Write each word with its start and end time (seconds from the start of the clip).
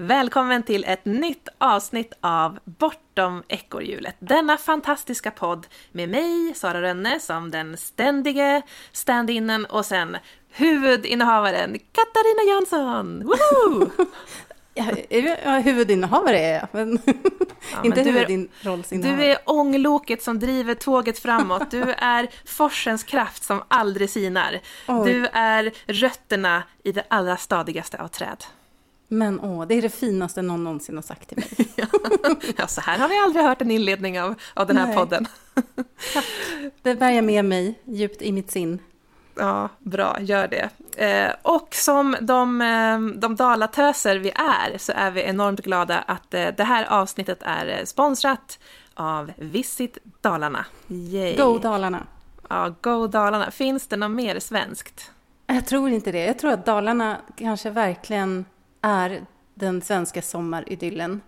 Välkommen 0.00 0.62
till 0.62 0.84
ett 0.84 1.04
nytt 1.04 1.48
avsnitt 1.58 2.12
av 2.20 2.58
Bortom 2.64 3.42
ekorrhjulet. 3.48 4.16
Denna 4.18 4.56
fantastiska 4.56 5.30
podd 5.30 5.66
med 5.92 6.08
mig, 6.08 6.54
Sara 6.54 6.82
Rönne, 6.82 7.20
som 7.20 7.50
den 7.50 7.76
ständige 7.76 8.62
stand-innen 8.92 9.64
och 9.64 9.86
sen 9.86 10.16
huvudinnehavaren 10.50 11.78
Katarina 11.92 12.52
Jansson! 12.52 13.24
Woho! 13.24 13.90
Ja, 15.44 15.58
huvudinnehavare 15.58 16.38
är 16.38 16.54
jag, 16.54 16.68
men 16.72 16.98
ja, 17.72 17.84
inte 17.84 18.02
huvudrollsinnehavare. 18.02 19.16
Du 19.16 19.30
är 19.30 19.38
ångloket 19.44 20.22
som 20.22 20.38
driver 20.38 20.74
tåget 20.74 21.18
framåt. 21.18 21.70
Du 21.70 21.82
är 21.92 22.28
forsens 22.44 23.04
kraft 23.04 23.44
som 23.44 23.62
aldrig 23.68 24.10
sinar. 24.10 24.60
Oj. 24.88 25.12
Du 25.12 25.26
är 25.26 25.72
rötterna 25.86 26.62
i 26.84 26.92
det 26.92 27.04
allra 27.08 27.36
stadigaste 27.36 28.02
av 28.02 28.08
träd. 28.08 28.44
Men 29.08 29.40
åh, 29.40 29.66
det 29.66 29.74
är 29.74 29.82
det 29.82 29.88
finaste 29.88 30.42
någon 30.42 30.64
någonsin 30.64 30.94
har 30.94 31.02
sagt 31.02 31.28
till 31.28 31.38
mig. 31.38 31.68
ja, 32.56 32.66
så 32.66 32.80
här 32.80 32.98
har 32.98 33.08
vi 33.08 33.18
aldrig 33.18 33.44
hört 33.44 33.62
en 33.62 33.70
inledning 33.70 34.20
av, 34.20 34.34
av 34.54 34.66
den 34.66 34.76
här 34.76 34.86
Nej. 34.86 34.96
podden. 34.96 35.26
det 36.82 36.94
bär 36.94 37.10
jag 37.10 37.24
med 37.24 37.44
mig 37.44 37.80
djupt 37.84 38.22
i 38.22 38.32
mitt 38.32 38.50
sin. 38.50 38.78
Ja, 39.34 39.68
bra, 39.78 40.16
gör 40.20 40.48
det. 40.48 40.68
Eh, 41.04 41.32
och 41.42 41.74
som 41.74 42.16
de, 42.20 42.60
eh, 42.60 43.20
de 43.20 43.36
dalatöser 43.36 44.16
vi 44.16 44.30
är 44.30 44.78
så 44.78 44.92
är 44.96 45.10
vi 45.10 45.22
enormt 45.22 45.60
glada 45.60 45.98
att 45.98 46.34
eh, 46.34 46.46
det 46.56 46.64
här 46.64 46.84
avsnittet 46.84 47.38
är 47.42 47.84
sponsrat 47.84 48.58
av 48.94 49.32
Visit 49.36 49.98
Dalarna. 50.20 50.64
Yay. 50.88 51.36
Go 51.36 51.58
Dalarna! 51.58 52.06
Ja, 52.48 52.74
Go 52.80 53.06
Dalarna. 53.06 53.50
Finns 53.50 53.86
det 53.86 53.96
något 53.96 54.10
mer 54.10 54.40
svenskt? 54.40 55.10
Jag 55.46 55.66
tror 55.66 55.90
inte 55.90 56.12
det. 56.12 56.24
Jag 56.24 56.38
tror 56.38 56.52
att 56.52 56.66
Dalarna 56.66 57.16
kanske 57.36 57.70
verkligen 57.70 58.44
är 58.82 59.26
den 59.54 59.82
svenska 59.82 60.22
sommaridyllen. 60.22 61.20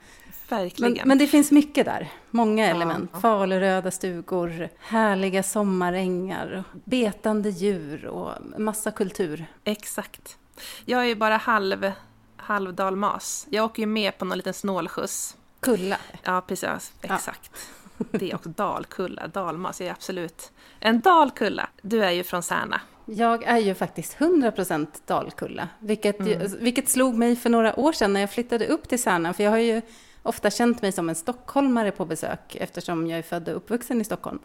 Men, 0.78 0.98
men, 1.04 1.18
det 1.18 1.26
finns 1.26 1.50
mycket 1.50 1.84
där. 1.84 2.08
Många 2.30 2.66
element. 2.66 3.10
Ja. 3.12 3.20
Faluröda 3.20 3.90
stugor, 3.90 4.68
härliga 4.78 5.42
sommarängar, 5.42 6.64
betande 6.84 7.50
djur 7.50 8.06
och 8.06 8.32
massa 8.60 8.90
kultur. 8.90 9.46
Exakt. 9.64 10.38
Jag 10.84 11.00
är 11.00 11.04
ju 11.04 11.14
bara 11.14 11.36
halv, 11.36 11.92
halv 12.36 12.74
dalmas. 12.74 13.46
Jag 13.50 13.64
åker 13.64 13.82
ju 13.82 13.86
med 13.86 14.18
på 14.18 14.24
någon 14.24 14.38
liten 14.38 14.54
snålskjuts. 14.54 15.36
Kulla. 15.60 15.96
Ja, 16.22 16.40
precis. 16.40 16.92
Exakt. 17.00 17.50
Ja. 17.52 18.04
Det 18.10 18.30
är 18.30 18.34
också 18.34 18.48
dalkulla. 18.48 19.26
Dalmas 19.28 19.80
är 19.80 19.90
absolut 19.90 20.52
en 20.80 21.00
dalkulla. 21.00 21.68
Du 21.82 22.04
är 22.04 22.10
ju 22.10 22.24
från 22.24 22.42
Särna. 22.42 22.80
Jag 23.12 23.42
är 23.42 23.58
ju 23.58 23.74
faktiskt 23.74 24.16
100% 24.18 24.86
Dalkulla, 25.06 25.68
vilket, 25.78 26.20
mm. 26.20 26.52
vilket 26.58 26.88
slog 26.88 27.14
mig 27.14 27.36
för 27.36 27.50
några 27.50 27.80
år 27.80 27.92
sedan 27.92 28.12
när 28.12 28.20
jag 28.20 28.30
flyttade 28.30 28.66
upp 28.66 28.88
till 28.88 29.02
Särna, 29.02 29.32
för 29.32 29.44
jag 29.44 29.50
har 29.50 29.58
ju 29.58 29.82
ofta 30.22 30.50
känt 30.50 30.82
mig 30.82 30.92
som 30.92 31.08
en 31.08 31.14
stockholmare 31.14 31.90
på 31.90 32.04
besök 32.04 32.56
eftersom 32.56 33.06
jag 33.06 33.18
är 33.18 33.22
född 33.22 33.48
och 33.48 33.56
uppvuxen 33.56 34.00
i 34.00 34.04
Stockholm. 34.04 34.38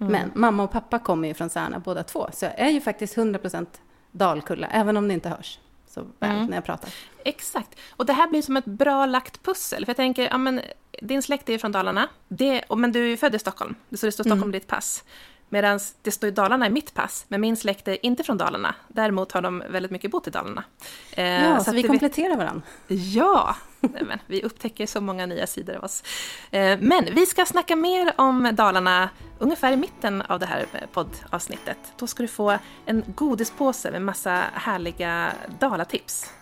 Mm. 0.00 0.12
Men 0.12 0.30
mamma 0.34 0.62
och 0.62 0.72
pappa 0.72 0.98
kommer 0.98 1.28
ju 1.28 1.34
från 1.34 1.50
Särna 1.50 1.78
båda 1.78 2.02
två, 2.02 2.28
så 2.32 2.44
jag 2.44 2.58
är 2.58 2.70
ju 2.70 2.80
faktiskt 2.80 3.16
100% 3.16 3.66
Dalkulla, 4.10 4.66
även 4.66 4.96
om 4.96 5.08
det 5.08 5.14
inte 5.14 5.28
hörs 5.28 5.58
så 5.86 6.00
väl 6.18 6.30
mm. 6.30 6.46
när 6.46 6.56
jag 6.56 6.64
pratar. 6.64 6.90
Exakt. 7.24 7.78
Och 7.90 8.06
det 8.06 8.12
här 8.12 8.28
blir 8.28 8.42
som 8.42 8.56
ett 8.56 8.64
bra 8.64 9.06
lagt 9.06 9.42
pussel. 9.42 9.84
För 9.84 9.90
jag 9.90 9.96
tänker, 9.96 10.28
ja 10.28 10.38
men 10.38 10.60
din 11.02 11.22
släkt 11.22 11.48
är 11.48 11.52
ju 11.52 11.58
från 11.58 11.72
Dalarna, 11.72 12.08
det, 12.28 12.64
men 12.76 12.92
du 12.92 13.02
är 13.04 13.08
ju 13.08 13.16
född 13.16 13.34
i 13.34 13.38
Stockholm, 13.38 13.74
så 13.90 14.06
det 14.06 14.12
står 14.12 14.24
Stockholm 14.24 14.42
mm. 14.42 14.54
i 14.54 14.58
ditt 14.58 14.66
pass. 14.66 15.04
Medan 15.48 15.80
det 16.02 16.10
står 16.10 16.28
i 16.28 16.30
Dalarna 16.32 16.66
i 16.66 16.70
mitt 16.70 16.94
pass, 16.94 17.24
men 17.28 17.40
min 17.40 17.56
släkt 17.56 17.88
är 17.88 18.06
inte 18.06 18.24
från 18.24 18.38
Dalarna. 18.38 18.74
Däremot 18.88 19.32
har 19.32 19.42
de 19.42 19.62
väldigt 19.70 19.92
mycket 19.92 20.10
bott 20.10 20.26
i 20.26 20.30
Dalarna. 20.30 20.64
Eh, 21.12 21.44
ja, 21.44 21.58
så, 21.58 21.64
så 21.64 21.72
vi 21.72 21.82
kompletterar 21.82 22.36
varandra. 22.36 22.62
Ja, 22.88 23.56
men 23.80 24.18
vi 24.26 24.42
upptäcker 24.42 24.86
så 24.86 25.00
många 25.00 25.26
nya 25.26 25.46
sidor 25.46 25.74
av 25.74 25.84
oss. 25.84 26.02
Eh, 26.50 26.78
men 26.80 27.14
vi 27.14 27.26
ska 27.26 27.46
snacka 27.46 27.76
mer 27.76 28.12
om 28.16 28.50
Dalarna 28.52 29.08
ungefär 29.38 29.72
i 29.72 29.76
mitten 29.76 30.22
av 30.22 30.40
det 30.40 30.46
här 30.46 30.66
poddavsnittet. 30.92 31.78
Då 31.96 32.06
ska 32.06 32.22
du 32.22 32.28
få 32.28 32.58
en 32.86 33.04
godispåse 33.06 33.90
med 33.90 34.02
massa 34.02 34.44
härliga 34.54 35.32
Dalatips. 35.58 36.32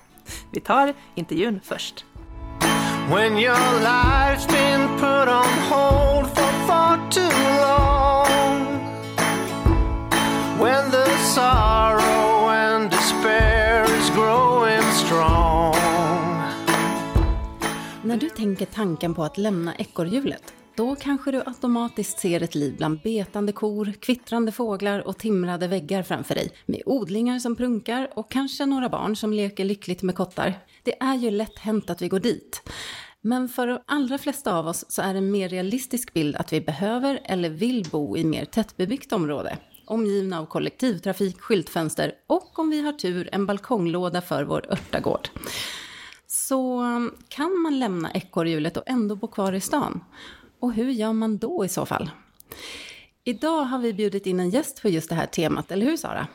Vi 0.50 0.60
tar 0.60 0.94
intervjun 1.14 1.60
först. 1.64 2.04
When 3.08 3.38
your 3.38 3.80
life's 3.80 4.46
been 4.46 4.88
put 4.98 5.28
on 5.28 5.58
hold 5.70 6.26
for 6.26 6.66
far 6.66 7.10
too 7.10 7.60
long 7.60 7.85
När 18.16 18.20
du 18.20 18.30
tänker 18.30 18.66
tanken 18.66 19.14
på 19.14 19.24
att 19.24 19.38
lämna 19.38 19.74
ekorrhjulet, 19.74 20.54
då 20.76 20.96
kanske 20.96 21.30
du 21.30 21.42
automatiskt 21.46 22.18
ser 22.18 22.42
ett 22.42 22.54
liv 22.54 22.76
bland 22.76 23.00
betande 23.00 23.52
kor, 23.52 23.92
kvittrande 24.00 24.52
fåglar 24.52 25.06
och 25.08 25.18
timrade 25.18 25.68
väggar 25.68 26.02
framför 26.02 26.34
dig. 26.34 26.50
Med 26.66 26.82
odlingar 26.86 27.38
som 27.38 27.56
prunkar 27.56 28.08
och 28.14 28.30
kanske 28.30 28.66
några 28.66 28.88
barn 28.88 29.16
som 29.16 29.32
leker 29.32 29.64
lyckligt 29.64 30.02
med 30.02 30.14
kottar. 30.14 30.54
Det 30.82 31.02
är 31.02 31.14
ju 31.14 31.30
lätt 31.30 31.58
hänt 31.58 31.90
att 31.90 32.02
vi 32.02 32.08
går 32.08 32.20
dit. 32.20 32.62
Men 33.20 33.48
för 33.48 33.66
de 33.66 33.78
allra 33.86 34.18
flesta 34.18 34.54
av 34.54 34.66
oss 34.66 34.84
så 34.88 35.02
är 35.02 35.14
en 35.14 35.30
mer 35.30 35.48
realistisk 35.48 36.12
bild 36.12 36.36
att 36.36 36.52
vi 36.52 36.60
behöver 36.60 37.20
eller 37.24 37.50
vill 37.50 37.86
bo 37.90 38.16
i 38.16 38.24
mer 38.24 38.44
tättbebyggt 38.44 39.12
område 39.12 39.58
omgivna 39.86 40.40
av 40.40 40.46
kollektivtrafik, 40.46 41.40
skyltfönster 41.40 42.12
och 42.26 42.58
om 42.58 42.70
vi 42.70 42.80
har 42.80 42.92
tur 42.92 43.28
en 43.32 43.46
balkonglåda 43.46 44.20
för 44.20 44.44
vår 44.44 44.72
örtagård. 44.72 45.28
Så 46.48 46.82
kan 47.28 47.60
man 47.62 47.78
lämna 47.78 48.10
ekorrhjulet 48.10 48.76
och 48.76 48.82
ändå 48.86 49.16
bo 49.16 49.26
kvar 49.26 49.52
i 49.52 49.60
stan? 49.60 50.00
Och 50.60 50.72
hur 50.72 50.90
gör 50.90 51.12
man 51.12 51.38
då 51.38 51.64
i 51.64 51.68
så 51.68 51.86
fall? 51.86 52.10
Idag 53.24 53.62
har 53.62 53.78
vi 53.78 53.92
bjudit 53.92 54.26
in 54.26 54.40
en 54.40 54.50
gäst 54.50 54.78
för 54.78 54.88
just 54.88 55.08
det 55.08 55.14
här 55.14 55.26
temat, 55.26 55.70
eller 55.70 55.86
hur 55.86 55.96
Sara? 55.96 56.26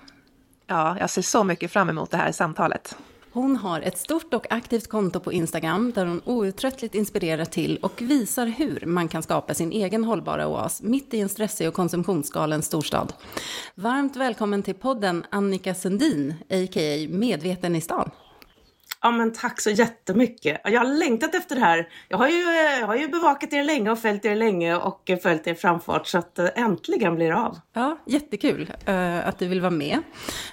Ja, 0.67 0.97
jag 0.99 1.09
ser 1.09 1.21
så 1.21 1.43
mycket 1.43 1.71
fram 1.71 1.89
emot 1.89 2.11
det 2.11 2.17
här 2.17 2.31
samtalet. 2.31 2.97
Hon 3.31 3.57
har 3.57 3.81
ett 3.81 3.97
stort 3.97 4.33
och 4.33 4.51
aktivt 4.51 4.87
konto 4.87 5.19
på 5.19 5.33
Instagram 5.33 5.91
där 5.95 6.05
hon 6.05 6.21
outtröttligt 6.25 6.95
inspirerar 6.95 7.45
till 7.45 7.77
och 7.77 8.01
visar 8.01 8.47
hur 8.47 8.83
man 8.85 9.07
kan 9.07 9.23
skapa 9.23 9.53
sin 9.53 9.71
egen 9.71 10.03
hållbara 10.03 10.47
oas 10.47 10.81
mitt 10.81 11.13
i 11.13 11.19
en 11.19 11.29
stressig 11.29 11.67
och 11.67 11.73
konsumtionsgalen 11.73 12.61
storstad. 12.61 13.13
Varmt 13.75 14.15
välkommen 14.15 14.63
till 14.63 14.75
podden 14.75 15.25
Annika 15.29 15.75
Sundin, 15.75 16.33
a.k.a. 16.49 17.07
Medveten 17.09 17.75
i 17.75 17.81
stan. 17.81 18.11
Ja 19.03 19.11
men 19.11 19.33
tack 19.33 19.61
så 19.61 19.69
jättemycket. 19.69 20.61
Jag 20.63 20.79
har 20.79 20.87
längtat 20.87 21.35
efter 21.35 21.55
det 21.55 21.61
här. 21.61 21.89
Jag 22.09 22.17
har 22.17 22.27
ju, 22.27 22.41
jag 22.79 22.87
har 22.87 22.95
ju 22.95 23.07
bevakat 23.07 23.53
er 23.53 23.63
länge 23.63 23.91
och 23.91 23.99
följt 23.99 24.25
er 24.25 24.35
länge 24.35 24.75
och 24.75 25.11
följt 25.23 25.47
er 25.47 25.53
framfart 25.53 26.07
så 26.07 26.17
att 26.17 26.39
eh, 26.39 26.47
äntligen 26.55 27.15
blir 27.15 27.29
det 27.29 27.37
av. 27.37 27.59
Ja, 27.73 27.97
jättekul 28.05 28.73
uh, 28.89 29.27
att 29.27 29.39
du 29.39 29.47
vill 29.47 29.61
vara 29.61 29.71
med. 29.71 29.99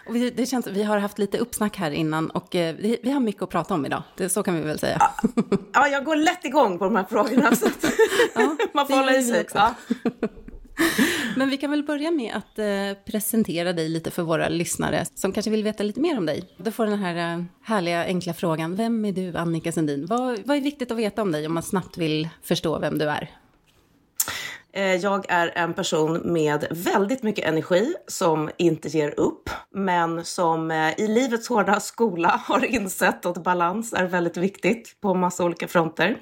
Och 0.07 0.15
det 0.15 0.47
känns, 0.47 0.67
vi 0.67 0.83
har 0.83 0.99
haft 0.99 1.19
lite 1.19 1.39
uppsnack 1.39 1.77
här 1.77 1.91
innan 1.91 2.31
och 2.31 2.55
uh, 2.55 2.61
vi, 2.61 3.11
har 3.11 3.21
mycket 3.21 3.43
att 3.43 3.51
prata 3.51 3.75
om 3.75 3.87
idag. 3.87 4.03
Det, 4.17 4.29
så 4.29 4.43
kan 4.43 4.55
vi 4.55 4.61
väl 4.61 4.79
säga. 4.79 4.97
Ja, 5.01 5.31
ja 5.73 5.89
jag 5.89 6.05
går 6.05 6.17
lätt 6.17 6.45
igång 6.45 6.79
på 6.79 6.85
de 6.85 6.97
här 6.97 7.05
frågorna 7.05 7.57
så 7.57 7.67
att 7.67 7.85
ja, 8.35 8.57
man 8.73 8.87
får 8.87 8.95
hålla 8.95 9.17
i 9.17 9.23
sig. 9.23 9.47
Men 11.37 11.51
vi 11.51 11.57
kan 11.57 11.71
väl 11.71 11.83
börja 11.83 12.11
med 12.11 12.35
att 12.35 12.59
eh, 12.59 13.05
presentera 13.05 13.73
dig 13.73 13.89
lite 13.89 14.11
för 14.11 14.23
våra 14.23 14.49
lyssnare 14.49 15.07
som 15.15 15.33
kanske 15.33 15.51
vill 15.51 15.65
veta 15.65 15.83
lite 15.83 16.01
mer 16.01 16.19
om 16.19 16.27
dig. 16.27 16.45
Då 16.57 16.71
får 16.71 16.87
den 16.87 16.99
här 16.99 17.37
eh, 17.39 17.45
härliga 17.63 18.05
enkla 18.05 18.35
frågan, 18.35 18.77
vem 18.77 19.05
är 19.05 19.13
du 19.13 19.37
Annika 19.37 19.73
Sundin? 19.73 20.07
Vad, 20.07 20.39
vad 20.45 20.57
är 20.57 20.61
viktigt 20.61 20.91
att 20.91 20.99
veta 20.99 21.23
om 21.23 21.33
dig 21.33 21.47
om 21.47 21.55
man 21.55 21.63
snabbt 21.63 21.99
vill 21.99 22.29
förstå 22.43 22.79
vem 22.79 22.99
du 22.99 23.05
är? 23.05 23.31
Eh, 24.73 24.95
jag 24.95 25.25
är 25.29 25.53
en 25.55 25.75
person 25.75 26.33
med 26.33 26.67
väldigt 26.71 27.23
mycket 27.23 27.45
energi 27.45 27.95
som 28.07 28.51
inte 28.57 28.89
ger 28.89 29.21
upp, 29.21 29.51
men 29.75 30.25
som 30.25 30.71
eh, 30.71 31.01
i 31.01 31.09
livets 31.09 31.49
hårda 31.49 31.81
skola 31.81 32.41
har 32.47 32.65
insett 32.65 33.27
att 33.27 33.43
balans 33.43 33.93
är 33.93 34.05
väldigt 34.05 34.37
viktigt 34.37 35.01
på 35.01 35.15
massa 35.15 35.45
olika 35.45 35.69
fronter. 35.69 36.17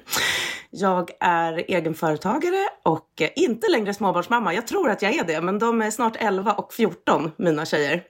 Jag 0.69 1.11
är 1.19 1.53
egenföretagare 1.67 2.67
och 2.83 3.21
inte 3.35 3.67
längre 3.67 3.93
småbarnsmamma. 3.93 4.53
Jag 4.53 4.67
tror 4.67 4.89
att 4.89 5.01
jag 5.01 5.15
är 5.15 5.23
det, 5.23 5.41
men 5.41 5.59
de 5.59 5.81
är 5.81 5.91
snart 5.91 6.15
11 6.19 6.53
och 6.53 6.73
14, 6.73 7.31
mina 7.37 7.65
tjejer. 7.65 8.03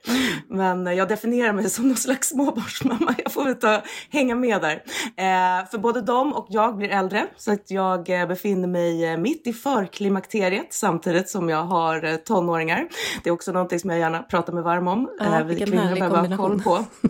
Men 0.48 0.96
jag 0.96 1.08
definierar 1.08 1.52
mig 1.52 1.70
som 1.70 1.88
någon 1.88 1.96
slags 1.96 2.28
småbarnsmamma. 2.28 3.14
Jag 3.24 3.32
får 3.32 3.48
inte 3.48 3.82
hänga 4.10 4.34
med 4.34 4.60
där. 4.60 4.82
Eh, 5.16 5.66
för 5.70 5.78
både 5.78 6.00
de 6.00 6.32
och 6.32 6.46
jag 6.50 6.76
blir 6.76 6.88
äldre, 6.88 7.26
så 7.36 7.52
att 7.52 7.70
jag 7.70 8.04
befinner 8.04 8.68
mig 8.68 9.16
mitt 9.16 9.46
i 9.46 9.52
förklimakteriet 9.52 10.66
samtidigt 10.70 11.28
som 11.28 11.48
jag 11.48 11.62
har 11.64 12.16
tonåringar. 12.16 12.88
Det 13.24 13.30
är 13.30 13.34
också 13.34 13.52
någonting 13.52 13.80
som 13.80 13.90
jag 13.90 13.98
gärna 13.98 14.22
pratar 14.22 14.52
med 14.52 14.62
varm 14.62 14.88
om. 14.88 15.10
Ja, 15.20 15.42
vi 15.44 15.56
kvinnor 15.56 15.94
behöver 15.94 16.28
ha 16.28 16.36
koll 16.36 16.62
på. 16.62 16.84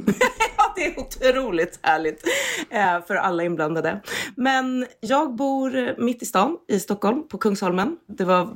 det 0.79 0.87
är 0.87 1.01
otroligt 1.01 1.79
härligt 1.83 2.23
eh, 2.71 3.07
för 3.07 3.15
alla 3.15 3.43
inblandade. 3.43 4.01
Men 4.37 4.87
jag 5.01 5.37
bor 5.39 6.01
mitt 6.01 6.23
i 6.23 6.27
stan 6.27 6.57
i 6.69 6.81
Stockholm 6.81 7.29
på 7.29 7.39
Kungsholmen. 7.39 7.97
Det 8.07 8.25
var 8.25 8.49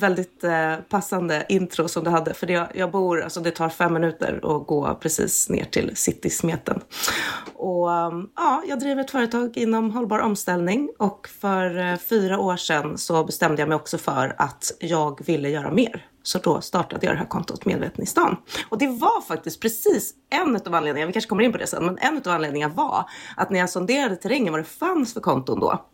väldigt 0.00 0.44
eh, 0.44 0.76
passande 0.88 1.46
intro 1.48 1.88
som 1.88 2.04
du 2.04 2.10
hade. 2.10 2.34
För 2.34 2.46
det, 2.46 2.66
jag 2.74 2.90
bor, 2.90 3.22
alltså 3.22 3.40
det 3.40 3.50
tar 3.50 3.68
fem 3.68 3.92
minuter 3.92 4.40
att 4.42 4.66
gå 4.66 4.98
precis 5.00 5.48
ner 5.48 5.64
till 5.64 5.92
Citysmeten. 5.94 6.80
Och 7.54 7.92
ehm, 7.92 8.28
ja, 8.36 8.62
jag 8.66 8.80
driver 8.80 9.00
ett 9.00 9.10
företag 9.10 9.56
inom 9.56 9.90
hållbar 9.90 10.18
omställning 10.18 10.90
och 10.98 11.28
för 11.40 11.78
eh, 11.78 11.96
fyra 11.96 12.38
år 12.38 12.56
sedan 12.56 12.98
så 12.98 13.24
bestämde 13.24 13.62
jag 13.62 13.68
mig 13.68 13.76
också 13.76 13.98
för 13.98 14.34
att 14.38 14.72
jag 14.78 15.26
ville 15.26 15.48
göra 15.48 15.70
mer. 15.70 16.06
Så 16.22 16.38
då 16.38 16.60
startade 16.60 17.06
jag 17.06 17.14
det 17.14 17.18
här 17.18 17.26
kontot 17.26 17.64
Medveten 17.64 18.04
i 18.04 18.06
stan. 18.06 18.36
Och 18.68 18.78
det 18.78 18.86
var 18.86 19.20
faktiskt 19.20 19.60
precis 19.60 20.14
en 20.30 20.56
av 20.56 20.74
anledningarna, 20.74 21.06
vi 21.06 21.12
kanske 21.12 21.28
kommer 21.28 21.42
in 21.42 21.52
på 21.52 21.58
det 21.58 21.66
sen, 21.66 21.86
men 21.86 21.98
en 21.98 22.16
av 22.16 22.32
anledningarna 22.32 22.74
var 22.74 23.04
att 23.36 23.50
när 23.50 23.58
jag 23.58 23.70
sonderade 23.70 24.16
terrängen 24.16 24.52
vad 24.52 24.60
det 24.60 24.64
fanns 24.64 25.14
för 25.14 25.20
konton 25.20 25.60
då, 25.60 25.86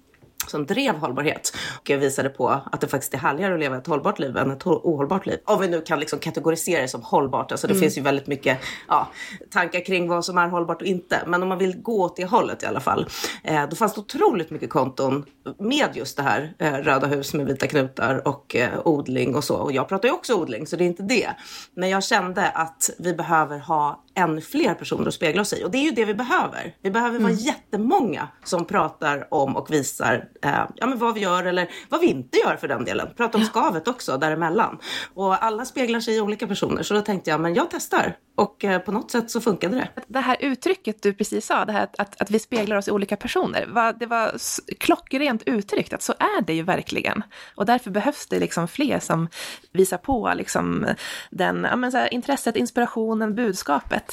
som 0.47 0.67
drev 0.67 0.95
hållbarhet 0.95 1.57
och 1.81 1.91
visade 1.91 2.29
på 2.29 2.49
att 2.49 2.81
det 2.81 2.89
faktiskt 2.89 3.15
är 3.15 3.19
härligare 3.19 3.55
att 3.55 3.61
leva 3.61 3.77
ett 3.77 3.87
hållbart 3.87 4.19
liv 4.19 4.37
än 4.37 4.51
ett 4.51 4.67
ohållbart 4.67 5.27
liv. 5.27 5.39
Om 5.45 5.61
vi 5.61 5.69
nu 5.69 5.81
kan 5.81 6.01
liksom 6.01 6.19
kategorisera 6.19 6.83
det 6.83 6.89
som 6.89 7.03
hållbart. 7.03 7.53
Alltså 7.53 7.67
det 7.67 7.73
mm. 7.73 7.81
finns 7.81 7.99
ju 7.99 8.03
väldigt 8.03 8.27
mycket 8.27 8.59
ja, 8.89 9.09
tankar 9.51 9.85
kring 9.85 10.09
vad 10.09 10.25
som 10.25 10.39
är 10.39 10.49
hållbart 10.49 10.83
och 10.83 10.89
inte. 10.89 11.23
Men 11.27 11.43
om 11.43 11.49
man 11.49 11.59
vill 11.59 11.83
gå 11.83 12.03
åt 12.03 12.17
det 12.17 12.25
hållet 12.25 12.63
i 12.63 12.67
alla 12.67 12.81
fall. 12.81 13.09
Eh, 13.45 13.69
då 13.69 13.77
fanns 13.77 13.95
det 13.95 14.01
otroligt 14.01 14.51
mycket 14.51 14.71
konton 14.71 15.25
med 15.59 15.89
just 15.95 16.17
det 16.17 16.23
här. 16.23 16.55
Eh, 16.59 16.73
röda 16.73 17.07
hus 17.07 17.35
med 17.35 17.47
vita 17.47 17.67
knutar 17.67 18.29
och 18.29 18.57
eh, 18.57 18.71
odling 18.85 19.35
och 19.35 19.45
så. 19.45 19.57
Och 19.57 19.73
jag 19.73 19.89
pratar 19.89 20.09
ju 20.09 20.15
också 20.15 20.35
odling 20.35 20.67
så 20.67 20.77
det 20.77 20.85
är 20.85 20.87
inte 20.87 21.03
det. 21.03 21.31
Men 21.75 21.89
jag 21.89 22.05
kände 22.05 22.51
att 22.51 22.91
vi 22.99 23.15
behöver 23.15 23.59
ha 23.59 24.03
än 24.17 24.43
fler 24.43 24.75
personer 24.75 25.09
att 25.09 25.15
spegla 25.15 25.43
oss 25.43 25.53
i. 25.53 25.65
Och 25.65 25.71
det 25.71 25.79
är 25.79 25.83
ju 25.83 25.91
det 25.91 26.05
vi 26.05 26.15
behöver. 26.15 26.75
Vi 26.83 26.91
behöver 26.91 27.19
vara 27.19 27.33
mm. 27.33 27.45
jättemånga 27.45 28.29
som 28.45 28.65
pratar 28.65 29.35
om 29.35 29.57
och 29.57 29.71
visar 29.71 30.29
eh, 30.43 30.65
ja, 30.75 30.87
men 30.87 30.99
vad 30.99 31.15
vi 31.15 31.21
gör 31.21 31.45
eller 31.45 31.71
vad 31.89 32.01
vi 32.01 32.07
inte 32.07 32.39
gör 32.39 32.57
för 32.57 32.69
den 32.69 32.85
delen. 32.85 33.09
Prata 33.17 33.39
om 33.39 33.43
ja. 33.43 33.49
skavet 33.49 33.89
också 33.89 34.19
däremellan. 34.19 34.79
Och 35.15 35.45
alla 35.45 35.65
speglar 35.65 36.01
sig 36.01 36.17
i 36.17 36.21
olika 36.21 36.47
personer. 36.47 36.83
Så 36.83 36.95
då 36.95 37.01
tänkte 37.01 37.31
jag, 37.31 37.41
men 37.41 37.55
jag 37.55 37.67
testar. 37.71 38.17
Och 38.37 38.65
eh, 38.65 38.79
på 38.79 38.93
något 38.93 39.11
sätt 39.11 39.31
så 39.31 39.41
funkade 39.41 39.77
det. 39.77 39.89
Det 40.07 40.21
här 40.21 40.37
uttrycket 40.41 41.03
du 41.03 41.15
precis 41.15 41.47
sa, 41.47 41.65
det 41.65 41.73
här 41.73 41.89
att, 41.99 42.21
att 42.21 42.31
vi 42.31 42.39
speglar 42.39 42.77
oss 42.77 42.89
i 42.89 42.91
olika 42.91 43.17
personer. 43.17 43.67
Va, 43.67 43.93
det 43.93 44.07
var 44.07 44.35
klockrent 44.79 45.43
uttryckt, 45.47 45.93
att 45.93 46.03
så 46.03 46.13
är 46.13 46.43
det 46.43 46.55
ju 46.55 46.63
verkligen. 46.63 47.23
Och 47.55 47.67
därför 47.67 47.91
behövs 47.91 48.27
det 48.27 48.39
liksom 48.39 48.69
fler 48.69 48.99
som 48.99 49.29
visar 49.73 49.99
på 49.99 50.33
liksom 50.37 50.87
den, 51.31 51.67
ja, 51.71 51.77
men 51.77 51.93
så 51.93 51.99
här, 51.99 52.15
intresset, 52.15 52.57
inspirationen, 52.57 53.35
budskapet. 53.35 54.06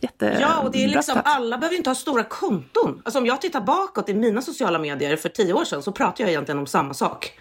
Jätte 0.00 0.38
ja, 0.40 0.58
och 0.58 0.70
det 0.70 0.84
är 0.84 0.88
liksom, 0.88 1.20
alla 1.24 1.58
behöver 1.58 1.72
ju 1.72 1.78
inte 1.78 1.90
ha 1.90 1.94
stora 1.94 2.22
konton. 2.22 3.02
Alltså 3.04 3.18
om 3.18 3.26
jag 3.26 3.40
tittar 3.40 3.60
bakåt 3.60 4.08
i 4.08 4.14
mina 4.14 4.42
sociala 4.42 4.78
medier 4.78 5.16
för 5.16 5.28
tio 5.28 5.52
år 5.52 5.64
sedan 5.64 5.82
så 5.82 5.92
pratar 5.92 6.24
jag 6.24 6.30
egentligen 6.30 6.58
om 6.58 6.66
samma 6.66 6.94
sak. 6.94 7.32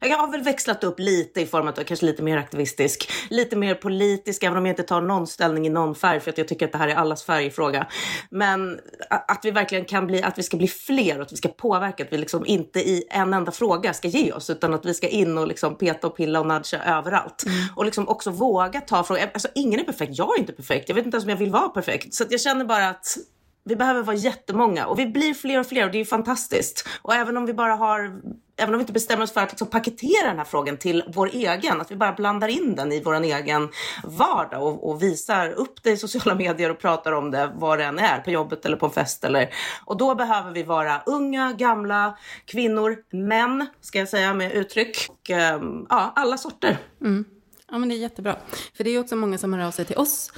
Jag 0.00 0.18
har 0.18 0.30
väl 0.30 0.42
växlat 0.42 0.84
upp 0.84 0.98
lite 0.98 1.40
i 1.40 1.46
form 1.46 1.68
av 1.68 1.72
kanske 1.72 2.06
lite 2.06 2.22
mer 2.22 2.36
aktivistisk, 2.36 3.12
lite 3.30 3.56
mer 3.56 3.74
politisk, 3.74 4.42
även 4.42 4.58
om 4.58 4.66
jag 4.66 4.72
inte 4.72 4.82
tar 4.82 5.00
någon 5.00 5.26
ställning 5.26 5.66
i 5.66 5.70
någon 5.70 5.94
färg 5.94 6.20
för 6.20 6.30
att 6.30 6.38
jag 6.38 6.48
tycker 6.48 6.66
att 6.66 6.72
det 6.72 6.78
här 6.78 6.88
är 6.88 6.94
allas 6.94 7.24
färgfråga. 7.24 7.86
Men 8.30 8.80
att 9.10 9.40
vi 9.44 9.50
verkligen 9.50 9.84
kan 9.84 10.06
bli, 10.06 10.22
att 10.22 10.38
vi 10.38 10.42
ska 10.42 10.56
bli 10.56 10.68
fler 10.68 11.16
och 11.16 11.22
att 11.22 11.32
vi 11.32 11.36
ska 11.36 11.48
påverka, 11.48 12.04
att 12.04 12.12
vi 12.12 12.18
liksom 12.18 12.46
inte 12.46 12.80
i 12.80 13.04
en 13.10 13.34
enda 13.34 13.52
fråga 13.52 13.92
ska 13.92 14.08
ge 14.08 14.32
oss 14.32 14.50
utan 14.50 14.74
att 14.74 14.86
vi 14.86 14.94
ska 14.94 15.08
in 15.08 15.38
och 15.38 15.46
liksom 15.46 15.78
peta 15.78 16.06
och 16.06 16.16
pilla 16.16 16.40
och 16.40 16.46
nudga 16.46 16.84
överallt. 16.84 17.44
Mm. 17.46 17.58
Och 17.76 17.84
liksom 17.84 18.08
också 18.08 18.30
våga 18.30 18.80
ta 18.80 19.04
frågor. 19.04 19.22
Alltså 19.34 19.48
ingen 19.54 19.80
är 19.80 19.84
perfekt, 19.84 20.12
jag 20.18 20.36
är 20.36 20.40
inte 20.40 20.52
perfekt, 20.52 20.88
jag 20.88 20.96
vet 20.96 21.04
inte 21.04 21.14
ens 21.14 21.24
om 21.24 21.30
jag 21.30 21.36
vill 21.36 21.50
vara 21.50 21.68
perfekt. 21.68 22.14
Så 22.14 22.24
jag 22.30 22.40
känner 22.40 22.64
bara 22.64 22.88
att 22.88 23.16
vi 23.66 23.76
behöver 23.76 24.02
vara 24.02 24.16
jättemånga 24.16 24.86
och 24.86 24.98
vi 24.98 25.06
blir 25.06 25.34
fler 25.34 25.60
och 25.60 25.66
fler 25.66 25.84
och 25.84 25.90
det 25.90 26.00
är 26.00 26.04
fantastiskt. 26.04 26.88
Och 27.02 27.14
även 27.14 27.36
om 27.36 27.46
vi 27.46 27.54
bara 27.54 27.74
har, 27.74 28.20
även 28.56 28.74
om 28.74 28.78
vi 28.78 28.82
inte 28.82 28.92
bestämmer 28.92 29.22
oss 29.22 29.32
för 29.32 29.40
att 29.40 29.50
liksom 29.50 29.68
paketera 29.68 30.28
den 30.28 30.38
här 30.38 30.44
frågan 30.44 30.76
till 30.76 31.04
vår 31.14 31.30
egen, 31.32 31.80
att 31.80 31.90
vi 31.90 31.96
bara 31.96 32.12
blandar 32.12 32.48
in 32.48 32.74
den 32.74 32.92
i 32.92 33.02
vår 33.02 33.22
egen 33.24 33.68
vardag 34.04 34.62
och, 34.62 34.90
och, 34.90 35.02
visar 35.02 35.50
upp 35.50 35.82
det 35.82 35.90
i 35.90 35.96
sociala 35.96 36.34
medier 36.38 36.70
och 36.70 36.78
pratar 36.78 37.12
om 37.12 37.30
det 37.30 37.52
var 37.54 37.78
det 37.78 37.84
än 37.84 37.98
är, 37.98 38.20
på 38.20 38.30
jobbet 38.30 38.66
eller 38.66 38.76
på 38.76 38.86
en 38.86 38.92
fest 38.92 39.24
eller. 39.24 39.48
Och 39.84 39.96
då 39.96 40.14
behöver 40.14 40.50
vi 40.50 40.62
vara 40.62 41.02
unga, 41.06 41.52
gamla, 41.52 42.18
kvinnor, 42.44 42.96
män, 43.10 43.66
ska 43.80 43.98
jag 43.98 44.08
säga 44.08 44.34
med 44.34 44.52
uttryck, 44.52 45.06
och 45.08 45.30
ehm, 45.30 45.86
ja, 45.88 46.12
alla 46.16 46.38
sorter. 46.38 46.78
Mm. 47.00 47.24
Ja, 47.70 47.78
men 47.78 47.88
det 47.88 47.94
är 47.94 47.98
jättebra. 47.98 48.36
För 48.76 48.84
det 48.84 48.90
är 48.90 49.00
också 49.00 49.16
många 49.16 49.38
som 49.38 49.52
hör 49.52 49.66
av 49.66 49.70
sig 49.70 49.84
till 49.84 49.96
oss 49.96 50.32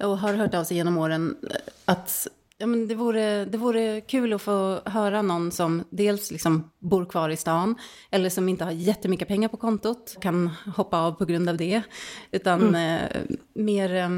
och 0.00 0.18
har 0.18 0.34
hört 0.34 0.54
av 0.54 0.64
sig 0.64 0.76
genom 0.76 0.98
åren 0.98 1.36
eh, 1.50 1.56
att 1.84 2.28
Ja, 2.58 2.66
men 2.66 2.88
det, 2.88 2.94
vore, 2.94 3.44
det 3.44 3.58
vore 3.58 4.00
kul 4.00 4.32
att 4.32 4.42
få 4.42 4.80
höra 4.84 5.22
någon 5.22 5.50
som 5.50 5.84
dels 5.90 6.30
liksom 6.30 6.70
bor 6.78 7.04
kvar 7.04 7.28
i 7.28 7.36
stan 7.36 7.74
eller 8.10 8.30
som 8.30 8.48
inte 8.48 8.64
har 8.64 8.72
jättemycket 8.72 9.28
pengar 9.28 9.48
på 9.48 9.56
kontot, 9.56 10.16
kan 10.20 10.50
hoppa 10.76 11.00
av 11.00 11.12
på 11.12 11.24
grund 11.24 11.48
av 11.48 11.56
det. 11.56 11.82
Utan 12.30 12.62
mm. 12.62 13.00
eh, 13.00 13.20
mer, 13.54 13.94
eh, 13.94 14.08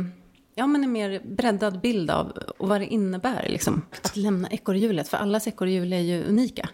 ja, 0.54 0.66
men 0.66 0.84
en 0.84 0.92
mer 0.92 1.22
breddad 1.24 1.80
bild 1.80 2.10
av 2.10 2.38
vad 2.58 2.80
det 2.80 2.86
innebär 2.86 3.46
liksom, 3.48 3.82
att 4.02 4.16
lämna 4.16 4.48
ekorrhjulet. 4.48 5.08
För 5.08 5.16
allas 5.16 5.46
ekorrhjul 5.46 5.92
är 5.92 6.00
ju 6.00 6.24
unika. 6.24 6.68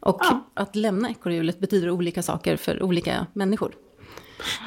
Och 0.00 0.20
ja. 0.20 0.46
att 0.54 0.76
lämna 0.76 1.10
ekorrhjulet 1.10 1.58
betyder 1.58 1.90
olika 1.90 2.22
saker 2.22 2.56
för 2.56 2.82
olika 2.82 3.26
människor. 3.32 3.74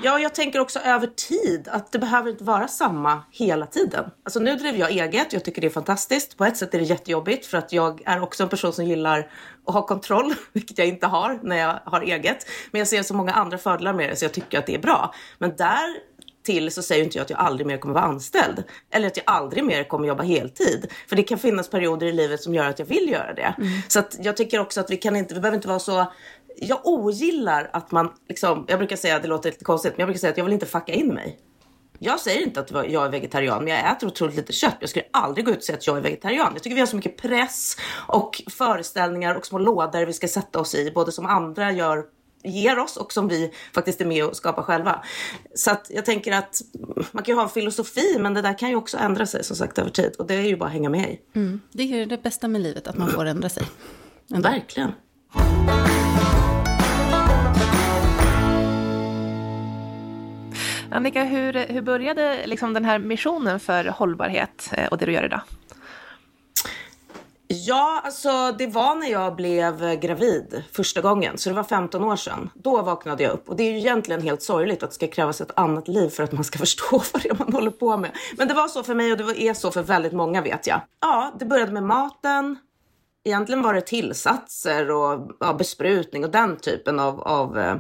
Ja, 0.04 0.20
jag 0.20 0.36
tänker 0.36 0.60
också 0.60 0.80
över 0.80 1.08
tid, 1.08 1.68
att 1.72 1.92
det 1.92 2.00
behöver 2.00 2.30
inte 2.30 2.44
vara 2.44 2.68
samma 2.68 3.24
hela 3.32 3.66
tiden. 3.66 4.12
Alltså 4.24 4.40
nu 4.40 4.56
driver 4.56 4.80
jag 4.80 4.92
eget, 4.92 5.34
jag 5.34 5.46
tycker 5.46 5.62
det 5.62 5.68
är 5.68 5.72
fantastiskt. 5.72 6.38
På 6.38 6.46
ett 6.46 6.58
sätt 6.58 6.74
är 6.74 6.80
det 6.80 6.86
jättejobbigt 6.86 7.46
för 7.46 7.58
att 7.58 7.74
jag 7.74 8.02
är 8.06 8.24
också 8.24 8.44
en 8.44 8.50
person 8.50 8.74
som 8.74 8.86
gillar 8.86 9.32
att 9.66 9.74
ha 9.74 9.82
kontroll, 9.88 10.34
vilket 10.54 10.78
jag 10.78 10.88
inte 10.88 11.08
har 11.08 11.40
när 11.44 11.56
jag 11.56 11.80
har 11.86 12.02
eget. 12.02 12.48
Men 12.72 12.80
jag 12.80 12.88
ser 12.88 13.04
så 13.04 13.14
många 13.14 13.34
andra 13.34 13.58
fördelar 13.58 13.94
med 13.94 14.10
det 14.10 14.16
så 14.16 14.26
jag 14.26 14.34
tycker 14.34 14.60
att 14.60 14.66
det 14.66 14.76
är 14.76 14.80
bra. 14.80 15.14
Men 15.38 15.56
där 15.56 16.10
till 16.44 16.72
så 16.72 16.82
säger 16.82 17.04
inte 17.04 17.18
jag 17.18 17.24
att 17.24 17.30
jag 17.30 17.40
aldrig 17.40 17.68
mer 17.68 17.78
kommer 17.78 17.94
vara 17.94 18.04
anställd. 18.04 18.64
Eller 18.92 19.08
att 19.08 19.18
jag 19.18 19.24
aldrig 19.28 19.64
mer 19.64 19.84
kommer 19.84 20.08
jobba 20.08 20.24
heltid. 20.24 20.92
För 21.10 21.16
det 21.16 21.24
kan 21.24 21.38
finnas 21.38 21.70
perioder 21.70 22.08
i 22.08 22.12
livet 22.12 22.42
som 22.42 22.54
gör 22.54 22.66
att 22.66 22.80
jag 22.80 22.86
vill 22.86 23.10
göra 23.10 23.34
det. 23.34 23.56
Mm. 23.58 23.70
Så 23.88 24.00
att 24.00 24.18
jag 24.20 24.38
tycker 24.38 24.60
också 24.60 24.80
att 24.80 24.92
vi 24.92 24.98
kan 24.98 25.16
inte, 25.16 25.34
vi 25.34 25.40
behöver 25.40 25.56
inte 25.56 25.68
vara 25.68 25.80
så 25.80 26.12
jag 26.62 26.80
ogillar 26.84 27.70
att 27.74 27.92
man, 27.92 28.10
liksom, 28.30 28.66
jag 28.68 28.80
brukar 28.80 28.96
säga, 28.96 29.20
det 29.20 29.28
låter 29.28 29.52
lite 29.52 29.66
konstigt, 29.66 29.92
men 29.92 30.00
jag 30.00 30.08
brukar 30.08 30.20
säga 30.20 30.32
att 30.32 30.38
jag 30.38 30.46
vill 30.46 30.54
inte 30.54 30.66
fucka 30.66 30.94
in 30.94 31.14
mig. 31.14 31.40
Jag 32.00 32.20
säger 32.20 32.42
inte 32.42 32.60
att 32.60 32.72
jag 32.72 33.06
är 33.06 33.10
vegetarian, 33.10 33.64
men 33.64 33.74
jag 33.74 33.92
äter 33.92 34.08
otroligt 34.08 34.36
lite 34.36 34.54
kött. 34.54 34.78
Jag 34.80 34.90
skulle 34.90 35.06
aldrig 35.14 35.46
gå 35.46 35.52
ut 35.52 35.58
och 35.58 35.64
säga 35.64 35.78
att 35.78 35.88
jag 35.88 35.98
är 35.98 36.02
vegetarian. 36.02 36.52
Jag 36.54 36.64
tycker 36.64 36.76
vi 36.76 36.80
har 36.80 36.88
så 36.88 36.96
mycket 36.96 37.18
press 37.18 37.78
och 38.08 38.42
föreställningar 38.50 39.36
och 39.36 39.46
små 39.46 39.58
lådor 39.58 40.06
vi 40.06 40.14
ska 40.14 40.28
sätta 40.28 40.60
oss 40.60 40.76
i, 40.76 40.92
både 40.92 41.12
som 41.12 41.26
andra 41.26 41.72
gör 41.72 42.06
ger 42.44 42.80
oss 42.80 42.98
och 42.98 43.14
som 43.14 43.28
vi 43.28 43.52
faktiskt 43.74 44.02
är 44.02 44.06
med 44.06 44.26
och 44.26 44.36
skapar 44.36 44.64
själva. 44.64 45.04
Så 45.56 45.72
att 45.72 45.88
jag 45.90 46.06
tänker 46.06 46.32
att 46.32 46.62
man 47.12 47.24
kan 47.24 47.34
ju 47.34 47.36
ha 47.36 47.44
en 47.44 47.50
filosofi 47.50 48.18
men 48.20 48.34
det 48.34 48.42
där 48.42 48.58
kan 48.58 48.70
ju 48.70 48.76
också 48.76 48.98
ändra 48.98 49.26
sig 49.26 49.44
som 49.44 49.56
sagt 49.56 49.78
över 49.78 49.90
tid 49.90 50.16
och 50.20 50.28
det 50.28 50.36
är 50.36 50.42
ju 50.42 50.58
bara 50.58 50.66
att 50.66 50.72
hänga 50.72 50.90
med 50.90 51.10
i. 51.12 51.20
Mm. 51.36 51.62
Det 51.72 51.84
är 51.84 52.06
det 52.06 52.24
bästa 52.24 52.48
med 52.48 52.62
livet, 52.62 52.88
att 52.88 52.98
man 52.98 53.10
får 53.10 53.26
ändra 53.26 53.50
sig. 53.50 53.64
Ändå. 54.34 54.50
Verkligen. 54.50 54.92
Annika, 60.92 61.24
hur, 61.24 61.54
hur 61.54 61.82
började 61.82 62.48
liksom 62.48 62.74
den 62.74 62.86
här 62.86 63.00
missionen 63.00 63.60
för 63.60 63.86
hållbarhet 63.86 64.70
eh, 64.74 64.88
och 64.88 64.98
det 64.98 65.06
du 65.06 65.12
gör 65.12 65.26
idag? 65.26 65.42
Ja, 67.48 68.02
alltså 68.06 68.52
det 68.58 68.68
var 68.68 68.96
när 68.96 69.12
jag 69.12 69.36
blev 69.36 69.96
gravid 69.96 70.64
första 70.72 71.02
gången, 71.02 71.38
så 71.38 71.50
det 71.50 71.56
var 71.56 71.64
15 71.64 72.04
år 72.04 72.16
sedan. 72.16 72.50
Då 72.54 72.82
vaknade 72.82 73.24
jag 73.24 73.32
upp 73.32 73.50
och 73.50 73.56
det 73.56 73.64
är 73.64 73.72
ju 73.72 73.78
egentligen 73.78 74.22
helt 74.22 74.42
sorgligt 74.42 74.84
att 74.84 74.90
det 74.90 74.96
ska 74.96 75.08
krävas 75.08 75.42
ett 75.42 75.60
annat 75.60 75.88
liv 75.88 76.10
för 76.10 76.24
att 76.24 76.32
man 76.32 76.44
ska 76.44 76.60
förstå 76.60 77.04
vad 77.14 77.22
det 77.22 77.30
är 77.30 77.36
man 77.40 77.54
håller 77.54 77.72
på 77.72 77.98
med. 77.98 78.12
Men 78.38 78.48
det 78.48 78.54
var 78.54 78.68
så 78.68 78.84
för 78.84 78.96
mig 78.96 79.12
och 79.12 79.18
det 79.18 79.42
är 79.42 79.54
så 79.54 79.72
för 79.72 79.84
väldigt 79.84 80.14
många 80.14 80.42
vet 80.42 80.68
jag. 80.68 80.82
Ja, 81.02 81.34
det 81.40 81.46
började 81.46 81.72
med 81.72 81.84
maten. 81.84 82.58
Egentligen 83.24 83.62
var 83.62 83.74
det 83.74 83.82
tillsatser 83.82 84.92
och 84.92 85.32
ja, 85.40 85.54
besprutning 85.54 86.24
och 86.24 86.32
den 86.32 86.58
typen 86.58 87.00
av, 87.00 87.22
av 87.22 87.58
eh, 87.60 87.76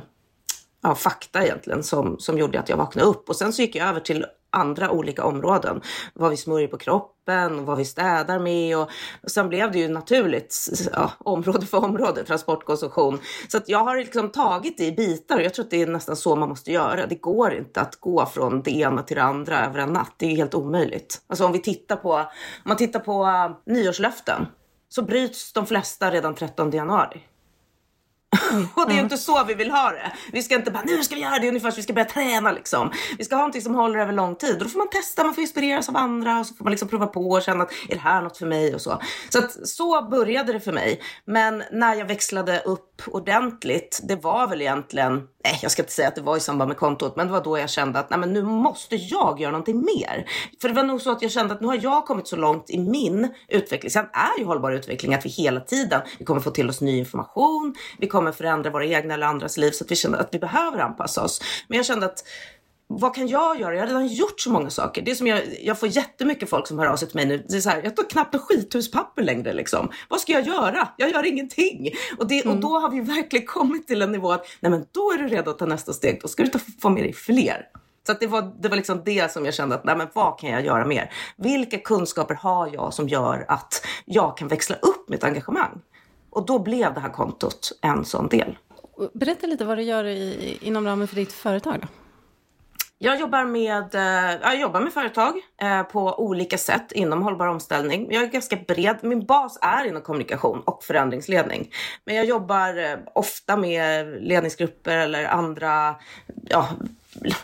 ja, 0.81 0.95
fakta 0.95 1.43
egentligen 1.43 1.83
som, 1.83 2.19
som 2.19 2.37
gjorde 2.37 2.59
att 2.59 2.69
jag 2.69 2.77
vaknade 2.77 3.07
upp. 3.07 3.29
Och 3.29 3.35
sen 3.35 3.53
så 3.53 3.61
gick 3.61 3.75
jag 3.75 3.87
över 3.87 3.99
till 3.99 4.25
andra 4.51 4.91
olika 4.91 5.23
områden. 5.23 5.81
Vad 6.13 6.29
vi 6.29 6.37
smörjer 6.37 6.67
på 6.67 6.77
kroppen, 6.77 7.65
vad 7.65 7.77
vi 7.77 7.85
städar 7.85 8.39
med 8.39 8.77
och, 8.77 8.89
och 9.23 9.31
sen 9.31 9.49
blev 9.49 9.71
det 9.71 9.79
ju 9.79 9.87
naturligt 9.87 10.69
ja, 10.93 11.11
område 11.19 11.65
för 11.65 11.83
område, 11.83 12.23
transportkonsumtion. 12.23 13.19
Så 13.47 13.57
att 13.57 13.69
jag 13.69 13.83
har 13.83 13.97
liksom 13.97 14.29
tagit 14.29 14.77
det 14.77 14.85
i 14.85 14.91
bitar 14.91 15.35
och 15.35 15.41
jag 15.41 15.53
tror 15.53 15.65
att 15.65 15.71
det 15.71 15.81
är 15.81 15.87
nästan 15.87 16.15
så 16.15 16.35
man 16.35 16.49
måste 16.49 16.71
göra. 16.71 17.07
Det 17.07 17.15
går 17.15 17.53
inte 17.53 17.81
att 17.81 17.95
gå 17.95 18.25
från 18.25 18.61
det 18.61 18.71
ena 18.71 19.03
till 19.03 19.15
det 19.15 19.23
andra 19.23 19.65
över 19.65 19.79
en 19.79 19.93
natt. 19.93 20.13
Det 20.17 20.25
är 20.25 20.35
helt 20.35 20.55
omöjligt. 20.55 21.21
Alltså 21.27 21.45
om 21.45 21.51
vi 21.51 21.61
tittar 21.61 21.95
på, 21.95 22.13
om 22.13 22.25
man 22.63 22.77
tittar 22.77 22.99
på 22.99 23.25
eh, 23.25 23.73
nyårslöften 23.73 24.47
så 24.89 25.01
bryts 25.01 25.53
de 25.53 25.65
flesta 25.65 26.11
redan 26.11 26.35
13 26.35 26.71
januari. 26.71 27.25
och 28.75 28.89
det 28.89 28.95
är 28.95 28.99
inte 28.99 29.17
så 29.17 29.43
vi 29.43 29.53
vill 29.53 29.71
ha 29.71 29.91
det. 29.91 30.11
Vi 30.31 30.43
ska 30.43 30.55
inte 30.55 30.71
bara, 30.71 30.83
nu 30.83 31.03
ska 31.03 31.15
vi 31.15 31.21
göra 31.21 31.39
det 31.39 31.47
ungefär 31.47 31.71
som 31.71 31.75
vi 31.75 31.83
ska 31.83 31.93
börja 31.93 32.09
träna 32.09 32.51
liksom. 32.51 32.91
Vi 33.17 33.23
ska 33.25 33.35
ha 33.35 33.39
någonting 33.39 33.61
som 33.61 33.75
håller 33.75 33.99
över 33.99 34.13
lång 34.13 34.35
tid. 34.35 34.57
Och 34.57 34.63
då 34.63 34.69
får 34.69 34.77
man 34.77 34.89
testa, 34.89 35.23
man 35.23 35.33
får 35.33 35.41
inspireras 35.41 35.89
av 35.89 35.97
andra 35.97 36.39
och 36.39 36.45
så 36.45 36.53
får 36.55 36.63
man 36.65 36.71
liksom 36.71 36.87
prova 36.87 37.07
på 37.07 37.29
och 37.29 37.41
känna 37.41 37.63
att 37.63 37.71
är 37.89 37.95
det 37.95 38.01
här 38.01 38.21
något 38.21 38.37
för 38.37 38.45
mig 38.45 38.75
och 38.75 38.81
så. 38.81 39.01
Så 39.29 39.39
att 39.39 39.67
så 39.67 40.01
började 40.01 40.53
det 40.53 40.59
för 40.59 40.71
mig. 40.71 41.01
Men 41.25 41.63
när 41.71 41.95
jag 41.95 42.05
växlade 42.05 42.59
upp 42.59 43.01
ordentligt, 43.07 43.99
det 44.03 44.15
var 44.15 44.47
väl 44.47 44.61
egentligen 44.61 45.27
nej 45.43 45.59
jag 45.61 45.71
ska 45.71 45.81
inte 45.81 45.93
säga 45.93 46.07
att 46.07 46.15
det 46.15 46.21
var 46.21 46.37
i 46.37 46.39
samband 46.39 46.67
med 46.67 46.77
kontot, 46.77 47.15
men 47.15 47.27
det 47.27 47.33
var 47.33 47.43
då 47.43 47.59
jag 47.59 47.69
kände 47.69 47.99
att 47.99 48.09
nej, 48.09 48.19
men 48.19 48.33
nu 48.33 48.43
måste 48.43 48.95
jag 48.95 49.39
göra 49.39 49.51
någonting 49.51 49.79
mer. 49.79 50.29
För 50.61 50.69
det 50.69 50.75
var 50.75 50.83
nog 50.83 51.01
så 51.01 51.11
att 51.11 51.21
jag 51.21 51.31
kände 51.31 51.53
att 51.53 51.61
nu 51.61 51.67
har 51.67 51.79
jag 51.81 52.05
kommit 52.05 52.27
så 52.27 52.35
långt 52.35 52.69
i 52.69 52.79
min 52.79 53.33
utveckling. 53.47 53.91
Sen 53.91 54.05
är 54.13 54.39
ju 54.39 54.45
hållbar 54.45 54.71
utveckling 54.71 55.13
att 55.13 55.25
vi 55.25 55.29
hela 55.29 55.59
tiden, 55.59 56.01
vi 56.19 56.25
kommer 56.25 56.41
få 56.41 56.51
till 56.51 56.69
oss 56.69 56.81
ny 56.81 56.97
information, 56.97 57.75
vi 57.97 58.07
kommer 58.07 58.31
förändra 58.31 58.69
våra 58.69 58.85
egna 58.85 59.13
eller 59.13 59.27
andras 59.27 59.57
liv 59.57 59.71
så 59.71 59.83
att 59.83 59.91
vi 59.91 59.95
känner 59.95 60.17
att 60.17 60.29
vi 60.31 60.39
behöver 60.39 60.79
anpassa 60.79 61.23
oss. 61.23 61.41
Men 61.67 61.77
jag 61.77 61.85
kände 61.85 62.05
att 62.05 62.23
vad 62.91 63.15
kan 63.15 63.27
jag 63.27 63.59
göra? 63.59 63.73
Jag 63.73 63.81
har 63.81 63.87
redan 63.87 64.07
gjort 64.07 64.39
så 64.39 64.51
många 64.51 64.69
saker. 64.69 65.01
Det 65.01 65.11
är 65.11 65.15
som 65.15 65.27
jag, 65.27 65.41
jag 65.61 65.79
får 65.79 65.89
jättemycket 65.89 66.49
folk 66.49 66.67
som 66.67 66.79
hör 66.79 66.85
av 66.85 66.95
sig 66.95 67.07
till 67.07 67.15
mig 67.15 67.25
nu. 67.25 67.45
Det 67.49 67.57
är 67.57 67.61
så 67.61 67.69
här, 67.69 67.81
jag 67.83 67.95
tar 67.95 68.09
knappt 68.09 68.33
en 68.33 68.39
skithuspapper 68.39 69.23
längre 69.23 69.53
liksom. 69.53 69.91
Vad 70.07 70.19
ska 70.19 70.31
jag 70.31 70.47
göra? 70.47 70.87
Jag 70.97 71.09
gör 71.09 71.25
ingenting. 71.25 71.89
Och, 72.17 72.27
det, 72.27 72.41
mm. 72.41 72.55
och 72.55 72.61
då 72.61 72.79
har 72.79 72.89
vi 72.89 72.99
verkligen 72.99 73.45
kommit 73.45 73.87
till 73.87 74.01
en 74.01 74.11
nivå 74.11 74.31
att 74.31 74.45
nej 74.59 74.71
men 74.71 74.85
då 74.91 75.11
är 75.11 75.17
du 75.17 75.27
redo 75.27 75.51
att 75.51 75.57
ta 75.57 75.65
nästa 75.65 75.93
steg. 75.93 76.19
Då 76.21 76.27
ska 76.27 76.43
du 76.43 76.49
ta, 76.49 76.59
få 76.81 76.89
med 76.89 77.03
dig 77.03 77.13
fler. 77.13 77.67
Så 78.07 78.13
det 78.19 78.27
var, 78.27 78.53
det 78.61 78.69
var 78.69 78.75
liksom 78.75 79.01
det 79.05 79.31
som 79.31 79.45
jag 79.45 79.53
kände 79.53 79.75
att, 79.75 79.83
nej 79.83 79.97
men 79.97 80.07
vad 80.13 80.39
kan 80.39 80.49
jag 80.49 80.65
göra 80.65 80.85
mer? 80.85 81.13
Vilka 81.37 81.77
kunskaper 81.77 82.35
har 82.35 82.69
jag 82.73 82.93
som 82.93 83.07
gör 83.07 83.45
att 83.47 83.85
jag 84.05 84.37
kan 84.37 84.47
växla 84.47 84.75
upp 84.75 85.09
mitt 85.09 85.23
engagemang? 85.23 85.81
Och 86.29 86.45
då 86.45 86.59
blev 86.59 86.93
det 86.93 86.99
här 86.99 87.09
kontot 87.09 87.71
en 87.81 88.05
sån 88.05 88.27
del. 88.27 88.57
Berätta 89.13 89.47
lite 89.47 89.65
vad 89.65 89.77
du 89.77 89.83
gör 89.83 90.05
i, 90.05 90.57
inom 90.61 90.85
ramen 90.85 91.07
för 91.07 91.15
ditt 91.15 91.33
företag 91.33 91.75
då. 91.81 91.87
Jag 93.01 93.19
jobbar 93.19 93.45
med, 93.45 93.95
eh, 93.95 94.41
jag 94.41 94.59
jobbar 94.59 94.81
med 94.81 94.93
företag 94.93 95.33
eh, 95.61 95.83
på 95.83 96.19
olika 96.19 96.57
sätt 96.57 96.91
inom 96.91 97.21
hållbar 97.23 97.47
omställning. 97.47 98.07
Jag 98.11 98.23
är 98.23 98.27
ganska 98.27 98.55
bred. 98.55 98.97
Min 99.01 99.25
bas 99.25 99.59
är 99.61 99.85
inom 99.85 100.01
kommunikation 100.01 100.61
och 100.65 100.83
förändringsledning. 100.83 101.71
Men 102.05 102.15
jag 102.15 102.25
jobbar 102.25 102.77
eh, 102.77 102.97
ofta 103.13 103.57
med 103.57 104.07
ledningsgrupper 104.23 104.97
eller 104.97 105.25
andra 105.25 105.95
ja, 106.49 106.69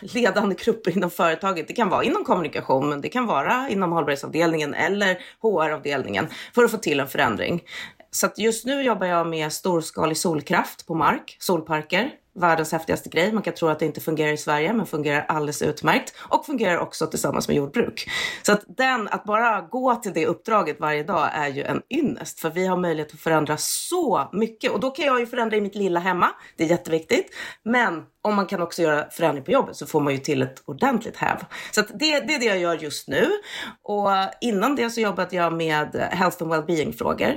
ledande 0.00 0.54
grupper 0.64 0.96
inom 0.96 1.10
företaget. 1.10 1.68
Det 1.68 1.74
kan 1.74 1.88
vara 1.88 2.04
inom 2.04 2.24
kommunikation, 2.24 2.88
men 2.88 3.00
det 3.00 3.08
kan 3.08 3.26
vara 3.26 3.68
inom 3.68 3.92
hållbarhetsavdelningen 3.92 4.74
eller 4.74 5.18
HR-avdelningen 5.42 6.26
för 6.54 6.64
att 6.64 6.70
få 6.70 6.76
till 6.76 7.00
en 7.00 7.08
förändring. 7.08 7.62
Så 8.10 8.28
just 8.36 8.66
nu 8.66 8.82
jobbar 8.82 9.06
jag 9.06 9.26
med 9.26 9.52
storskalig 9.52 10.16
solkraft 10.16 10.86
på 10.86 10.94
mark, 10.94 11.36
solparker 11.40 12.10
världens 12.36 12.72
häftigaste 12.72 13.08
grej. 13.08 13.32
Man 13.32 13.42
kan 13.42 13.54
tro 13.54 13.68
att 13.68 13.78
det 13.78 13.86
inte 13.86 14.00
fungerar 14.00 14.32
i 14.32 14.36
Sverige, 14.36 14.72
men 14.72 14.86
fungerar 14.86 15.26
alldeles 15.28 15.62
utmärkt 15.62 16.14
och 16.18 16.46
fungerar 16.46 16.78
också 16.78 17.06
tillsammans 17.06 17.48
med 17.48 17.56
jordbruk. 17.56 18.10
Så 18.42 18.52
att 18.52 18.64
den, 18.68 19.08
att 19.08 19.24
bara 19.24 19.60
gå 19.60 19.94
till 19.94 20.12
det 20.12 20.26
uppdraget 20.26 20.80
varje 20.80 21.02
dag 21.02 21.28
är 21.32 21.48
ju 21.48 21.62
en 21.62 21.82
ynnest, 21.90 22.40
för 22.40 22.50
vi 22.50 22.66
har 22.66 22.76
möjlighet 22.76 23.14
att 23.14 23.20
förändra 23.20 23.56
så 23.56 24.28
mycket 24.32 24.72
och 24.72 24.80
då 24.80 24.90
kan 24.90 25.06
jag 25.06 25.20
ju 25.20 25.26
förändra 25.26 25.56
i 25.56 25.60
mitt 25.60 25.74
lilla 25.74 26.00
hemma. 26.00 26.28
Det 26.56 26.64
är 26.64 26.68
jätteviktigt, 26.68 27.30
men 27.62 28.02
om 28.22 28.34
man 28.34 28.46
kan 28.46 28.62
också 28.62 28.82
göra 28.82 29.10
förändring 29.10 29.44
på 29.44 29.50
jobbet 29.50 29.76
så 29.76 29.86
får 29.86 30.00
man 30.00 30.12
ju 30.12 30.18
till 30.18 30.42
ett 30.42 30.62
ordentligt 30.64 31.16
häv. 31.16 31.36
Så 31.70 31.80
att 31.80 31.88
det, 31.88 32.20
det 32.20 32.34
är 32.34 32.40
det 32.40 32.46
jag 32.46 32.58
gör 32.58 32.74
just 32.74 33.08
nu. 33.08 33.30
Och 33.82 34.08
innan 34.40 34.76
det 34.76 34.90
så 34.90 35.00
jobbade 35.00 35.36
jag 35.36 35.52
med 35.52 36.08
health 36.12 36.42
and 36.42 36.52
well-being 36.52 36.92
frågor 36.92 37.34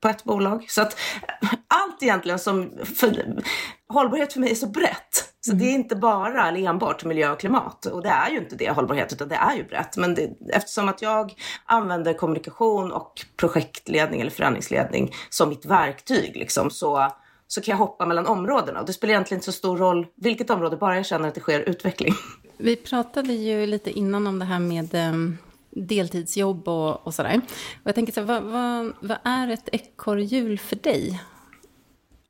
på 0.00 0.08
ett 0.08 0.24
bolag. 0.24 0.66
Så 0.68 0.82
att 0.82 0.96
eh, 1.42 1.48
allt 1.68 2.02
egentligen 2.02 2.38
som, 2.38 2.70
för, 2.84 3.42
hållbarhet 3.88 4.32
för 4.32 4.40
mig 4.40 4.50
är 4.50 4.54
så 4.54 4.66
brett. 4.66 5.34
Så 5.40 5.52
mm. 5.52 5.64
det 5.64 5.70
är 5.70 5.74
inte 5.74 5.96
bara 5.96 6.48
eller 6.48 6.68
enbart 6.68 7.04
miljö 7.04 7.32
och 7.32 7.40
klimat. 7.40 7.86
Och 7.86 8.02
det 8.02 8.08
är 8.08 8.30
ju 8.30 8.38
inte 8.38 8.56
det 8.56 8.70
hållbarhet, 8.70 9.12
utan 9.12 9.28
det 9.28 9.34
är 9.34 9.56
ju 9.56 9.64
brett. 9.64 9.96
Men 9.96 10.14
det, 10.14 10.30
eftersom 10.52 10.88
att 10.88 11.02
jag 11.02 11.34
använder 11.64 12.14
kommunikation 12.14 12.92
och 12.92 13.12
projektledning 13.36 14.20
eller 14.20 14.30
förändringsledning 14.30 15.14
som 15.30 15.48
mitt 15.48 15.66
verktyg 15.66 16.36
liksom, 16.36 16.70
så, 16.70 17.12
så 17.46 17.60
kan 17.60 17.72
jag 17.72 17.78
hoppa 17.78 18.06
mellan 18.06 18.26
områdena. 18.26 18.80
Och 18.80 18.86
det 18.86 18.92
spelar 18.92 19.12
egentligen 19.12 19.38
inte 19.38 19.52
så 19.52 19.58
stor 19.58 19.76
roll 19.76 20.06
vilket 20.16 20.50
område, 20.50 20.76
bara 20.76 20.96
jag 20.96 21.06
känner 21.06 21.28
att 21.28 21.34
det 21.34 21.40
sker 21.40 21.60
utveckling. 21.60 22.14
Vi 22.56 22.76
pratade 22.76 23.32
ju 23.32 23.66
lite 23.66 23.90
innan 23.90 24.26
om 24.26 24.38
det 24.38 24.44
här 24.44 24.58
med 24.58 24.94
ehm, 24.94 25.38
deltidsjobb 25.70 26.68
och, 26.68 27.06
och 27.06 27.14
sådär. 27.14 27.40
Och 27.74 27.86
jag 27.86 27.94
tänker 27.94 28.12
så 28.12 28.20
här, 28.20 28.26
vad, 28.26 28.42
vad, 28.42 28.92
vad 29.00 29.18
är 29.24 29.48
ett 29.48 29.68
ekorrhjul 29.72 30.58
för 30.58 30.76
dig? 30.76 31.20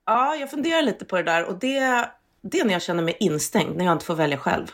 Ja, 0.06 0.37
jag 0.37 0.50
funderar 0.50 0.82
lite 0.82 1.04
på 1.04 1.16
det 1.16 1.23
där 1.23 1.44
och 1.44 1.59
det, 1.59 2.09
det 2.42 2.61
är 2.61 2.64
när 2.64 2.73
jag 2.73 2.82
känner 2.82 3.02
mig 3.02 3.16
instängd, 3.20 3.76
när 3.76 3.85
jag 3.85 3.92
inte 3.92 4.04
får 4.04 4.14
välja 4.14 4.38
själv. 4.38 4.73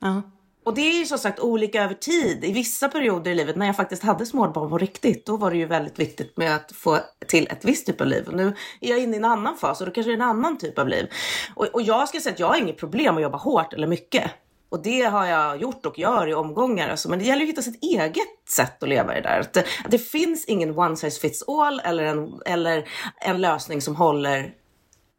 Ja. 0.00 0.22
Och 0.64 0.74
det 0.74 0.80
är 0.80 0.98
ju 0.98 1.06
som 1.06 1.18
sagt 1.18 1.40
olika 1.40 1.84
över 1.84 1.94
tid. 1.94 2.44
I 2.44 2.52
vissa 2.52 2.88
perioder 2.88 3.30
i 3.30 3.34
livet 3.34 3.56
när 3.56 3.66
jag 3.66 3.76
faktiskt 3.76 4.02
hade 4.02 4.26
småbarn 4.26 4.70
på 4.70 4.78
riktigt, 4.78 5.26
då 5.26 5.36
var 5.36 5.50
det 5.50 5.56
ju 5.56 5.66
väldigt 5.66 5.98
viktigt 5.98 6.36
med 6.36 6.56
att 6.56 6.72
få 6.72 6.98
till 7.26 7.46
ett 7.50 7.64
visst 7.64 7.86
typ 7.86 8.00
av 8.00 8.06
liv. 8.06 8.28
Och 8.28 8.34
nu 8.34 8.54
är 8.80 8.90
jag 8.90 8.98
inne 8.98 9.14
i 9.14 9.18
en 9.18 9.24
annan 9.24 9.56
fas 9.56 9.80
och 9.80 9.86
då 9.86 9.92
kanske 9.92 10.10
det 10.10 10.14
är 10.14 10.16
en 10.16 10.28
annan 10.28 10.58
typ 10.58 10.78
av 10.78 10.88
liv. 10.88 11.06
Och, 11.54 11.66
och 11.66 11.82
jag 11.82 12.08
ska 12.08 12.20
säga 12.20 12.32
att 12.32 12.40
jag 12.40 12.46
har 12.46 12.56
inget 12.56 12.76
problem 12.76 13.16
att 13.16 13.22
jobba 13.22 13.38
hårt 13.38 13.72
eller 13.72 13.86
mycket. 13.86 14.30
Och 14.74 14.82
det 14.82 15.02
har 15.02 15.26
jag 15.26 15.62
gjort 15.62 15.86
och 15.86 15.98
gör 15.98 16.28
i 16.28 16.34
omgångar. 16.34 16.88
Alltså. 16.88 17.08
Men 17.08 17.18
det 17.18 17.24
gäller 17.24 17.42
att 17.42 17.48
hitta 17.48 17.62
sitt 17.62 17.82
eget 17.82 18.48
sätt 18.48 18.82
att 18.82 18.88
leva 18.88 19.18
i 19.18 19.20
det 19.20 19.28
där. 19.28 19.40
Att 19.40 19.52
det, 19.52 19.64
att 19.84 19.90
det 19.90 19.98
finns 19.98 20.44
ingen 20.44 20.78
one 20.78 20.96
size 20.96 21.20
fits 21.20 21.44
all 21.48 21.80
eller 21.80 22.04
en, 22.04 22.40
eller 22.46 22.88
en 23.20 23.40
lösning 23.40 23.80
som 23.80 23.96
håller 23.96 24.52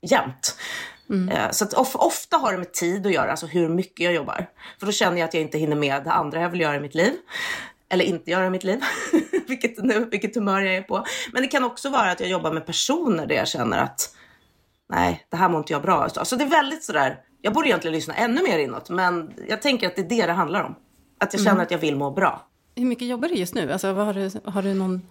jämt. 0.01 0.57
Mm. 1.09 1.29
Eh, 1.29 1.51
så 1.51 1.65
of, 1.65 1.95
ofta 1.95 2.37
har 2.37 2.51
det 2.51 2.57
med 2.57 2.73
tid 2.73 3.05
att 3.05 3.13
göra, 3.13 3.31
alltså 3.31 3.45
hur 3.45 3.69
mycket 3.69 4.03
jag 4.03 4.13
jobbar. 4.13 4.49
För 4.79 4.85
då 4.85 4.91
känner 4.91 5.17
jag 5.17 5.27
att 5.27 5.33
jag 5.33 5.43
inte 5.43 5.57
hinner 5.57 5.75
med 5.75 6.03
det 6.03 6.11
andra 6.11 6.41
jag 6.41 6.49
vill 6.49 6.61
göra 6.61 6.75
i 6.75 6.79
mitt 6.79 6.95
liv. 6.95 7.13
Eller 7.89 8.05
inte 8.05 8.31
göra 8.31 8.45
i 8.45 8.49
mitt 8.49 8.63
liv, 8.63 8.79
vilket, 9.47 9.83
nu, 9.83 10.05
vilket 10.11 10.35
humör 10.35 10.61
jag 10.61 10.75
är 10.75 10.81
på. 10.81 11.05
Men 11.33 11.41
det 11.41 11.47
kan 11.47 11.63
också 11.63 11.89
vara 11.89 12.11
att 12.11 12.19
jag 12.19 12.29
jobbar 12.29 12.51
med 12.51 12.65
personer 12.65 13.25
där 13.25 13.35
jag 13.35 13.47
känner 13.47 13.77
att 13.77 14.15
nej, 14.89 15.25
det 15.29 15.37
här 15.37 15.49
mår 15.49 15.57
inte 15.59 15.73
jag 15.73 15.81
bra 15.81 15.95
av. 15.95 16.09
Så 16.09 16.19
alltså, 16.19 16.35
det 16.35 16.43
är 16.43 16.49
väldigt 16.49 16.83
sådär 16.83 17.19
jag 17.45 17.53
borde 17.53 17.67
egentligen 17.67 17.95
lyssna 17.95 18.13
ännu 18.13 18.43
mer 18.43 18.59
inåt, 18.59 18.89
men 18.89 19.33
jag 19.47 19.61
tänker 19.61 19.87
att 19.87 19.95
det 19.95 20.01
är 20.01 20.09
det 20.09 20.25
det 20.25 20.33
handlar 20.33 20.63
om. 20.63 20.75
Att 21.17 21.33
jag 21.33 21.41
känner 21.41 21.51
mm. 21.51 21.63
att 21.63 21.71
jag 21.71 21.77
vill 21.77 21.95
må 21.95 22.11
bra. 22.11 22.47
Hur 22.75 22.85
mycket 22.85 23.07
jobbar 23.07 23.27
du 23.27 23.35
just 23.35 23.55
nu? 23.55 23.71
Alltså, 23.71 23.93
har, 23.93 24.13
du, 24.13 24.31
har 24.43 24.61
du 24.61 24.73
någon, 24.73 25.01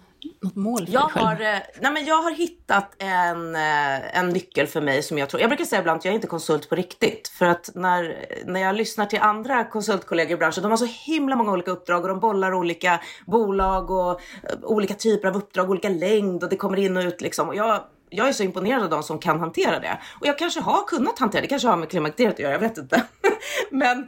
något 0.41 0.55
mål 0.55 0.85
för 0.85 0.93
jag 0.93 1.03
dig 1.03 1.11
själv? 1.11 1.25
Har, 1.25 1.41
eh, 1.41 1.59
nej 1.81 1.91
men 1.91 2.05
jag 2.05 2.21
har 2.21 2.31
hittat 2.31 2.95
en, 2.97 3.55
eh, 3.55 4.17
en 4.17 4.29
nyckel 4.29 4.67
för 4.67 4.81
mig 4.81 5.03
som 5.03 5.17
jag 5.17 5.29
tror... 5.29 5.41
Jag 5.41 5.49
brukar 5.49 5.65
säga 5.65 5.79
ibland 5.79 5.97
att 5.97 6.05
jag 6.05 6.11
är 6.11 6.15
inte 6.15 6.27
konsult 6.27 6.69
på 6.69 6.75
riktigt. 6.75 7.27
För 7.27 7.45
att 7.45 7.69
när, 7.75 8.25
när 8.45 8.59
jag 8.59 8.75
lyssnar 8.75 9.05
till 9.05 9.19
andra 9.19 9.63
konsultkollegor 9.63 10.31
i 10.31 10.37
branschen, 10.37 10.63
de 10.63 10.71
har 10.71 10.77
så 10.77 11.11
himla 11.11 11.35
många 11.35 11.51
olika 11.51 11.71
uppdrag 11.71 12.01
och 12.01 12.09
de 12.09 12.19
bollar 12.19 12.53
olika 12.53 12.99
bolag 13.25 13.91
och 13.91 14.11
eh, 14.11 14.57
olika 14.63 14.93
typer 14.93 15.27
av 15.27 15.35
uppdrag, 15.35 15.69
olika 15.69 15.89
längd 15.89 16.43
och 16.43 16.49
det 16.49 16.55
kommer 16.55 16.77
in 16.77 16.97
och 16.97 17.03
ut 17.03 17.21
liksom. 17.21 17.47
Och 17.47 17.55
jag 17.55 17.83
jag 18.15 18.27
är 18.27 18.33
så 18.33 18.43
imponerad 18.43 18.83
av 18.83 18.89
de 18.89 19.03
som 19.03 19.19
kan 19.19 19.39
hantera 19.39 19.79
det. 19.79 19.99
Och 20.19 20.27
jag 20.27 20.37
kanske 20.37 20.59
har 20.59 20.83
kunnat 20.87 21.19
hantera 21.19 21.41
det, 21.41 21.47
kanske 21.47 21.67
har 21.67 21.77
med 21.77 21.89
klimakteriet 21.89 22.33
att 22.33 22.39
göra, 22.39 22.51
jag 22.51 22.59
vet 22.59 22.77
inte. 22.77 23.03
Men 23.71 24.07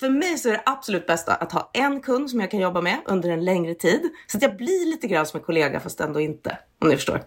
för 0.00 0.08
mig 0.08 0.38
så 0.38 0.48
är 0.48 0.52
det 0.52 0.62
absolut 0.66 1.06
bästa 1.06 1.34
att 1.34 1.52
ha 1.52 1.70
en 1.72 2.00
kund 2.00 2.30
som 2.30 2.40
jag 2.40 2.50
kan 2.50 2.60
jobba 2.60 2.80
med 2.80 2.98
under 3.04 3.30
en 3.30 3.44
längre 3.44 3.74
tid. 3.74 4.00
Så 4.26 4.36
att 4.36 4.42
jag 4.42 4.56
blir 4.56 4.86
lite 4.86 5.08
grann 5.08 5.26
som 5.26 5.40
en 5.40 5.44
kollega 5.44 5.80
fast 5.80 6.00
ändå 6.00 6.20
inte. 6.20 6.58
Om 6.80 6.88
ni 6.88 6.96
förstår. 6.96 7.22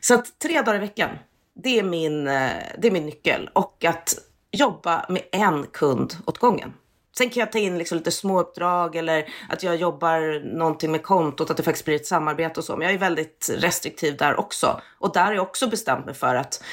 Så 0.00 0.14
att 0.14 0.38
tre 0.38 0.62
dagar 0.62 0.74
i 0.74 0.78
veckan, 0.78 1.10
det 1.62 1.78
är 1.78 1.82
min, 1.82 2.26
eh, 2.28 2.50
det 2.78 2.88
är 2.88 2.90
min 2.90 3.06
nyckel. 3.06 3.50
Och 3.52 3.84
att 3.84 4.14
jobba 4.52 5.06
med 5.08 5.22
en 5.32 5.66
kund 5.66 6.16
åt 6.26 6.38
gången. 6.38 6.72
Sen 7.18 7.30
kan 7.30 7.40
jag 7.40 7.52
ta 7.52 7.58
in 7.58 7.78
liksom 7.78 7.98
lite 7.98 8.10
småuppdrag 8.10 8.96
eller 8.96 9.28
att 9.48 9.62
jag 9.62 9.76
jobbar 9.76 10.44
någonting 10.56 10.92
med 10.92 11.02
kontot, 11.02 11.50
att 11.50 11.56
det 11.56 11.62
faktiskt 11.62 11.84
blir 11.84 11.96
ett 11.96 12.06
samarbete 12.06 12.60
och 12.60 12.64
så. 12.64 12.76
Men 12.76 12.86
jag 12.86 12.94
är 12.94 12.98
väldigt 12.98 13.50
restriktiv 13.58 14.16
där 14.16 14.40
också. 14.40 14.80
Och 14.98 15.12
där 15.12 15.24
har 15.24 15.32
jag 15.32 15.42
också 15.42 15.68
bestämt 15.68 16.06
mig 16.06 16.14
för 16.14 16.34
att 16.34 16.64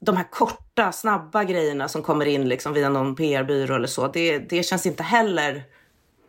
de 0.00 0.16
här 0.16 0.30
korta, 0.30 0.92
snabba 0.92 1.44
grejerna 1.44 1.88
som 1.88 2.02
kommer 2.02 2.26
in 2.26 2.48
liksom 2.48 2.72
via 2.72 2.88
någon 2.88 3.14
PR-byrå 3.14 3.74
eller 3.74 3.86
så, 3.86 4.08
det, 4.08 4.38
det 4.38 4.62
känns 4.62 4.86
inte 4.86 5.02
heller... 5.02 5.62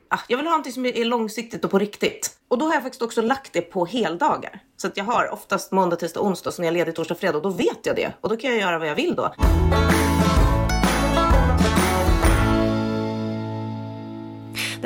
Ah, 0.10 0.20
jag 0.27 0.38
vill 0.38 0.46
ha 0.46 0.51
någonting 0.51 0.74
som 0.74 0.86
är 0.86 1.06
långsiktigt 1.06 1.65
och 1.65 1.72
på 1.72 1.79
riktigt. 1.79 2.32
Och 2.48 2.58
då 2.58 2.65
har 2.65 2.74
jag 2.74 2.84
faktiskt 2.84 3.01
också 3.01 3.22
lagt 3.22 3.53
det 3.53 3.62
på 3.62 3.86
heldagar. 3.86 4.60
Så 4.77 4.88
att 4.88 4.98
jag 4.98 5.03
har 5.03 5.34
oftast 5.34 5.72
måndag, 5.72 5.96
tisdag, 5.96 6.20
onsdag, 6.20 6.51
så 6.51 6.62
när 6.62 6.67
jag 6.67 6.74
är 6.74 6.77
ledig 6.77 6.96
torsdag, 6.96 7.15
fredag, 7.15 7.38
och 7.38 7.44
då 7.44 7.50
vet 7.50 7.86
jag 7.86 7.96
det. 7.96 8.13
Och 8.22 8.29
då 8.29 8.38
kan 8.38 8.50
jag 8.50 8.60
göra 8.60 8.79
vad 8.79 8.88
jag 8.88 8.96
vill 8.96 9.15
då. 9.15 9.34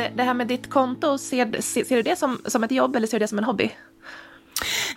Det, 0.01 0.11
det 0.15 0.23
här 0.23 0.33
med 0.33 0.47
ditt 0.47 0.69
konto, 0.69 1.17
ser, 1.17 1.61
ser, 1.61 1.83
ser, 1.83 1.95
du 1.95 2.01
det 2.01 2.15
som, 2.15 2.41
som 2.45 2.63
ett 2.63 2.71
jobb 2.71 2.95
eller 2.95 3.07
ser 3.07 3.19
du 3.19 3.23
det 3.23 3.27
som 3.27 3.37
en 3.37 3.43
hobby? 3.43 3.71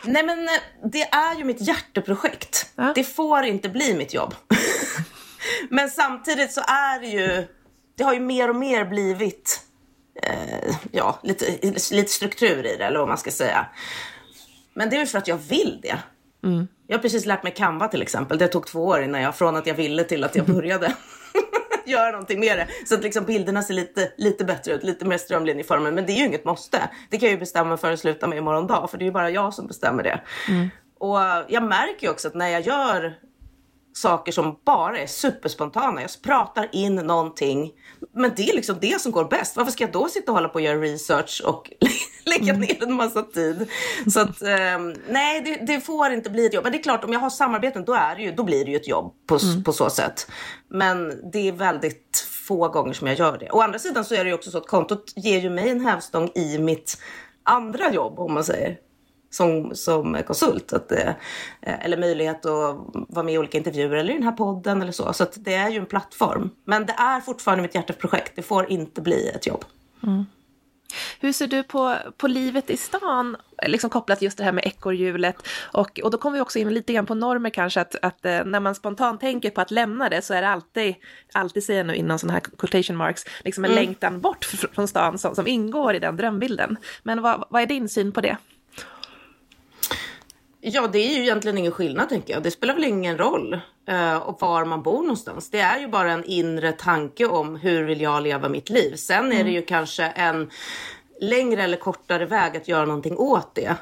Nej 0.05 0.23
men 0.27 0.45
eh, 0.45 0.91
det 0.93 1.03
är 1.03 1.39
ju 1.39 1.45
mitt 1.45 1.61
hjärteprojekt. 1.61 2.73
Ja. 2.75 2.93
Det 2.95 3.05
får 3.05 3.45
inte 3.45 3.69
bli 3.69 3.95
mitt 3.95 4.15
jobb. 4.15 4.35
men 5.71 5.91
samtidigt 5.91 6.53
så 6.53 6.61
är 6.61 7.01
det 7.01 7.07
ju, 7.07 7.47
det 7.97 8.05
har 8.05 8.15
ju 8.15 8.21
mer 8.21 8.51
och 8.51 8.57
mer 8.57 8.85
blivit 8.85 9.61
eh, 10.23 10.77
ja, 10.93 11.19
lite, 11.23 11.59
lite 11.93 12.09
struktur 12.13 12.67
i 12.67 12.77
det 12.77 12.85
eller 12.85 12.99
vad 12.99 13.09
man 13.09 13.19
ska 13.19 13.31
säga. 13.31 13.67
Men 14.75 14.91
det 14.91 14.97
är 14.97 15.01
ju 15.01 15.07
för 15.07 15.19
att 15.19 15.29
jag 15.29 15.37
vill 15.37 15.79
det. 15.83 15.99
Mm. 16.45 16.69
Jag 16.87 16.97
har 16.97 17.03
precis 17.03 17.27
lärt 17.27 17.43
mig 17.43 17.55
Canva 17.55 17.89
till 17.89 18.03
exempel. 18.03 18.39
Det 18.39 18.49
tog 18.49 18.67
två 18.67 18.85
år 18.85 19.03
innan 19.03 19.23
jag, 19.23 19.37
från 19.37 19.57
att 19.57 19.67
jag 19.67 19.75
ville 19.75 20.05
till 20.05 20.25
att 20.25 20.37
jag 20.37 20.47
började. 20.47 20.95
göra 21.87 22.11
någonting 22.11 22.41
med 22.41 22.59
det. 22.59 22.69
Så 22.87 22.95
att 22.95 23.03
liksom 23.03 23.25
bilderna 23.25 23.63
ser 23.63 23.75
lite, 23.75 24.13
lite 24.17 24.45
bättre 24.45 24.73
ut, 24.73 24.83
lite 24.83 25.05
mer 25.05 25.19
strömlinjeformade. 25.19 25.93
Men 25.93 26.07
det 26.07 26.13
är 26.13 26.17
ju 26.17 26.27
inget 26.27 26.45
måste. 26.45 26.89
Det 27.11 27.19
kan 27.19 27.27
jag 27.27 27.35
ju 27.35 27.41
bestämma 27.41 27.77
för 27.77 27.93
att 27.93 28.01
sluta 28.01 28.27
med 28.27 28.39
imorgon 28.39 28.67
dag, 28.67 28.91
för 28.91 28.99
det 28.99 29.05
är 29.05 29.07
ju 29.07 29.13
bara 29.13 29.31
jag 29.31 29.55
som 29.55 29.67
bestämmer 29.67 30.03
det. 30.03 30.21
Mm. 30.49 30.71
Och 30.99 31.19
jag 31.49 31.63
märker 31.63 32.07
ju 32.07 32.11
också 32.11 32.29
att 32.29 32.35
när 32.35 32.49
jag 32.49 32.61
gör 32.61 33.15
saker 33.97 34.33
som 34.33 34.59
bara 34.65 34.99
är 34.99 35.07
superspontana. 35.07 36.01
Jag 36.01 36.11
pratar 36.23 36.69
in 36.73 36.95
någonting, 36.95 37.73
men 38.15 38.33
det 38.37 38.51
är 38.51 38.57
liksom 38.57 38.77
det 38.81 39.01
som 39.01 39.13
går 39.13 39.25
bäst. 39.25 39.57
Varför 39.57 39.73
ska 39.73 39.85
jag 39.85 39.93
då 39.93 40.09
sitta 40.09 40.33
och 40.33 40.37
hålla 40.37 40.49
på 40.49 40.55
och 40.55 40.61
göra 40.61 40.81
research 40.81 41.43
och 41.47 41.73
lägga 42.25 42.55
mm. 42.55 42.61
ner 42.61 42.83
en 42.83 42.95
massa 42.95 43.23
tid? 43.23 43.71
Så 44.13 44.21
att 44.21 44.43
eh, 44.43 44.79
nej, 45.09 45.41
det, 45.41 45.67
det, 45.67 45.81
får 45.81 46.13
inte 46.13 46.31
bli 46.31 46.47
ett 46.47 46.55
jobb. 46.55 46.65
Men 46.65 46.73
det 46.73 46.79
är 46.79 46.83
klart, 46.83 47.05
om 47.05 47.13
jag 47.13 47.21
har 47.21 47.31
samarbeten, 47.31 47.85
då, 47.85 47.95
är 47.95 48.17
det 48.17 48.23
ju, 48.23 48.33
då 48.33 48.43
blir 48.43 48.65
det 48.65 48.71
ju 48.71 48.77
ett 48.77 48.89
jobb 48.89 49.15
på, 49.27 49.39
mm. 49.43 49.65
på 49.65 49.73
så 49.73 49.91
sätt. 49.91 50.31
Men 50.69 51.31
det 51.33 51.49
är 51.49 51.53
väldigt 51.53 52.29
få 52.47 52.69
gånger 52.69 52.93
som 52.93 53.07
jag 53.07 53.19
gör 53.19 53.39
det. 53.39 53.51
Å 53.51 53.61
andra 53.61 53.79
sidan 53.79 54.05
så 54.05 54.15
är 54.15 54.25
det 54.25 54.29
ju 54.29 54.35
också 54.35 54.51
så 54.51 54.59
att 54.59 54.67
kontot 54.67 55.13
ger 55.17 55.41
ju 55.41 55.51
mig 55.51 55.71
en 55.71 55.87
hävstång 55.87 56.31
i 56.35 56.59
mitt 56.59 56.99
andra 57.43 57.93
jobb, 57.93 58.19
om 58.19 58.35
man 58.35 58.45
säger 58.45 58.79
som, 59.35 59.75
som 59.75 60.23
konsult. 60.27 60.73
Att, 60.73 60.93
eh, 60.93 61.13
eller 61.61 61.97
möjlighet 61.97 62.47
att 62.47 62.77
vara 62.93 63.23
med 63.23 63.35
i 63.35 63.39
olika 63.39 63.59
intervjuer 63.59 63.97
eller 63.97 64.11
i 64.11 64.17
den 64.17 64.23
här 64.23 64.33
podden 64.33 64.83
eller 64.83 64.93
så. 64.93 65.13
Så 65.13 65.27
det 65.35 65.55
är 65.55 65.69
ju 65.69 65.79
en 65.79 65.87
plattform. 65.87 66.51
Men 66.65 66.87
det 66.87 66.93
är 66.93 67.21
fortfarande 67.21 67.63
mitt 67.63 67.75
hjärteprojekt. 67.75 68.33
Det 68.37 68.43
får 68.43 68.71
inte 68.71 69.01
bli 69.01 69.29
ett 69.29 69.47
jobb. 69.47 69.65
Mm. 70.03 70.27
Hur 71.21 71.33
ser 71.33 71.47
du 71.47 71.63
på, 71.63 71.97
på 72.17 72.27
livet 72.27 72.71
i 72.71 72.77
stan, 72.77 73.37
liksom 73.67 73.91
kopplat 73.91 74.23
just 74.23 74.39
det 74.39 74.45
här 74.45 74.53
med 74.53 74.65
ekorrhjulet? 74.67 75.37
Och, 75.73 76.01
och 76.01 76.11
då 76.11 76.19
kommer 76.19 76.37
vi 76.37 76.41
också 76.41 76.59
in 76.59 76.75
lite 76.75 76.93
grann 76.93 77.07
på 77.07 77.15
normer 77.15 77.51
kanske, 77.51 77.81
att, 77.81 77.97
att 78.03 78.25
eh, 78.25 78.45
när 78.45 78.61
man 78.61 78.75
spontant 78.75 79.21
tänker 79.21 79.51
på 79.51 79.61
att 79.61 79.71
lämna 79.71 80.09
det 80.09 80.23
så 80.23 80.35
är 80.35 80.43
det 80.43 80.49
alltid, 80.49 80.95
alltid 81.33 81.65
säger 81.65 81.81
jag 81.81 81.87
nu 81.87 81.95
innan 81.95 82.19
sådana 82.19 82.33
här 82.33 82.41
quotation 82.41 82.97
marks, 82.97 83.25
liksom 83.45 83.65
en 83.65 83.71
mm. 83.71 83.85
längtan 83.85 84.21
bort 84.21 84.45
från 84.45 84.89
stan 84.89 85.19
som, 85.19 85.35
som 85.35 85.47
ingår 85.47 85.95
i 85.95 85.99
den 85.99 86.17
drömbilden. 86.17 86.77
Men 87.03 87.23
vad, 87.23 87.45
vad 87.51 87.63
är 87.63 87.67
din 87.67 87.89
syn 87.89 88.13
på 88.13 88.21
det? 88.21 88.37
Ja, 90.61 90.87
det 90.87 90.99
är 90.99 91.17
ju 91.17 91.23
egentligen 91.23 91.59
ingen 91.59 91.73
skillnad 91.73 92.09
tänker 92.09 92.35
jag. 92.35 92.43
Det 92.43 92.51
spelar 92.51 92.75
väl 92.75 92.85
ingen 92.85 93.19
roll 93.19 93.61
uh, 93.91 94.17
och 94.17 94.41
var 94.41 94.65
man 94.65 94.83
bor 94.83 95.03
någonstans. 95.03 95.51
Det 95.51 95.61
är 95.61 95.81
ju 95.81 95.89
bara 95.89 96.13
en 96.13 96.25
inre 96.25 96.73
tanke 96.73 97.27
om 97.27 97.57
hur 97.57 97.85
vill 97.85 98.01
jag 98.01 98.23
leva 98.23 98.49
mitt 98.49 98.71
liv. 98.71 98.97
Sen 98.97 99.33
är 99.33 99.45
det 99.45 99.51
ju 99.51 99.63
kanske 99.63 100.05
en 100.05 100.51
längre 101.21 101.63
eller 101.63 101.77
kortare 101.77 102.27
väg 102.27 102.57
att 102.57 102.69
göra 102.69 102.87
någonting 102.87 103.19
åt 103.19 103.55
det. 103.55 103.77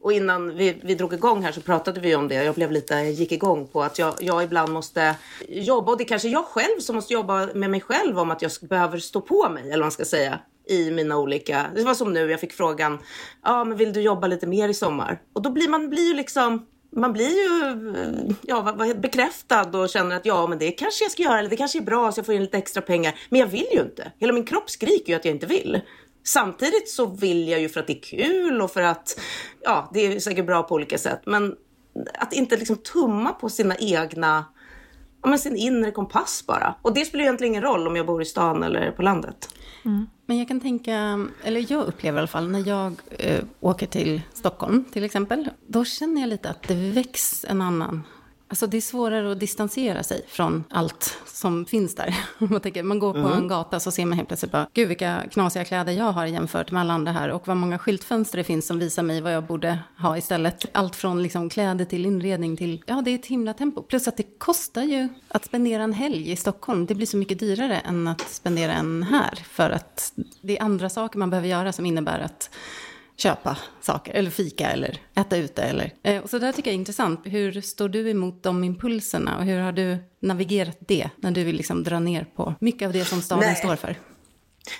Och 0.00 0.12
innan 0.12 0.56
vi, 0.56 0.80
vi 0.82 0.94
drog 0.94 1.14
igång 1.14 1.42
här 1.42 1.52
så 1.52 1.60
pratade 1.60 2.00
vi 2.00 2.14
om 2.14 2.28
det. 2.28 2.34
Jag 2.34 2.54
blev 2.54 2.72
lite, 2.72 2.94
gick 2.94 3.32
igång 3.32 3.66
på 3.66 3.82
att 3.82 3.98
jag, 3.98 4.14
jag 4.20 4.44
ibland 4.44 4.72
måste 4.72 5.14
jobba 5.48 5.92
och 5.92 5.98
det 5.98 6.04
är 6.04 6.08
kanske 6.08 6.28
jag 6.28 6.44
själv 6.44 6.80
som 6.80 6.96
måste 6.96 7.12
jobba 7.12 7.48
med 7.54 7.70
mig 7.70 7.80
själv 7.80 8.18
om 8.18 8.30
att 8.30 8.42
jag 8.42 8.50
behöver 8.60 8.98
stå 8.98 9.20
på 9.20 9.48
mig 9.48 9.62
eller 9.62 9.72
vad 9.72 9.84
man 9.84 9.90
ska 9.90 10.04
säga 10.04 10.38
i 10.68 10.90
mina 10.90 11.18
olika, 11.18 11.66
det 11.74 11.84
var 11.84 11.94
som 11.94 12.12
nu 12.12 12.30
jag 12.30 12.40
fick 12.40 12.52
frågan, 12.52 12.98
ja 13.44 13.64
men 13.64 13.78
vill 13.78 13.92
du 13.92 14.00
jobba 14.00 14.26
lite 14.26 14.46
mer 14.46 14.68
i 14.68 14.74
sommar? 14.74 15.20
Och 15.32 15.42
då 15.42 15.50
blir 15.50 15.68
man 15.68 15.90
blir 15.90 16.08
ju 16.08 16.14
liksom 16.14 16.66
man 16.96 17.12
blir 17.12 17.28
ju 17.28 17.90
eh, 17.96 18.34
ja, 18.42 18.76
bekräftad 18.96 19.78
och 19.78 19.88
känner 19.88 20.16
att 20.16 20.26
ja, 20.26 20.46
men 20.46 20.58
det 20.58 20.70
kanske 20.70 21.04
jag 21.04 21.12
ska 21.12 21.22
göra 21.22 21.38
eller 21.38 21.50
det 21.50 21.56
kanske 21.56 21.78
är 21.78 21.82
bra 21.82 22.12
så 22.12 22.18
jag 22.18 22.26
får 22.26 22.34
in 22.34 22.42
lite 22.42 22.58
extra 22.58 22.82
pengar. 22.82 23.14
Men 23.28 23.40
jag 23.40 23.46
vill 23.46 23.66
ju 23.72 23.80
inte. 23.80 24.12
Hela 24.18 24.32
min 24.32 24.44
kropp 24.44 24.70
skriker 24.70 25.12
ju 25.12 25.14
att 25.16 25.24
jag 25.24 25.34
inte 25.34 25.46
vill. 25.46 25.80
Samtidigt 26.24 26.88
så 26.88 27.06
vill 27.06 27.48
jag 27.48 27.60
ju 27.60 27.68
för 27.68 27.80
att 27.80 27.86
det 27.86 27.92
är 27.92 28.02
kul 28.02 28.62
och 28.62 28.70
för 28.70 28.82
att 28.82 29.20
ja, 29.60 29.90
det 29.94 30.06
är 30.06 30.20
säkert 30.20 30.46
bra 30.46 30.62
på 30.62 30.74
olika 30.74 30.98
sätt. 30.98 31.20
Men 31.26 31.56
att 32.14 32.32
inte 32.32 32.56
liksom 32.56 32.76
tumma 32.76 33.32
på 33.32 33.48
sina 33.48 33.76
egna, 33.76 34.44
ja, 35.22 35.28
men 35.28 35.38
sin 35.38 35.56
inre 35.56 35.90
kompass 35.90 36.44
bara. 36.46 36.74
Och 36.82 36.94
det 36.94 37.04
spelar 37.04 37.22
ju 37.22 37.26
egentligen 37.26 37.52
ingen 37.52 37.62
roll 37.62 37.86
om 37.86 37.96
jag 37.96 38.06
bor 38.06 38.22
i 38.22 38.24
stan 38.24 38.62
eller 38.62 38.90
på 38.90 39.02
landet. 39.02 39.54
Mm. 39.84 40.06
Men 40.26 40.38
jag 40.38 40.48
kan 40.48 40.60
tänka, 40.60 41.26
eller 41.44 41.72
jag 41.72 41.86
upplever 41.86 42.18
i 42.18 42.20
alla 42.20 42.26
fall, 42.26 42.48
när 42.50 42.68
jag 42.68 42.94
eh, 43.10 43.44
åker 43.60 43.86
till 43.86 44.20
Stockholm 44.32 44.84
till 44.92 45.04
exempel, 45.04 45.48
då 45.66 45.84
känner 45.84 46.20
jag 46.20 46.28
lite 46.28 46.50
att 46.50 46.62
det 46.62 46.74
väcks 46.74 47.44
en 47.44 47.62
annan 47.62 48.02
Alltså 48.48 48.66
det 48.66 48.76
är 48.76 48.80
svårare 48.80 49.32
att 49.32 49.40
distansera 49.40 50.02
sig 50.02 50.22
från 50.28 50.64
allt 50.70 51.18
som 51.26 51.64
finns 51.66 51.94
där. 51.94 52.18
Man, 52.38 52.60
tänker, 52.60 52.82
man 52.82 52.98
går 52.98 53.12
på 53.12 53.18
mm. 53.18 53.32
en 53.32 53.48
gata 53.48 53.80
så 53.80 53.90
ser 53.90 54.06
man 54.06 54.16
helt 54.16 54.28
plötsligt 54.28 54.52
bara, 54.52 54.68
gud 54.74 54.88
vilka 54.88 55.22
knasiga 55.32 55.64
kläder 55.64 55.92
jag 55.92 56.12
har 56.12 56.26
jämfört 56.26 56.70
med 56.70 56.80
alla 56.80 56.94
andra 56.94 57.12
här. 57.12 57.28
Och 57.28 57.48
vad 57.48 57.56
många 57.56 57.78
skyltfönster 57.78 58.38
det 58.38 58.44
finns 58.44 58.66
som 58.66 58.78
visar 58.78 59.02
mig 59.02 59.20
vad 59.20 59.34
jag 59.34 59.44
borde 59.44 59.78
ha 59.98 60.18
istället. 60.18 60.64
Allt 60.72 60.96
från 60.96 61.22
liksom 61.22 61.50
kläder 61.50 61.84
till 61.84 62.06
inredning 62.06 62.56
till, 62.56 62.82
ja 62.86 63.02
det 63.04 63.10
är 63.10 63.14
ett 63.14 63.26
himla 63.26 63.54
tempo. 63.54 63.82
Plus 63.82 64.08
att 64.08 64.16
det 64.16 64.38
kostar 64.38 64.82
ju 64.82 65.08
att 65.28 65.44
spendera 65.44 65.82
en 65.82 65.92
helg 65.92 66.30
i 66.30 66.36
Stockholm. 66.36 66.86
Det 66.86 66.94
blir 66.94 67.06
så 67.06 67.16
mycket 67.16 67.38
dyrare 67.38 67.78
än 67.78 68.08
att 68.08 68.20
spendera 68.20 68.72
en 68.72 69.02
här. 69.02 69.34
För 69.34 69.70
att 69.70 70.12
det 70.40 70.58
är 70.58 70.62
andra 70.62 70.88
saker 70.88 71.18
man 71.18 71.30
behöver 71.30 71.48
göra 71.48 71.72
som 71.72 71.86
innebär 71.86 72.18
att 72.18 72.50
köpa 73.18 73.58
saker, 73.80 74.12
eller 74.12 74.30
fika 74.30 74.70
eller 74.70 74.98
äta 75.14 75.36
ute. 75.36 75.62
Eller. 75.62 75.92
Eh, 76.02 76.26
så 76.26 76.38
det 76.38 76.52
tycker 76.52 76.70
jag 76.70 76.74
är 76.74 76.78
intressant. 76.78 77.20
Hur 77.24 77.60
står 77.60 77.88
du 77.88 78.10
emot 78.10 78.42
de 78.42 78.64
impulserna 78.64 79.38
och 79.38 79.44
hur 79.44 79.60
har 79.60 79.72
du 79.72 79.98
navigerat 80.20 80.78
det 80.80 81.10
när 81.16 81.30
du 81.30 81.44
vill 81.44 81.56
liksom 81.56 81.84
dra 81.84 81.98
ner 81.98 82.26
på 82.36 82.54
mycket 82.60 82.86
av 82.86 82.92
det 82.92 83.04
som 83.04 83.22
staden 83.22 83.44
Nej. 83.46 83.56
står 83.56 83.76
för? 83.76 83.96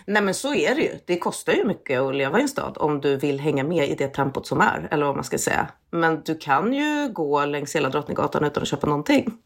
Nej 0.06 0.22
men 0.22 0.34
så 0.34 0.54
är 0.54 0.74
det 0.74 0.80
ju. 0.80 0.92
Det 1.06 1.18
kostar 1.18 1.52
ju 1.52 1.64
mycket 1.64 2.00
att 2.00 2.14
leva 2.14 2.38
i 2.38 2.42
en 2.42 2.48
stad 2.48 2.76
om 2.76 3.00
du 3.00 3.16
vill 3.16 3.40
hänga 3.40 3.64
med 3.64 3.88
i 3.88 3.94
det 3.94 4.08
tempot 4.08 4.46
som 4.46 4.60
är, 4.60 4.88
eller 4.90 5.06
vad 5.06 5.14
man 5.14 5.24
ska 5.24 5.38
säga. 5.38 5.68
Men 5.90 6.22
du 6.24 6.38
kan 6.38 6.72
ju 6.72 7.08
gå 7.12 7.44
längs 7.44 7.76
hela 7.76 7.88
Drottninggatan 7.88 8.44
utan 8.44 8.62
att 8.62 8.68
köpa 8.68 8.86
någonting. 8.86 9.20
Mm. 9.20 9.36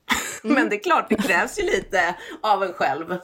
men 0.55 0.68
det 0.68 0.76
är 0.76 0.83
klart, 0.83 1.07
det 1.09 1.14
krävs 1.14 1.59
ju 1.59 1.62
lite 1.62 2.16
av 2.40 2.62
en 2.64 2.72
själv 2.72 3.18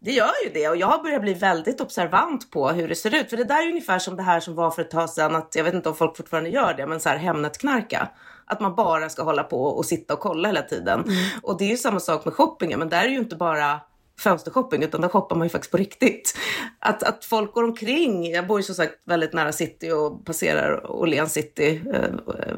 det 0.00 0.12
gör 0.12 0.32
ju 0.44 0.50
det 0.54 0.68
och 0.68 0.76
jag 0.76 0.86
har 0.86 1.02
börjat 1.02 1.22
bli 1.22 1.34
väldigt 1.34 1.80
observant 1.80 2.50
på 2.50 2.68
hur 2.68 2.88
det 2.88 2.94
ser 2.94 3.20
ut. 3.20 3.30
För 3.30 3.36
det 3.36 3.44
där 3.44 3.62
är 3.62 3.68
ungefär 3.68 3.98
som 3.98 4.16
det 4.16 4.22
här 4.22 4.40
som 4.40 4.54
var 4.54 4.70
för 4.70 4.82
ett 4.82 4.90
tag 4.90 5.10
sedan, 5.10 5.36
att 5.36 5.54
jag 5.54 5.64
vet 5.64 5.74
inte 5.74 5.88
om 5.88 5.94
folk 5.94 6.16
fortfarande 6.16 6.50
gör 6.50 6.74
det, 6.74 6.86
men 6.86 7.00
så 7.00 7.08
här 7.08 7.16
Hemnet-knarka. 7.16 8.08
Att 8.44 8.60
man 8.60 8.74
bara 8.74 9.08
ska 9.08 9.22
hålla 9.22 9.42
på 9.42 9.64
och 9.64 9.86
sitta 9.86 10.14
och 10.14 10.20
kolla 10.20 10.48
hela 10.48 10.62
tiden. 10.62 11.00
Mm. 11.00 11.14
Och 11.42 11.58
det 11.58 11.64
är 11.64 11.68
ju 11.68 11.76
samma 11.76 12.00
sak 12.00 12.24
med 12.24 12.34
shoppingen, 12.34 12.78
men 12.78 12.88
där 12.88 13.04
är 13.04 13.08
ju 13.08 13.18
inte 13.18 13.36
bara 13.36 13.80
fönstershopping 14.18 14.82
utan 14.82 15.00
där 15.00 15.08
shoppar 15.08 15.36
man 15.36 15.46
ju 15.46 15.48
faktiskt 15.48 15.70
på 15.70 15.76
riktigt. 15.76 16.38
Att, 16.78 17.02
att 17.02 17.24
folk 17.24 17.54
går 17.54 17.64
omkring, 17.64 18.30
jag 18.30 18.46
bor 18.46 18.58
ju 18.58 18.62
som 18.62 18.74
sagt 18.74 18.94
väldigt 19.04 19.32
nära 19.32 19.52
city 19.52 19.90
och 19.90 20.24
passerar 20.24 20.90
Åhléns 20.90 21.32
city. 21.32 21.82
Eh, 21.94 22.10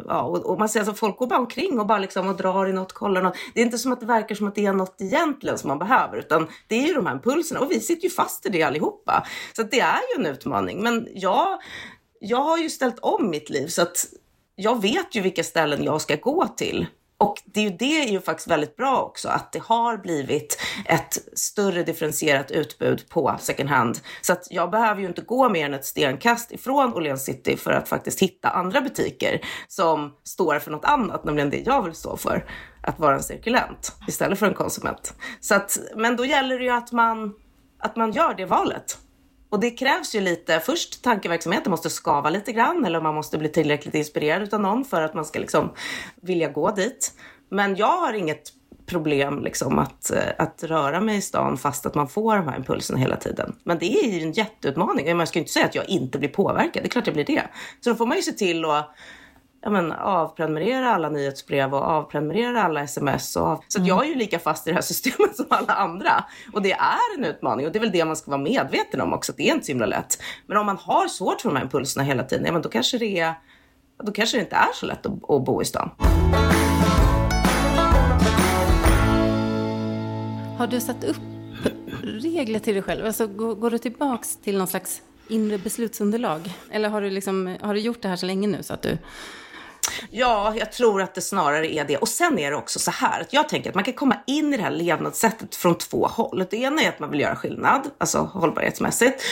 ja, 0.07 0.23
och, 0.23 0.46
och, 0.46 0.59
man 0.59 0.68
ser 0.68 0.81
att 0.81 0.88
alltså, 0.88 1.01
folk 1.01 1.18
går 1.18 1.27
bara 1.27 1.38
omkring 1.38 1.81
och 1.81 1.87
bara 1.87 1.99
liksom 1.99 2.29
och 2.29 2.37
drar 2.37 2.66
i 2.66 2.73
något, 2.73 2.92
kollar 2.92 3.23
något. 3.23 3.37
Det 3.55 3.61
är 3.61 3.64
inte 3.64 3.79
som 3.79 3.92
att 3.92 4.01
det 4.01 4.07
verkar 4.07 4.35
som 4.35 4.49
att 4.49 4.55
det 4.55 4.66
är 4.66 4.73
något 4.73 5.01
egentligen 5.01 5.59
som 5.59 5.68
man 5.68 5.79
behöver 5.79 6.18
utan 6.18 6.49
det 6.68 6.75
är 6.75 6.87
ju 6.87 6.94
de 6.94 7.07
här 7.07 7.14
impulserna 7.14 7.61
och 7.61 7.70
vi 7.70 7.81
sitter 7.81 8.05
ju 8.05 8.11
fast 8.11 8.46
i 8.46 8.49
det 8.49 8.62
allihopa. 8.62 9.27
Så 9.57 9.62
det 9.62 9.81
är 9.81 10.01
ju 10.14 10.25
en 10.25 10.27
utmaning. 10.27 10.83
Men 10.83 11.09
jag, 11.14 11.59
jag 12.20 12.42
har 12.42 12.59
ju 12.59 12.70
ställt 12.70 12.99
om 12.99 13.31
mitt 13.31 13.51
liv 13.51 13.66
så 13.66 13.83
att 13.83 14.07
jag 14.57 14.83
vet 14.83 15.14
ju 15.14 15.20
vilka 15.20 15.44
ställen 15.44 15.85
jag 15.85 16.01
ska 16.01 16.16
gå 16.16 16.46
till 16.46 16.87
och 17.20 17.42
det 17.44 17.61
är 17.61 17.64
ju, 17.64 17.70
det 17.70 18.02
är 18.02 18.09
ju 18.09 18.20
faktiskt 18.20 18.48
väldigt 18.48 18.76
bra 18.76 19.02
också 19.02 19.28
att 19.28 19.52
det 19.52 19.62
har 19.62 19.96
blivit 19.96 20.61
ett 20.85 21.18
större 21.35 21.83
differentierat 21.83 22.50
utbud 22.50 23.09
på 23.09 23.37
second 23.38 23.68
hand. 23.68 24.00
Så 24.20 24.33
att 24.33 24.46
jag 24.50 24.70
behöver 24.70 25.00
ju 25.00 25.06
inte 25.06 25.22
gå 25.22 25.48
mer 25.48 25.66
än 25.66 25.74
ett 25.74 25.85
stenkast 25.85 26.52
ifrån 26.52 26.94
Åhléns 26.94 27.24
City 27.24 27.56
för 27.56 27.70
att 27.70 27.88
faktiskt 27.88 28.20
hitta 28.20 28.48
andra 28.48 28.80
butiker 28.80 29.40
som 29.68 30.12
står 30.24 30.59
för 30.59 30.70
något 30.70 30.85
annat, 30.85 31.24
nämligen 31.24 31.50
det 31.50 31.62
jag 31.66 31.83
vill 31.83 31.94
stå 31.94 32.16
för. 32.16 32.44
Att 32.83 32.98
vara 32.98 33.14
en 33.14 33.22
cirkulent 33.22 33.92
istället 34.09 34.38
för 34.38 34.46
en 34.46 34.54
konsument. 34.54 35.14
Så 35.40 35.54
att, 35.54 35.78
men 35.96 36.16
då 36.16 36.24
gäller 36.24 36.59
det 36.59 36.64
ju 36.64 36.70
att 36.70 36.92
man, 36.92 37.35
att 37.78 37.96
man 37.96 38.12
gör 38.12 38.35
det 38.35 38.44
valet. 38.44 38.98
Och 39.50 39.60
det 39.60 39.70
krävs 39.70 40.14
ju 40.14 40.20
lite, 40.20 40.60
först 40.60 41.02
tankeverksamheten 41.02 41.70
måste 41.70 41.90
skava 41.90 42.30
lite 42.30 42.52
grann 42.52 42.84
eller 42.84 43.00
man 43.00 43.14
måste 43.14 43.38
bli 43.38 43.48
tillräckligt 43.48 43.94
inspirerad 43.94 44.54
av 44.54 44.60
någon 44.60 44.84
för 44.84 45.02
att 45.02 45.14
man 45.14 45.24
ska 45.24 45.38
liksom 45.38 45.72
vilja 46.22 46.48
gå 46.48 46.70
dit. 46.70 47.12
Men 47.48 47.76
jag 47.76 48.00
har 48.00 48.12
inget 48.12 48.52
problem 48.86 49.44
liksom 49.44 49.78
att, 49.78 50.10
eh, 50.10 50.22
att 50.38 50.62
röra 50.62 51.00
mig 51.00 51.16
i 51.16 51.20
stan 51.20 51.56
fast 51.56 51.86
att 51.86 51.94
man 51.94 52.08
får 52.08 52.36
de 52.36 52.48
här 52.48 52.56
impulserna 52.56 52.98
hela 52.98 53.16
tiden. 53.16 53.56
Men 53.64 53.78
det 53.78 54.04
är 54.04 54.08
ju 54.10 54.22
en 54.22 54.32
jätteutmaning. 54.32 55.16
Man 55.16 55.26
ska 55.26 55.38
ju 55.38 55.40
inte 55.40 55.52
säga 55.52 55.66
att 55.66 55.74
jag 55.74 55.88
inte 55.88 56.18
blir 56.18 56.28
påverkad, 56.28 56.82
det 56.82 56.86
är 56.86 56.90
klart 56.90 57.06
jag 57.06 57.14
blir 57.14 57.24
det. 57.24 57.48
Så 57.80 57.90
då 57.90 57.96
får 57.96 58.06
man 58.06 58.16
ju 58.16 58.22
se 58.22 58.32
till 58.32 58.64
att 58.64 58.94
ja, 59.62 59.70
men, 59.70 59.92
avprenumerera 59.92 60.94
alla 60.94 61.09
nyhetsbrev 61.09 61.75
och 61.75 61.83
avprenumerera 61.83 62.62
alla 62.62 62.83
sms. 62.83 63.37
Och 63.37 63.46
av... 63.46 63.64
Så 63.68 63.79
mm. 63.79 63.88
jag 63.88 64.05
är 64.05 64.09
ju 64.09 64.14
lika 64.14 64.38
fast 64.38 64.66
i 64.66 64.70
det 64.70 64.75
här 64.75 64.83
systemet 64.83 65.37
som 65.37 65.46
alla 65.49 65.75
andra. 65.75 66.25
Och 66.53 66.62
det 66.62 66.73
är 66.73 67.18
en 67.18 67.25
utmaning 67.25 67.66
och 67.66 67.73
det 67.73 67.79
är 67.79 67.81
väl 67.81 67.92
det 67.92 68.05
man 68.05 68.16
ska 68.16 68.31
vara 68.31 68.40
medveten 68.40 69.01
om 69.01 69.12
också, 69.12 69.33
att 69.33 69.37
det 69.37 69.49
är 69.49 69.53
inte 69.53 69.66
så 69.66 69.73
himla 69.73 69.87
lätt. 69.87 70.23
Men 70.46 70.57
om 70.57 70.66
man 70.66 70.77
har 70.77 71.09
svårt 71.09 71.40
för 71.40 71.49
de 71.49 71.57
här 71.57 71.64
impulserna 71.64 72.05
hela 72.05 72.23
tiden, 72.23 72.46
ja, 72.46 72.53
men 72.53 72.62
då 72.62 72.68
kanske 72.68 72.99
det 72.99 73.18
är 73.18 73.35
då 74.03 74.12
kanske 74.12 74.37
det 74.37 74.40
inte 74.40 74.57
är 74.57 74.75
så 74.75 74.87
lätt 74.87 75.07
att, 75.07 75.31
att 75.31 75.44
bo 75.44 75.62
i 75.62 75.64
stan. 75.64 75.90
Har 80.59 80.66
du 80.66 80.81
satt 80.81 81.05
upp 81.05 81.16
regler 82.03 82.59
till 82.59 82.75
dig 82.75 82.83
själv? 82.83 83.07
Alltså, 83.07 83.27
går, 83.27 83.55
går 83.55 83.70
du 83.70 83.79
tillbaks 83.79 84.37
till 84.37 84.59
någon 84.59 84.66
slags 84.66 85.03
inre 85.29 85.59
beslutsunderlag? 85.59 86.53
Eller 86.70 86.88
har 86.88 87.01
du, 87.01 87.11
liksom, 87.11 87.57
har 87.61 87.75
du 87.75 87.81
gjort 87.81 88.03
det 88.03 88.09
här 88.09 88.16
så 88.16 88.27
länge 88.27 88.49
nu 88.49 88.62
så 88.62 88.75
att 88.75 88.83
du 88.83 88.99
Ja, 90.10 90.54
jag 90.56 90.72
tror 90.72 91.02
att 91.02 91.14
det 91.14 91.20
snarare 91.20 91.74
är 91.74 91.84
det. 91.84 91.96
Och 91.96 92.08
sen 92.08 92.38
är 92.38 92.50
det 92.50 92.56
också 92.56 92.78
så 92.78 92.90
här 92.90 93.20
att 93.20 93.32
jag 93.32 93.48
tänker 93.48 93.70
att 93.70 93.74
man 93.74 93.84
kan 93.84 93.94
komma 93.94 94.16
in 94.26 94.54
i 94.54 94.56
det 94.56 94.62
här 94.62 94.70
levnadssättet 94.70 95.56
från 95.56 95.78
två 95.78 96.06
håll. 96.06 96.46
Det 96.50 96.56
ena 96.56 96.82
är 96.82 96.88
att 96.88 96.98
man 96.98 97.10
vill 97.10 97.20
göra 97.20 97.36
skillnad, 97.36 97.90
alltså 97.98 98.18
hållbarhetsmässigt. 98.18 99.22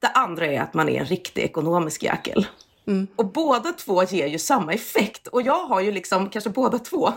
Det 0.00 0.08
andra 0.08 0.46
är 0.46 0.60
att 0.60 0.74
man 0.74 0.88
är 0.88 1.00
en 1.00 1.06
riktig 1.06 1.42
ekonomisk 1.42 2.02
jäkel. 2.02 2.46
Mm. 2.86 3.06
Och 3.16 3.32
båda 3.32 3.72
två 3.72 4.04
ger 4.04 4.26
ju 4.26 4.38
samma 4.38 4.72
effekt. 4.72 5.26
Och 5.26 5.42
jag 5.42 5.64
har 5.66 5.80
ju 5.80 5.92
liksom 5.92 6.30
kanske 6.30 6.50
båda 6.50 6.78
två. 6.78 7.12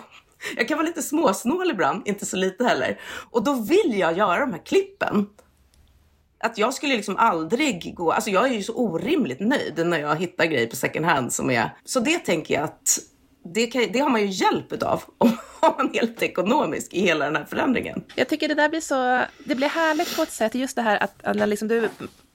jag 0.58 0.68
kan 0.68 0.78
vara 0.78 0.88
lite 0.88 1.02
småsnål 1.02 1.72
ibland, 1.72 2.08
inte 2.08 2.26
så 2.26 2.38
lite 2.38 2.64
heller. 2.64 3.00
Och 3.32 3.44
då 3.44 3.54
vill 3.54 4.00
jag 4.00 4.18
göra 4.18 4.40
de 4.40 4.52
här 4.52 4.66
klippen. 4.66 5.28
Att 6.40 6.58
jag 6.58 6.74
skulle 6.74 6.96
liksom 6.96 7.18
aldrig 7.18 7.96
gå, 7.96 8.12
alltså 8.12 8.30
jag 8.30 8.48
är 8.48 8.54
ju 8.54 8.64
så 8.64 8.74
orimligt 8.74 9.40
nöjd 9.40 9.88
när 9.88 10.00
jag 10.00 10.16
hittar 10.16 10.46
grejer 10.46 10.68
på 10.68 10.76
second 10.76 11.06
hand 11.06 11.34
som 11.34 11.50
är, 11.50 11.70
så 11.86 12.00
det 12.00 12.20
tänker 12.20 12.54
jag 12.54 12.64
att 12.64 13.00
det, 13.54 13.68
kan, 13.68 13.88
det 13.92 14.00
har 14.00 14.10
man 14.10 14.22
ju 14.22 14.28
hjälp 14.28 14.84
av 14.84 15.04
om 15.18 15.38
man 15.78 15.90
är 15.90 16.00
helt 16.00 16.24
ekonomisk 16.24 16.94
i 16.94 17.02
hela 17.02 17.26
den 17.26 17.36
här 17.36 17.46
förändringen. 17.46 18.04
Jag 18.16 18.30
tycker 18.30 18.48
det 18.48 18.56
där 18.56 18.70
blir 18.70 18.82
så, 18.82 19.22
det 19.46 19.56
blir 19.56 19.70
härligt 19.70 20.16
på 20.16 20.22
ett 20.22 20.32
sätt, 20.32 20.56
just 20.56 20.76
det 20.76 20.82
här 20.82 21.04
att, 21.04 21.24
att 21.24 21.50
liksom 21.50 21.68
du 21.68 21.90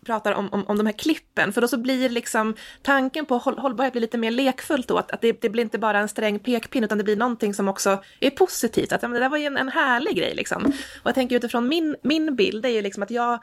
pratar 0.07 0.33
om, 0.33 0.49
om, 0.53 0.65
om 0.67 0.79
de 0.79 0.87
här 0.87 0.93
klippen, 0.93 1.53
för 1.53 1.61
då 1.61 1.69
så 1.69 1.79
blir 1.79 2.09
liksom 2.09 2.55
tanken 2.83 3.27
på 3.27 3.39
håll, 3.39 3.59
hållbarhet 3.59 3.93
blir 3.93 4.01
lite 4.01 4.19
mer 4.19 4.31
lekfullt 4.31 4.89
då, 4.89 4.99
att, 4.99 5.11
att 5.11 5.21
det, 5.21 5.43
det, 5.43 5.49
blir 5.49 5.63
inte 5.63 5.79
bara 5.79 5.99
en 5.99 6.09
sträng 6.09 6.39
pekpinne, 6.39 6.85
utan 6.85 6.99
det 6.99 7.05
blir 7.05 7.17
någonting 7.17 7.55
som 7.55 7.69
också 7.69 8.03
är 8.21 8.31
positivt, 8.31 8.93
att 8.93 9.03
ja, 9.03 9.09
men 9.09 9.15
det 9.15 9.25
där 9.25 9.29
var 9.29 9.39
ju 9.39 9.45
en, 9.45 9.57
en 9.57 9.69
härlig 9.69 10.17
grej 10.17 10.35
liksom. 10.35 10.65
Och 11.03 11.07
jag 11.07 11.15
tänker 11.15 11.37
utifrån 11.37 11.69
min, 11.69 11.97
min 12.03 12.37
bild, 12.37 12.63
det 12.63 12.69
är 12.69 12.73
ju 12.73 12.83
liksom 12.83 13.03
att 13.03 13.11
jag, 13.11 13.39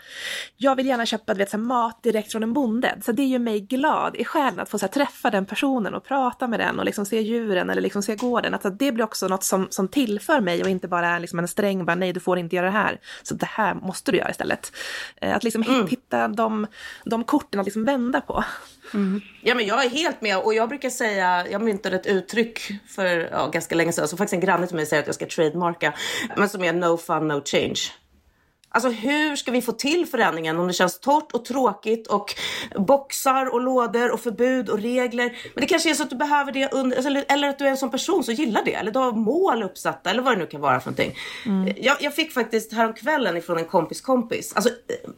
jag 0.58 0.76
vill 0.76 0.86
gärna 0.86 1.06
köpa 1.06 1.34
vet, 1.34 1.50
så 1.50 1.58
här, 1.58 1.64
mat 1.64 2.04
direkt 2.04 2.32
från 2.32 2.44
en 2.44 2.54
bonde, 2.54 2.98
så 3.06 3.12
det 3.12 3.26
gör 3.26 3.40
mig 3.40 3.60
glad 3.60 4.16
i 4.16 4.26
själen 4.26 4.60
att 4.60 4.70
få 4.70 4.80
så 4.80 4.86
här, 4.86 4.94
träffa 4.94 5.30
den 5.30 5.46
personen 5.46 5.94
och 5.94 6.04
prata 6.04 6.48
med 6.48 6.60
den 6.60 6.80
och 6.80 6.86
liksom 6.86 7.06
se 7.06 7.22
djuren 7.22 7.70
eller 7.70 7.82
liksom 7.82 8.04
se 8.04 8.16
gården, 8.16 8.54
att, 8.54 8.66
att 8.66 8.80
det 8.80 8.92
blir 8.92 9.04
också 9.04 9.28
något 9.28 9.44
som, 9.44 9.68
som 9.70 9.88
tillför 9.88 10.40
mig 10.40 10.64
och 10.64 10.70
inte 10.70 10.88
bara 10.88 11.20
liksom 11.20 11.40
en 11.40 11.48
sträng, 11.48 11.86
bara 11.86 11.96
nej 11.96 12.14
du 12.14 12.20
får 12.20 12.40
inte 12.40 12.56
göra 12.56 12.66
det 12.66 12.72
här, 12.72 13.00
så 13.24 13.36
det 13.36 13.50
här 13.50 13.74
måste 13.74 14.12
du 14.12 14.18
göra 14.18 14.30
istället. 14.30 14.72
Eh, 15.22 15.36
att 15.36 15.44
liksom 15.44 15.64
mm. 15.64 15.88
hitta 15.88 16.28
de 16.28 16.49
de, 16.50 16.68
de 17.06 17.24
korten 17.24 17.60
att 17.60 17.66
liksom 17.66 17.86
vända 17.86 18.22
på. 18.22 18.44
Mm. 18.94 19.22
Ja, 19.42 19.56
men 19.56 19.66
jag 19.66 19.86
är 19.86 19.90
helt 19.90 20.22
med 20.22 20.38
och 20.38 20.54
jag 20.54 20.70
brukar 20.70 20.90
säga, 20.90 21.48
jag 21.48 21.62
myntade 21.62 21.96
ett 21.96 22.06
uttryck 22.06 22.62
för 22.88 23.30
ja, 23.32 23.48
ganska 23.48 23.76
länge 23.76 23.92
sedan 23.92 24.08
som 24.08 24.18
faktiskt 24.18 24.34
en 24.34 24.40
granne 24.40 24.68
till 24.68 24.76
mig 24.76 24.86
säger 24.86 25.02
att 25.04 25.08
jag 25.08 25.16
ska 25.16 25.26
trademarka, 25.26 25.94
men 26.38 26.50
som 26.50 26.64
är 26.64 26.74
no 26.74 26.98
fun 26.98 27.28
no 27.28 27.42
change. 27.46 27.80
Alltså 28.72 28.90
hur 28.90 29.36
ska 29.36 29.52
vi 29.52 29.62
få 29.62 29.72
till 29.72 30.06
förändringen 30.06 30.60
om 30.60 30.68
det 30.68 30.74
känns 30.74 31.00
torrt 31.00 31.32
och 31.32 31.46
tråkigt 31.46 32.08
och 32.08 32.36
boxar 32.76 33.54
och 33.54 33.62
lådor 33.62 34.12
och 34.12 34.20
förbud 34.20 34.70
och 34.70 34.80
regler. 34.80 35.38
Men 35.54 35.62
det 35.62 35.68
kanske 35.68 35.90
är 35.90 35.94
så 35.94 36.04
att 36.04 36.10
du 36.10 36.16
behöver 36.16 36.52
det 36.52 36.74
under, 36.74 36.98
alltså, 36.98 37.24
eller 37.34 37.50
att 37.50 37.60
du 37.60 37.66
är 37.66 37.70
en 37.70 37.78
sån 37.78 37.92
person 37.92 38.24
som 38.24 38.34
gillar 38.34 38.64
det. 38.66 38.74
Eller 38.74 38.92
du 38.92 39.00
har 39.00 39.12
mål 39.12 39.64
uppsatta 39.64 40.10
eller 40.10 40.22
vad 40.22 40.34
det 40.34 40.40
nu 40.40 40.46
kan 40.46 40.62
vara 40.62 40.80
för 40.80 40.92
någonting. 40.92 41.16
Mm. 41.46 41.74
Jag, 41.78 41.98
jag, 42.00 42.16
fick 42.16 42.32
faktiskt 42.32 42.74
häromkvällen 42.74 43.38
ifrån 43.38 43.58
en 43.58 43.66
kompis 43.66 44.02
kompis. 44.02 44.54
Alltså, 44.56 44.70
eh, 44.70 45.10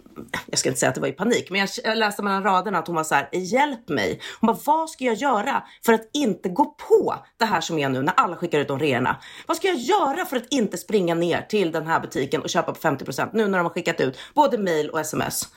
jag 0.46 0.60
ska 0.60 0.70
inte 0.70 0.80
säga 0.80 0.90
att 0.90 0.96
det 0.96 1.02
var 1.02 1.08
i 1.08 1.12
panik, 1.12 1.50
men 1.50 1.60
jag, 1.60 1.70
jag 1.84 1.98
läste 1.98 2.24
mellan 2.24 2.44
raderna 2.44 2.80
att 2.80 2.88
hon 2.88 2.96
var 2.96 3.04
så 3.04 3.16
här, 3.16 3.30
hjälp 3.32 3.90
mig. 3.90 4.22
Hon 4.40 4.48
bara, 4.48 4.58
vad 4.66 4.90
ska 4.90 5.06
jag 5.06 5.16
göra 5.16 5.64
för 5.86 5.94
att 5.94 6.10
inte 6.14 6.50
gå 6.50 6.66
på 6.66 7.16
det 7.38 7.46
här 7.46 7.62
som 7.62 7.80
är 7.80 7.90
nu 7.90 8.02
när 8.02 8.14
alla 8.18 8.36
skickar 8.36 8.60
ut 8.60 8.68
de 8.68 8.80
reorna? 8.80 9.16
Vad 9.46 9.58
ska 9.58 9.68
jag 9.68 9.78
göra 9.78 10.26
för 10.26 10.38
att 10.38 10.48
inte 10.50 10.78
springa 10.78 11.16
ner 11.16 11.42
till 11.42 11.72
den 11.72 11.88
här 11.88 12.00
butiken 12.00 12.42
och 12.42 12.50
köpa 12.50 12.74
på 12.74 12.80
50 12.80 13.06
nu 13.42 13.48
när 13.48 13.58
de 13.58 13.64
har 13.64 13.70
skickat 13.74 14.02
ut 14.02 14.18
både 14.34 14.58
mail 14.58 14.90
och 14.90 15.00
sms. 15.00 15.48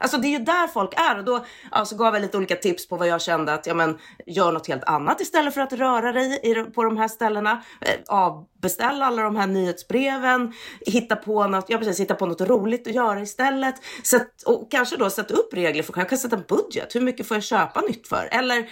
Alltså 0.00 0.18
det 0.18 0.28
är 0.28 0.38
ju 0.38 0.44
där 0.44 0.66
folk 0.66 0.94
är 0.96 1.18
och 1.18 1.24
då 1.24 1.44
alltså, 1.70 1.96
gav 1.96 2.14
jag 2.14 2.22
lite 2.22 2.36
olika 2.36 2.56
tips 2.56 2.88
på 2.88 2.96
vad 2.96 3.08
jag 3.08 3.22
kände 3.22 3.54
att 3.54 3.66
ja 3.66 3.74
men 3.74 3.98
gör 4.26 4.52
något 4.52 4.68
helt 4.68 4.84
annat 4.84 5.20
istället 5.20 5.54
för 5.54 5.60
att 5.60 5.72
röra 5.72 6.12
dig 6.12 6.40
i, 6.42 6.54
på 6.54 6.84
de 6.84 6.96
här 6.96 7.08
ställena. 7.08 7.62
Eh, 7.80 7.94
avbeställ 8.08 9.02
alla 9.02 9.22
de 9.22 9.36
här 9.36 9.46
nyhetsbreven, 9.46 10.52
hitta 10.86 11.16
på 11.16 11.46
något, 11.46 11.64
ja 11.68 11.78
precis, 11.78 12.00
hitta 12.00 12.14
på 12.14 12.26
något 12.26 12.40
roligt 12.40 12.86
att 12.86 12.94
göra 12.94 13.20
istället. 13.20 13.74
Sätt, 14.04 14.42
och 14.46 14.70
kanske 14.70 14.96
då 14.96 15.10
sätta 15.10 15.34
upp 15.34 15.54
regler 15.54 15.82
för, 15.82 15.92
jag 15.96 16.08
kan 16.08 16.18
sätta 16.18 16.36
en 16.36 16.44
budget, 16.48 16.94
hur 16.94 17.00
mycket 17.00 17.28
får 17.28 17.36
jag 17.36 17.44
köpa 17.44 17.80
nytt 17.80 18.08
för? 18.08 18.28
Eller 18.30 18.68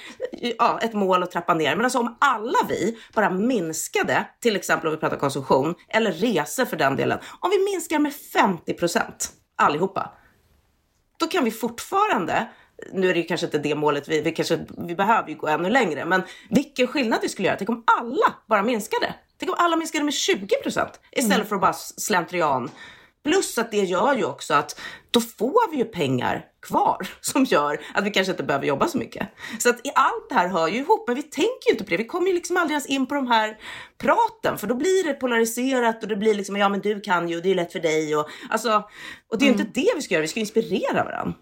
ja, 0.58 0.78
ett 0.82 0.92
mål 0.92 1.22
att 1.22 1.30
trappa 1.30 1.54
ner. 1.54 1.76
Men 1.76 1.84
alltså 1.84 1.98
om 1.98 2.16
alla 2.20 2.58
vi 2.68 2.98
bara 3.14 3.30
minskade, 3.30 4.26
till 4.40 4.56
exempel 4.56 4.86
om 4.88 4.94
vi 4.94 5.00
pratar 5.00 5.16
konsumtion 5.16 5.74
eller 5.88 6.12
resor 6.12 6.64
för 6.64 6.76
den 6.76 6.96
delen, 6.96 7.18
om 7.40 7.50
vi 7.50 7.72
minskar 7.72 7.98
med 7.98 8.12
50 8.14 8.74
procent 8.74 9.32
allihopa 9.56 10.12
då 11.18 11.26
kan 11.26 11.44
vi 11.44 11.50
fortfarande 11.50 12.46
nu 12.92 13.10
är 13.10 13.14
det 13.14 13.22
kanske 13.22 13.46
inte 13.46 13.58
det 13.58 13.74
målet, 13.74 14.08
vi, 14.08 14.20
vi, 14.20 14.32
kanske, 14.32 14.58
vi 14.78 14.94
behöver 14.94 15.28
ju 15.28 15.34
gå 15.34 15.48
ännu 15.48 15.70
längre, 15.70 16.04
men 16.04 16.22
vilken 16.50 16.86
skillnad 16.86 17.18
det 17.22 17.28
skulle 17.28 17.48
göra. 17.48 17.56
Tänk 17.58 17.70
om 17.70 17.84
alla 17.86 18.34
bara 18.46 18.62
minskade. 18.62 19.14
Tänk 19.38 19.50
om 19.50 19.56
alla 19.58 19.76
minskade 19.76 20.04
med 20.04 20.14
20 20.14 20.56
procent 20.62 21.00
istället 21.12 21.36
mm. 21.36 21.46
för 21.46 21.54
att 21.54 21.60
bara 21.60 21.72
slentrian. 21.72 22.70
Plus 23.26 23.58
att 23.58 23.70
det 23.70 23.84
gör 23.84 24.16
ju 24.16 24.24
också 24.24 24.54
att 24.54 24.80
då 25.10 25.20
får 25.20 25.70
vi 25.70 25.76
ju 25.76 25.84
pengar 25.84 26.44
kvar 26.62 27.08
som 27.20 27.44
gör 27.44 27.80
att 27.94 28.04
vi 28.04 28.10
kanske 28.10 28.30
inte 28.30 28.42
behöver 28.42 28.66
jobba 28.66 28.88
så 28.88 28.98
mycket. 28.98 29.28
Så 29.58 29.68
att 29.68 29.80
allt 29.94 30.28
det 30.28 30.34
här 30.34 30.48
hör 30.48 30.68
ju 30.68 30.78
ihop, 30.78 31.04
men 31.08 31.16
vi 31.16 31.22
tänker 31.22 31.68
ju 31.68 31.72
inte 31.72 31.84
på 31.84 31.90
det. 31.90 31.96
Vi 31.96 32.06
kommer 32.06 32.26
ju 32.26 32.34
liksom 32.34 32.56
aldrig 32.56 32.72
ens 32.72 32.86
in 32.86 33.06
på 33.06 33.14
de 33.14 33.26
här 33.26 33.58
praten, 33.98 34.58
för 34.58 34.66
då 34.66 34.74
blir 34.74 35.04
det 35.04 35.14
polariserat 35.14 36.02
och 36.02 36.08
det 36.08 36.16
blir 36.16 36.34
liksom, 36.34 36.56
ja 36.56 36.68
men 36.68 36.80
du 36.80 37.00
kan 37.00 37.28
ju 37.28 37.36
och 37.36 37.42
det 37.42 37.50
är 37.50 37.54
lätt 37.54 37.72
för 37.72 37.80
dig 37.80 38.16
och 38.16 38.28
alltså, 38.50 38.84
och 39.28 39.38
det 39.38 39.44
är 39.44 39.48
ju 39.48 39.54
mm. 39.54 39.66
inte 39.66 39.80
det 39.80 39.92
vi 39.96 40.02
ska 40.02 40.14
göra, 40.14 40.22
vi 40.22 40.28
ska 40.28 40.40
inspirera 40.40 41.04
varandra. 41.04 41.34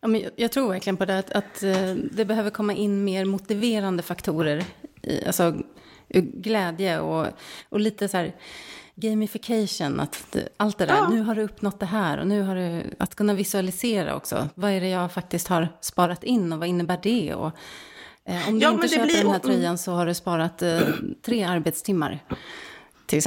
Ja, 0.00 0.08
men 0.08 0.24
jag 0.36 0.52
tror 0.52 0.68
verkligen 0.68 0.96
på 0.96 1.04
det, 1.04 1.18
att, 1.18 1.30
att 1.30 1.62
eh, 1.62 1.94
det 1.94 2.24
behöver 2.24 2.50
komma 2.50 2.72
in 2.72 3.04
mer 3.04 3.24
motiverande 3.24 4.02
faktorer, 4.02 4.64
i, 5.02 5.26
alltså 5.26 5.54
glädje 6.22 7.00
och, 7.00 7.26
och 7.68 7.80
lite 7.80 8.08
så 8.08 8.16
här 8.16 8.34
gamification, 8.96 10.00
att 10.00 10.36
allt 10.56 10.78
det 10.78 10.86
där, 10.86 10.94
ja. 10.94 11.08
nu 11.08 11.22
har 11.22 11.34
du 11.34 11.42
uppnått 11.42 11.80
det 11.80 11.86
här 11.86 12.18
och 12.18 12.26
nu 12.26 12.42
har 12.42 12.54
du, 12.54 12.82
att 12.98 13.14
kunna 13.14 13.34
visualisera 13.34 14.16
också, 14.16 14.48
vad 14.54 14.70
är 14.70 14.80
det 14.80 14.88
jag 14.88 15.12
faktiskt 15.12 15.48
har 15.48 15.68
sparat 15.80 16.24
in 16.24 16.52
och 16.52 16.58
vad 16.58 16.68
innebär 16.68 16.98
det? 17.02 17.34
Och, 17.34 17.50
eh, 18.24 18.48
om 18.48 18.58
du 18.58 18.60
ja, 18.60 18.72
inte 18.72 18.88
köper 18.88 19.06
blir... 19.06 19.16
den 19.16 19.30
här 19.30 19.38
tröjan 19.38 19.78
så 19.78 19.92
har 19.92 20.06
du 20.06 20.14
sparat 20.14 20.62
eh, 20.62 20.80
tre 21.22 21.44
arbetstimmar. 21.44 22.20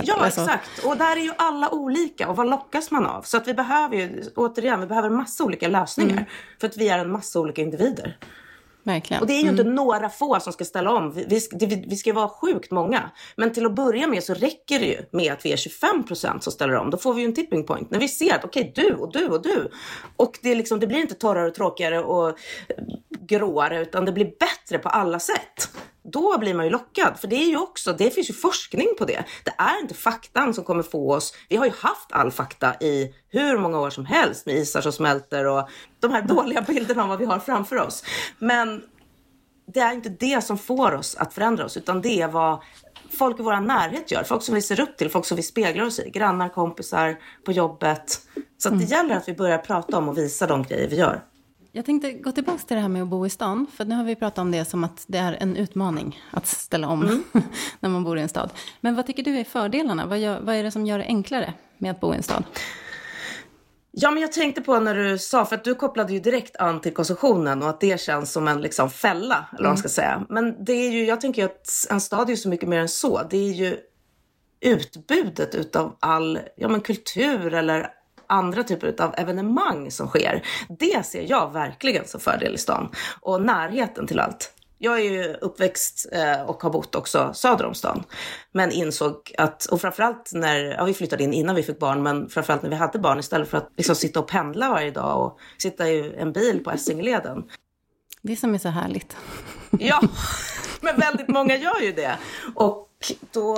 Ja, 0.04 0.16
alltså... 0.20 0.42
exakt. 0.42 0.86
Och 0.86 0.98
där 0.98 1.18
är 1.18 1.22
ju 1.22 1.32
alla 1.38 1.70
olika 1.70 2.30
och 2.30 2.36
vad 2.36 2.50
lockas 2.50 2.92
man 2.92 3.06
av? 3.06 3.22
Så 3.22 3.38
att 3.38 3.48
vi 3.48 3.54
behöver 3.54 3.96
ju, 3.96 4.24
återigen, 4.36 4.80
vi 4.80 4.88
behöver 4.88 5.10
massa 5.10 5.44
olika 5.44 5.68
lösningar. 5.68 6.12
Mm. 6.12 6.26
För 6.60 6.68
att 6.68 6.78
vi 6.78 6.90
är 6.90 7.00
en 7.00 7.12
massa 7.12 7.40
olika 7.40 7.62
individer. 7.62 8.18
Verkligen. 8.88 9.22
Och 9.22 9.28
det 9.28 9.34
är 9.34 9.42
ju 9.42 9.50
mm. 9.50 9.60
inte 9.60 9.64
några 9.64 10.10
få 10.10 10.40
som 10.40 10.54
ska 10.54 10.66
ställa 10.66 10.92
om. 10.92 11.12
Vi, 11.12 11.42
vi, 11.52 11.86
vi 11.88 11.96
ska 11.96 12.14
vara 12.14 12.30
sjukt 12.30 12.72
många. 12.72 13.12
Men 13.36 13.54
till 13.54 13.66
att 13.66 13.76
börja 13.76 14.08
med 14.08 14.24
så 14.24 14.34
räcker 14.34 14.80
det 14.80 14.86
ju 14.86 15.02
med 15.12 15.34
att 15.34 15.46
vi 15.46 15.54
är 15.54 15.58
25 15.58 16.04
procent 16.04 16.44
som 16.44 16.54
ställer 16.54 16.76
om. 16.76 16.90
Då 16.90 16.98
får 16.98 17.14
vi 17.14 17.22
ju 17.22 17.28
en 17.28 17.36
tipping 17.36 17.66
point. 17.66 17.92
När 17.92 18.00
vi 18.00 18.08
ser 18.08 18.36
att 18.36 18.46
okej, 18.46 18.72
okay, 18.72 18.86
du 18.86 18.94
och 18.94 19.12
du 19.12 19.28
och 19.28 19.42
du. 19.42 19.72
Och 20.16 20.40
det, 20.42 20.56
liksom, 20.56 20.80
det 20.80 20.88
blir 20.88 20.98
inte 20.98 21.16
torrare 21.16 21.48
och 21.48 21.56
tråkigare 21.56 22.00
och 22.00 22.38
gråare 23.28 23.82
utan 23.82 24.06
det 24.06 24.12
blir 24.12 24.26
bättre 24.40 24.78
på 24.78 24.90
alla 24.90 25.20
sätt 25.20 25.70
då 26.12 26.38
blir 26.38 26.54
man 26.54 26.66
ju 26.66 26.72
lockad. 26.72 27.20
För 27.20 27.28
det 27.28 27.36
är 27.36 27.50
ju 27.50 27.58
också, 27.58 27.94
det 27.94 28.10
finns 28.10 28.30
ju 28.30 28.34
forskning 28.34 28.88
på 28.98 29.06
det. 29.06 29.24
Det 29.44 29.54
är 29.58 29.82
inte 29.82 29.94
faktan 29.94 30.54
som 30.54 30.64
kommer 30.64 30.84
få 30.84 31.14
oss. 31.14 31.34
Vi 31.50 31.56
har 31.56 31.66
ju 31.66 31.72
haft 31.72 32.12
all 32.12 32.32
fakta 32.32 32.76
i 32.80 33.14
hur 33.30 33.58
många 33.58 33.80
år 33.80 33.90
som 33.90 34.06
helst 34.06 34.46
med 34.46 34.56
isar 34.56 34.82
som 34.82 34.92
smälter 34.92 35.46
och 35.46 35.70
de 36.00 36.12
här 36.12 36.22
dåliga 36.22 36.62
bilderna 36.62 37.04
av 37.04 37.10
vad 37.10 37.20
vi 37.20 37.26
har 37.26 37.40
framför 37.40 37.76
oss. 37.76 38.04
Men 38.40 38.84
det 39.74 39.80
är 39.80 39.94
inte 39.94 40.10
det 40.10 40.44
som 40.44 40.58
får 40.58 40.94
oss 40.94 41.16
att 41.16 41.34
förändra 41.34 41.66
oss, 41.66 41.78
utan 41.78 42.02
det 42.02 42.22
är 42.22 42.28
vad 42.28 42.62
folk 43.18 43.40
i 43.40 43.44
vår 43.44 43.60
närhet 43.60 44.12
gör. 44.12 44.24
Folk 44.24 44.44
som 44.44 44.56
vi 44.56 44.62
ser 44.62 44.80
upp 44.80 44.98
till, 44.98 45.10
folk 45.10 45.26
som 45.26 45.38
vi 45.38 45.44
speglar 45.44 45.86
oss 45.86 46.00
i. 46.00 46.10
Grannar, 46.10 46.50
kompisar, 46.50 47.18
på 47.46 47.52
jobbet. 47.52 48.22
Så 48.58 48.70
att 48.70 48.80
det 48.80 48.86
mm. 48.86 48.88
gäller 48.88 49.16
att 49.16 49.28
vi 49.28 49.34
börjar 49.34 49.58
prata 49.58 49.98
om 49.98 50.10
och 50.10 50.18
visa 50.18 50.48
de 50.48 50.64
grejer 50.64 50.90
vi 50.90 50.96
gör. 50.96 51.24
Jag 51.78 51.86
tänkte 51.86 52.12
gå 52.12 52.32
tillbaka 52.32 52.58
till 52.58 52.76
det 52.76 52.82
här 52.82 52.90
med 52.90 53.02
att 53.02 53.08
bo 53.08 53.26
i 53.26 53.30
stan. 53.30 53.68
För 53.74 53.86
nu 53.86 53.96
har 53.96 54.04
vi 54.04 54.16
pratat 54.16 54.38
om 54.38 54.52
det 54.52 54.66
som 54.66 54.84
att 54.84 55.06
det 55.08 55.18
är 55.18 55.38
en 55.40 55.56
utmaning 55.56 56.22
att 56.32 56.48
ställa 56.48 56.88
om 56.88 57.04
mm. 57.04 57.24
när 57.80 57.90
man 57.90 58.04
bor 58.04 58.18
i 58.18 58.22
en 58.22 58.30
stad. 58.30 58.50
Men 58.82 58.96
vad 58.96 59.06
tycker 59.08 59.24
du 59.24 59.40
är 59.40 59.44
fördelarna? 59.44 60.06
Vad, 60.06 60.20
gör, 60.20 60.40
vad 60.40 60.56
är 60.56 60.64
det 60.64 60.72
som 60.72 60.86
gör 60.86 60.98
det 60.98 61.06
enklare 61.06 61.54
med 61.78 61.92
att 61.92 62.00
bo 62.00 62.14
i 62.14 62.18
en 62.18 62.24
stad? 62.24 62.44
Ja, 63.92 64.12
men 64.12 64.22
jag 64.22 64.32
tänkte 64.32 64.62
på 64.62 64.80
när 64.80 64.96
du 64.96 65.18
sa, 65.18 65.46
för 65.46 65.56
att 65.56 65.64
du 65.64 65.76
kopplade 65.76 66.14
ju 66.14 66.20
direkt 66.20 66.56
an 66.56 66.82
till 66.82 66.94
konsumtionen 66.94 67.64
och 67.64 67.70
att 67.70 67.80
det 67.80 68.02
känns 68.02 68.32
som 68.32 68.48
en 68.48 68.62
liksom 68.62 68.90
fälla, 68.90 69.36
eller 69.50 69.52
vad 69.52 69.62
man 69.62 69.66
mm. 69.66 69.78
ska 69.78 69.90
säga. 69.90 70.26
Men 70.30 70.66
det 70.66 70.74
är 70.74 70.92
ju, 70.92 71.06
jag 71.06 71.22
tänker 71.22 71.46
att 71.46 71.70
en 71.90 72.02
stad 72.02 72.28
är 72.28 72.32
ju 72.32 72.38
så 72.38 72.50
mycket 72.50 72.70
mer 72.70 72.80
än 72.80 72.90
så. 72.90 73.22
Det 73.30 73.38
är 73.38 73.54
ju 73.54 73.78
utbudet 74.60 75.56
utav 75.56 75.98
all 76.00 76.40
ja, 76.56 76.68
men 76.68 76.82
kultur 76.82 77.54
eller 77.54 77.97
andra 78.28 78.64
typer 78.64 79.02
av 79.02 79.14
evenemang 79.18 79.92
som 79.92 80.08
sker. 80.08 80.44
Det 80.80 81.06
ser 81.06 81.26
jag 81.30 81.54
verkligen 81.54 82.08
som 82.08 82.20
fördel 82.20 82.56
i 82.56 82.58
stan. 82.58 82.90
Och 83.22 83.42
närheten 83.42 84.08
till 84.08 84.20
allt. 84.20 84.54
Jag 84.80 85.00
är 85.00 85.04
ju 85.04 85.34
uppväxt 85.34 86.08
eh, 86.12 86.42
och 86.42 86.64
har 86.64 86.70
bott 86.70 86.96
också 86.96 87.34
söder 87.34 87.66
om 87.66 87.74
stan. 87.74 88.04
Men 88.52 88.72
insåg 88.72 89.32
att, 89.38 89.66
och 89.66 89.82
framförallt 89.82 90.32
när, 90.34 90.60
ja 90.60 90.84
vi 90.84 90.94
flyttade 90.94 91.24
in 91.24 91.34
innan 91.34 91.56
vi 91.56 91.64
fick 91.64 91.80
barn, 91.80 92.04
men 92.04 92.30
framförallt 92.30 92.62
när 92.62 92.70
vi 92.70 92.76
hade 92.76 93.00
barn 93.00 93.20
istället 93.20 93.50
för 93.50 93.58
att 93.58 93.72
liksom 93.78 93.96
sitta 93.96 94.20
och 94.20 94.28
pendla 94.28 94.70
varje 94.70 94.92
dag 94.92 95.26
och 95.26 95.40
sitta 95.58 95.90
i 95.90 96.16
en 96.18 96.32
bil 96.32 96.64
på 96.64 96.72
Essingeleden. 96.72 97.44
Det 98.22 98.36
som 98.36 98.54
är 98.54 98.58
så 98.58 98.70
härligt. 98.70 99.18
Ja, 99.80 100.02
men 100.82 101.00
väldigt 101.00 101.28
många 101.28 101.58
gör 101.58 101.82
ju 101.82 101.92
det. 101.92 102.18
Och 102.56 102.90
då, 103.32 103.58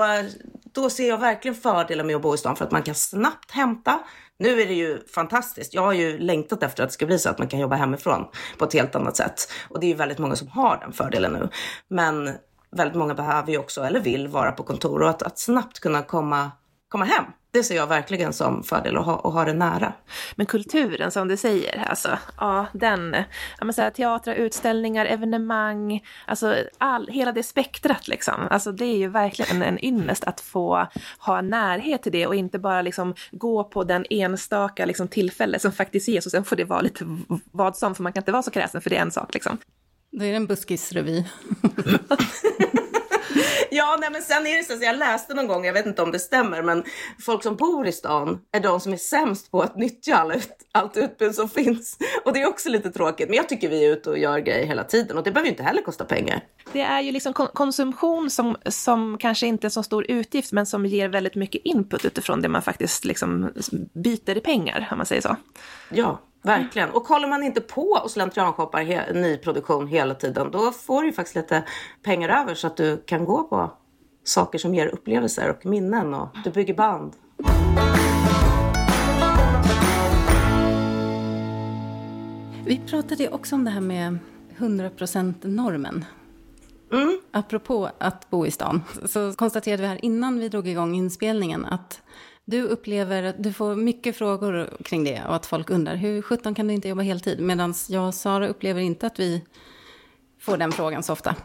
då 0.73 0.89
ser 0.89 1.09
jag 1.09 1.17
verkligen 1.17 1.55
fördelar 1.55 2.03
med 2.03 2.15
att 2.15 2.21
bo 2.21 2.35
i 2.35 2.37
stan 2.37 2.55
för 2.55 2.65
att 2.65 2.71
man 2.71 2.83
kan 2.83 2.95
snabbt 2.95 3.51
hämta, 3.51 3.99
nu 4.39 4.61
är 4.61 4.67
det 4.67 4.73
ju 4.73 5.07
fantastiskt. 5.07 5.73
Jag 5.73 5.81
har 5.81 5.93
ju 5.93 6.19
längtat 6.19 6.63
efter 6.63 6.83
att 6.83 6.89
det 6.89 6.93
ska 6.93 7.05
bli 7.05 7.19
så 7.19 7.29
att 7.29 7.37
man 7.39 7.47
kan 7.47 7.59
jobba 7.59 7.75
hemifrån 7.75 8.25
på 8.57 8.65
ett 8.65 8.73
helt 8.73 8.95
annat 8.95 9.17
sätt. 9.17 9.51
Och 9.69 9.79
det 9.79 9.85
är 9.85 9.89
ju 9.89 9.95
väldigt 9.95 10.19
många 10.19 10.35
som 10.35 10.47
har 10.47 10.77
den 10.77 10.93
fördelen 10.93 11.33
nu. 11.33 11.49
Men 11.87 12.31
väldigt 12.71 12.97
många 12.97 13.13
behöver 13.13 13.51
ju 13.51 13.57
också, 13.57 13.81
eller 13.81 13.99
vill, 13.99 14.27
vara 14.27 14.51
på 14.51 14.63
kontor 14.63 15.01
och 15.01 15.09
att, 15.09 15.23
att 15.23 15.39
snabbt 15.39 15.79
kunna 15.79 16.03
komma, 16.03 16.51
komma 16.89 17.05
hem 17.05 17.23
det 17.51 17.63
ser 17.63 17.75
jag 17.75 17.87
verkligen 17.87 18.33
som 18.33 18.63
fördel 18.63 18.97
att 18.97 19.05
ha, 19.05 19.19
att 19.23 19.33
ha 19.33 19.45
det 19.45 19.53
nära. 19.53 19.93
Men 20.35 20.45
kulturen 20.45 21.11
som 21.11 21.27
du 21.27 21.37
säger, 21.37 21.85
alltså, 21.89 22.17
ja, 22.37 22.65
den, 22.73 23.15
ja, 23.59 23.65
men 23.65 23.73
så 23.73 23.81
här, 23.81 23.89
teatrar, 23.89 24.33
utställningar, 24.33 25.05
evenemang, 25.05 26.03
alltså 26.25 26.55
all, 26.77 27.07
hela 27.07 27.31
det 27.31 27.43
spektrat 27.43 28.07
liksom. 28.07 28.47
Alltså 28.49 28.71
det 28.71 28.85
är 28.85 28.97
ju 28.97 29.07
verkligen 29.07 29.61
en 29.61 29.85
ynnest 29.85 30.23
att 30.23 30.41
få 30.41 30.87
ha 31.19 31.41
närhet 31.41 32.03
till 32.03 32.11
det 32.11 32.27
och 32.27 32.35
inte 32.35 32.59
bara 32.59 32.81
liksom 32.81 33.15
gå 33.31 33.63
på 33.63 33.83
den 33.83 34.05
enstaka 34.09 34.85
liksom, 34.85 35.07
tillfälle 35.07 35.59
som 35.59 35.71
faktiskt 35.71 36.07
ges 36.07 36.25
och 36.25 36.31
sen 36.31 36.43
får 36.43 36.55
det 36.55 36.63
vara 36.63 36.81
lite 36.81 37.05
vad 37.51 37.77
som, 37.77 37.95
för 37.95 38.03
man 38.03 38.13
kan 38.13 38.21
inte 38.21 38.31
vara 38.31 38.43
så 38.43 38.51
kräsen 38.51 38.81
för 38.81 38.89
det 38.89 38.97
är 38.97 39.01
en 39.01 39.11
sak 39.11 39.33
liksom. 39.33 39.57
Då 40.11 40.25
är 40.25 40.29
det 40.29 40.35
en 40.35 40.47
buskisrevy. 40.47 41.23
ja, 43.71 43.97
nej, 43.99 44.09
men 44.11 44.21
sen 44.21 44.47
är 44.47 44.57
det 44.57 44.63
så 44.63 44.73
att 44.73 44.83
jag 44.83 44.97
läste 44.97 45.33
någon 45.33 45.47
gång, 45.47 45.65
jag 45.65 45.73
vet 45.73 45.85
inte 45.85 46.01
om 46.01 46.11
det 46.11 46.19
stämmer, 46.19 46.61
men 46.61 46.83
folk 47.25 47.43
som 47.43 47.55
bor 47.55 47.87
i 47.87 47.91
stan 47.91 48.39
är 48.51 48.59
de 48.59 48.79
som 48.79 48.93
är 48.93 48.97
sämst 48.97 49.51
på 49.51 49.61
att 49.61 49.75
nyttja 49.75 50.15
alla 50.15 50.33
ut, 50.33 50.49
allt 50.71 50.97
utbud 50.97 51.35
som 51.35 51.49
finns. 51.49 51.97
Och 52.25 52.33
det 52.33 52.41
är 52.41 52.47
också 52.47 52.69
lite 52.69 52.91
tråkigt, 52.91 53.29
men 53.29 53.37
jag 53.37 53.49
tycker 53.49 53.69
vi 53.69 53.85
är 53.85 53.91
ute 53.93 54.09
och 54.09 54.17
gör 54.17 54.39
grejer 54.39 54.65
hela 54.65 54.83
tiden 54.83 55.17
och 55.17 55.23
det 55.23 55.31
behöver 55.31 55.47
ju 55.47 55.51
inte 55.51 55.63
heller 55.63 55.81
kosta 55.81 56.05
pengar. 56.05 56.41
Det 56.73 56.81
är 56.81 57.01
ju 57.01 57.11
liksom 57.11 57.33
konsumtion 57.33 58.29
som, 58.29 58.57
som 58.65 59.17
kanske 59.17 59.47
inte 59.47 59.67
är 59.67 59.69
så 59.69 59.83
stor 59.83 60.11
utgift, 60.11 60.51
men 60.51 60.65
som 60.65 60.85
ger 60.85 61.09
väldigt 61.09 61.35
mycket 61.35 61.61
input 61.63 62.05
utifrån 62.05 62.41
det 62.41 62.49
man 62.49 62.61
faktiskt 62.61 63.05
liksom 63.05 63.51
byter 63.93 64.37
i 64.37 64.41
pengar, 64.41 64.87
om 64.91 64.97
man 64.97 65.05
säger 65.05 65.21
så. 65.21 65.35
Ja, 65.89 66.19
Verkligen. 66.41 66.89
Och 66.89 67.03
kollar 67.03 67.27
man 67.27 67.43
inte 67.43 67.61
på 67.61 67.99
och 68.03 68.11
slentrianshoppar 68.11 68.83
he 68.83 69.13
nyproduktion 69.13 69.87
hela 69.87 70.15
tiden, 70.15 70.51
då 70.51 70.71
får 70.71 71.01
du 71.01 71.07
ju 71.07 71.13
faktiskt 71.13 71.35
lite 71.35 71.63
pengar 72.03 72.29
över 72.29 72.55
så 72.55 72.67
att 72.67 72.77
du 72.77 72.97
kan 73.05 73.25
gå 73.25 73.43
på 73.43 73.71
saker 74.23 74.59
som 74.59 74.75
ger 74.75 74.87
upplevelser 74.87 75.49
och 75.49 75.65
minnen 75.65 76.13
och 76.13 76.27
du 76.43 76.51
bygger 76.51 76.73
band. 76.73 77.13
Vi 82.65 82.81
pratade 82.89 83.29
också 83.29 83.55
om 83.55 83.63
det 83.63 83.71
här 83.71 83.81
med 83.81 84.17
100% 84.57 85.33
normen. 85.47 86.05
Mm. 86.91 87.19
Apropå 87.31 87.89
att 87.97 88.29
bo 88.29 88.45
i 88.45 88.51
stan, 88.51 88.83
så 89.05 89.33
konstaterade 89.33 89.81
vi 89.81 89.87
här 89.87 90.05
innan 90.05 90.39
vi 90.39 90.49
drog 90.49 90.67
igång 90.67 90.95
inspelningen 90.95 91.65
att 91.65 92.01
du 92.49 92.63
upplever 92.63 93.23
att 93.23 93.43
du 93.43 93.53
får 93.53 93.75
mycket 93.75 94.17
frågor 94.17 94.69
kring 94.83 95.03
det 95.03 95.23
och 95.27 95.35
att 95.35 95.45
folk 95.45 95.69
undrar 95.69 95.95
hur 95.95 96.21
sjutton 96.21 96.55
kan 96.55 96.67
du 96.67 96.73
inte 96.73 96.87
jobba 96.87 97.01
heltid? 97.01 97.39
Medan 97.39 97.73
jag 97.89 98.07
och 98.07 98.15
Sara 98.15 98.47
upplever 98.47 98.81
inte 98.81 99.07
att 99.07 99.19
vi 99.19 99.45
får 100.39 100.57
den 100.57 100.71
frågan 100.71 101.03
så 101.03 101.13
ofta. 101.13 101.35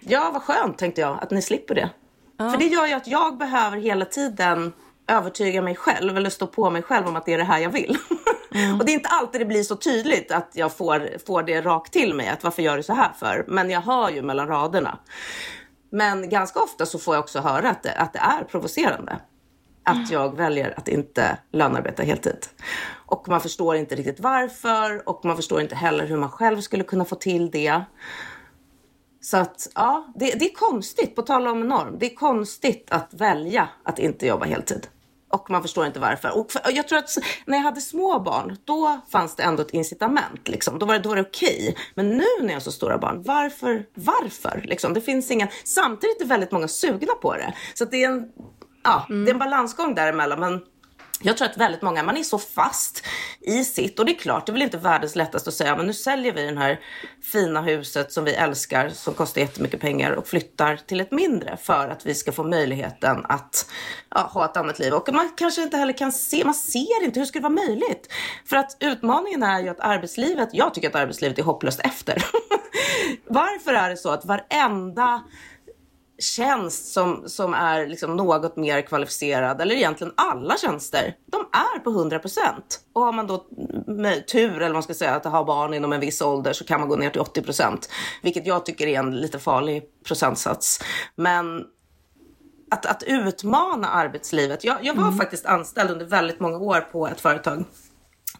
Ja, 0.00 0.30
vad 0.32 0.42
skönt 0.42 0.78
tänkte 0.78 1.00
jag 1.00 1.18
att 1.22 1.30
ni 1.30 1.42
slipper 1.42 1.74
det. 1.74 1.90
Ja. 2.36 2.50
För 2.50 2.58
det 2.58 2.66
gör 2.66 2.86
ju 2.86 2.92
att 2.92 3.06
jag 3.06 3.38
behöver 3.38 3.76
hela 3.76 4.04
tiden 4.04 4.72
övertyga 5.08 5.62
mig 5.62 5.76
själv 5.76 6.16
eller 6.16 6.30
stå 6.30 6.46
på 6.46 6.70
mig 6.70 6.82
själv 6.82 7.06
om 7.06 7.16
att 7.16 7.26
det 7.26 7.32
är 7.32 7.38
det 7.38 7.44
här 7.44 7.58
jag 7.58 7.70
vill. 7.70 7.98
Mm. 8.54 8.74
och 8.80 8.86
det 8.86 8.92
är 8.92 8.94
inte 8.94 9.08
alltid 9.08 9.40
det 9.40 9.44
blir 9.44 9.62
så 9.62 9.76
tydligt 9.76 10.32
att 10.32 10.50
jag 10.54 10.76
får, 10.76 11.18
får 11.26 11.42
det 11.42 11.60
rakt 11.60 11.92
till 11.92 12.14
mig, 12.14 12.28
att 12.28 12.44
varför 12.44 12.62
gör 12.62 12.76
du 12.76 12.82
så 12.82 12.92
här 12.94 13.12
för? 13.18 13.44
Men 13.48 13.70
jag 13.70 13.80
hör 13.80 14.10
ju 14.10 14.22
mellan 14.22 14.48
raderna. 14.48 14.98
Men 15.90 16.28
ganska 16.28 16.60
ofta 16.60 16.86
så 16.86 16.98
får 16.98 17.14
jag 17.14 17.22
också 17.22 17.40
höra 17.40 17.70
att 17.70 17.82
det, 17.82 17.92
att 17.92 18.12
det 18.12 18.18
är 18.18 18.44
provocerande 18.44 19.18
att 19.84 20.10
jag 20.10 20.36
väljer 20.36 20.78
att 20.78 20.88
inte 20.88 21.38
lönarbeta 21.52 22.02
heltid. 22.02 22.46
Och 23.06 23.28
man 23.28 23.40
förstår 23.40 23.76
inte 23.76 23.94
riktigt 23.94 24.20
varför 24.20 25.08
och 25.08 25.24
man 25.24 25.36
förstår 25.36 25.60
inte 25.60 25.74
heller 25.74 26.06
hur 26.06 26.16
man 26.16 26.30
själv 26.30 26.60
skulle 26.60 26.84
kunna 26.84 27.04
få 27.04 27.14
till 27.14 27.50
det. 27.50 27.80
Så 29.20 29.36
att 29.36 29.68
ja, 29.74 30.12
det, 30.16 30.34
det 30.34 30.44
är 30.44 30.54
konstigt, 30.54 31.16
på 31.16 31.22
tal 31.22 31.46
om 31.46 31.60
norm, 31.60 31.96
det 31.98 32.12
är 32.12 32.14
konstigt 32.14 32.86
att 32.90 33.14
välja 33.14 33.68
att 33.82 33.98
inte 33.98 34.26
jobba 34.26 34.44
heltid. 34.44 34.86
Och 35.34 35.50
man 35.50 35.62
förstår 35.62 35.86
inte 35.86 36.00
varför. 36.00 36.38
Och 36.38 36.50
jag 36.72 36.88
tror 36.88 36.98
att 36.98 37.10
när 37.46 37.56
jag 37.56 37.64
hade 37.64 37.80
små 37.80 38.20
barn, 38.20 38.56
då 38.64 39.00
fanns 39.10 39.36
det 39.36 39.42
ändå 39.42 39.62
ett 39.62 39.70
incitament. 39.70 40.48
Liksom. 40.48 40.78
Då 40.78 40.86
var 40.86 40.94
det, 40.94 41.14
det 41.14 41.20
okej. 41.20 41.68
Okay. 41.70 41.74
Men 41.94 42.08
nu 42.08 42.24
när 42.40 42.48
jag 42.48 42.54
har 42.54 42.60
så 42.60 42.72
stora 42.72 42.98
barn, 42.98 43.22
varför? 43.22 43.86
Varför? 43.94 44.62
Liksom. 44.64 44.94
Det 44.94 45.00
finns 45.00 45.30
ingen... 45.30 45.48
Samtidigt 45.64 46.20
är 46.20 46.24
väldigt 46.24 46.52
många 46.52 46.68
sugna 46.68 47.12
på 47.22 47.36
det. 47.36 47.54
Så 47.74 47.84
det 47.84 48.04
är 48.04 48.10
en 48.10 48.28
ja, 48.84 49.06
mm. 49.08 49.24
det 49.24 49.30
är 49.30 49.32
en 49.32 49.38
balansgång 49.38 49.94
däremellan. 49.94 50.40
Men 50.40 50.60
jag 51.20 51.36
tror 51.36 51.48
att 51.48 51.56
väldigt 51.56 51.82
många, 51.82 52.02
man 52.02 52.16
är 52.16 52.22
så 52.22 52.38
fast 52.38 53.06
i 53.40 53.64
sitt 53.64 53.98
och 53.98 54.06
det 54.06 54.12
är 54.12 54.18
klart, 54.18 54.46
det 54.46 54.50
är 54.50 54.52
väl 54.52 54.62
inte 54.62 54.78
världens 54.78 55.16
lättaste 55.16 55.50
att 55.50 55.54
säga, 55.54 55.76
men 55.76 55.86
nu 55.86 55.92
säljer 55.92 56.32
vi 56.32 56.50
det 56.50 56.58
här 56.58 56.80
fina 57.22 57.62
huset 57.62 58.12
som 58.12 58.24
vi 58.24 58.34
älskar, 58.34 58.88
som 58.88 59.14
kostar 59.14 59.40
jättemycket 59.40 59.80
pengar 59.80 60.10
och 60.10 60.26
flyttar 60.26 60.76
till 60.76 61.00
ett 61.00 61.12
mindre 61.12 61.56
för 61.56 61.88
att 61.88 62.06
vi 62.06 62.14
ska 62.14 62.32
få 62.32 62.44
möjligheten 62.44 63.26
att 63.28 63.70
ja, 64.10 64.20
ha 64.20 64.44
ett 64.44 64.56
annat 64.56 64.78
liv. 64.78 64.92
Och 64.92 65.08
man 65.12 65.30
kanske 65.36 65.62
inte 65.62 65.76
heller 65.76 65.98
kan 65.98 66.12
se, 66.12 66.44
man 66.44 66.54
ser 66.54 67.04
inte 67.04 67.20
hur 67.20 67.26
ska 67.26 67.38
det 67.38 67.42
vara 67.42 67.66
möjligt? 67.66 68.12
För 68.46 68.56
att 68.56 68.76
utmaningen 68.80 69.42
är 69.42 69.60
ju 69.60 69.68
att 69.68 69.80
arbetslivet, 69.80 70.48
jag 70.52 70.74
tycker 70.74 70.88
att 70.88 70.94
arbetslivet 70.94 71.38
är 71.38 71.42
hopplöst 71.42 71.80
efter. 71.80 72.24
Varför 73.26 73.72
är 73.72 73.90
det 73.90 73.96
så 73.96 74.10
att 74.10 74.24
varenda 74.24 75.22
tjänst 76.24 76.92
som, 76.92 77.22
som 77.26 77.54
är 77.54 77.86
liksom 77.86 78.16
något 78.16 78.56
mer 78.56 78.82
kvalificerad, 78.82 79.60
eller 79.60 79.74
egentligen 79.74 80.12
alla 80.16 80.56
tjänster, 80.56 81.16
de 81.26 81.40
är 81.52 81.78
på 81.78 81.90
100 81.90 82.18
procent. 82.18 82.80
Och 82.92 83.02
har 83.02 83.12
man 83.12 83.26
då 83.26 83.46
tur, 84.32 84.62
eller 84.62 84.72
man 84.72 84.82
ska 84.82 84.94
säga, 84.94 85.14
att 85.14 85.24
ha 85.24 85.44
barn 85.44 85.74
inom 85.74 85.92
en 85.92 86.00
viss 86.00 86.22
ålder 86.22 86.52
så 86.52 86.64
kan 86.64 86.80
man 86.80 86.88
gå 86.88 86.96
ner 86.96 87.10
till 87.10 87.20
80 87.20 87.42
procent, 87.42 87.88
vilket 88.22 88.46
jag 88.46 88.66
tycker 88.66 88.86
är 88.86 88.98
en 88.98 89.16
lite 89.16 89.38
farlig 89.38 89.82
procentsats. 90.06 90.80
Men 91.16 91.64
att, 92.70 92.86
att 92.86 93.02
utmana 93.02 93.88
arbetslivet. 93.88 94.64
Jag, 94.64 94.76
jag 94.82 94.94
var 94.94 95.02
mm. 95.02 95.16
faktiskt 95.16 95.46
anställd 95.46 95.90
under 95.90 96.06
väldigt 96.06 96.40
många 96.40 96.58
år 96.58 96.80
på 96.80 97.08
ett 97.08 97.20
företag 97.20 97.64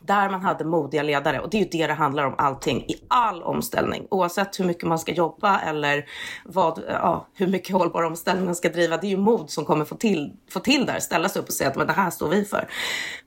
där 0.07 0.31
man 0.31 0.41
hade 0.41 0.65
modiga 0.65 1.03
ledare. 1.03 1.41
Och 1.41 1.51
det 1.51 1.57
är 1.57 1.59
ju 1.59 1.69
det 1.71 1.87
det 1.87 1.93
handlar 1.93 2.25
om 2.25 2.35
allting 2.39 2.83
i 2.83 2.97
all 3.09 3.43
omställning. 3.43 4.07
Oavsett 4.11 4.61
hur 4.61 4.65
mycket 4.65 4.89
man 4.89 4.99
ska 4.99 5.13
jobba 5.13 5.61
eller 5.61 6.05
vad, 6.45 6.85
ja, 6.89 7.27
hur 7.35 7.47
mycket 7.47 7.77
hållbar 7.77 8.03
omställning 8.03 8.45
man 8.45 8.55
ska 8.55 8.69
driva. 8.69 8.97
Det 8.97 9.07
är 9.07 9.09
ju 9.09 9.17
mod 9.17 9.51
som 9.51 9.65
kommer 9.65 9.85
få 9.85 9.95
till, 9.95 10.33
få 10.51 10.61
till 10.61 10.87
där, 10.87 10.99
ställa 10.99 11.29
sig 11.29 11.43
upp 11.43 11.49
och 11.49 11.55
säga 11.55 11.71
att 11.71 11.77
men 11.77 11.87
det 11.87 11.93
här 11.93 12.11
står 12.11 12.29
vi 12.29 12.45
för. 12.45 12.69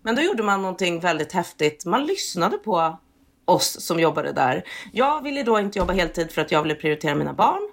Men 0.01 0.15
då 0.15 0.21
gjorde 0.21 0.43
man 0.43 0.61
någonting 0.61 0.99
väldigt 0.99 1.31
häftigt. 1.31 1.85
Man 1.85 2.05
lyssnade 2.05 2.57
på 2.57 2.97
oss 3.45 3.85
som 3.85 3.99
jobbade 3.99 4.31
där. 4.31 4.63
Jag 4.91 5.23
ville 5.23 5.43
då 5.43 5.59
inte 5.59 5.79
jobba 5.79 5.93
heltid 5.93 6.31
för 6.31 6.41
att 6.41 6.51
jag 6.51 6.61
ville 6.61 6.75
prioritera 6.75 7.15
mina 7.15 7.33
barn. 7.33 7.69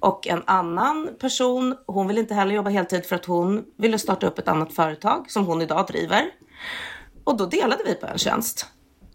Och 0.00 0.26
en 0.26 0.42
annan 0.46 1.10
person, 1.20 1.76
hon 1.86 2.08
ville 2.08 2.20
inte 2.20 2.34
heller 2.34 2.54
jobba 2.54 2.70
heltid 2.70 3.06
för 3.06 3.16
att 3.16 3.24
hon 3.24 3.64
ville 3.78 3.98
starta 3.98 4.26
upp 4.26 4.38
ett 4.38 4.48
annat 4.48 4.72
företag 4.72 5.30
som 5.30 5.46
hon 5.46 5.62
idag 5.62 5.86
driver. 5.86 6.30
Och 7.24 7.36
då 7.36 7.46
delade 7.46 7.82
vi 7.84 7.94
på 7.94 8.06
en 8.06 8.18
tjänst. 8.18 8.66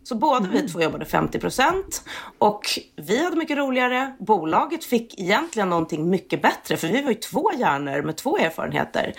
Så 0.03 0.15
båda 0.15 0.37
mm. 0.37 0.51
vi 0.51 0.69
två 0.69 0.81
jobbade 0.81 1.05
50 1.05 1.39
procent 1.39 2.03
och 2.37 2.61
vi 2.95 3.23
hade 3.23 3.35
mycket 3.35 3.57
roligare. 3.57 4.15
Bolaget 4.19 4.83
fick 4.83 5.19
egentligen 5.19 5.69
någonting 5.69 6.09
mycket 6.09 6.41
bättre 6.41 6.77
för 6.77 6.87
vi 6.87 7.01
var 7.01 7.09
ju 7.09 7.15
två 7.15 7.51
hjärnor 7.57 8.01
med 8.01 8.17
två 8.17 8.37
erfarenheter. 8.37 9.13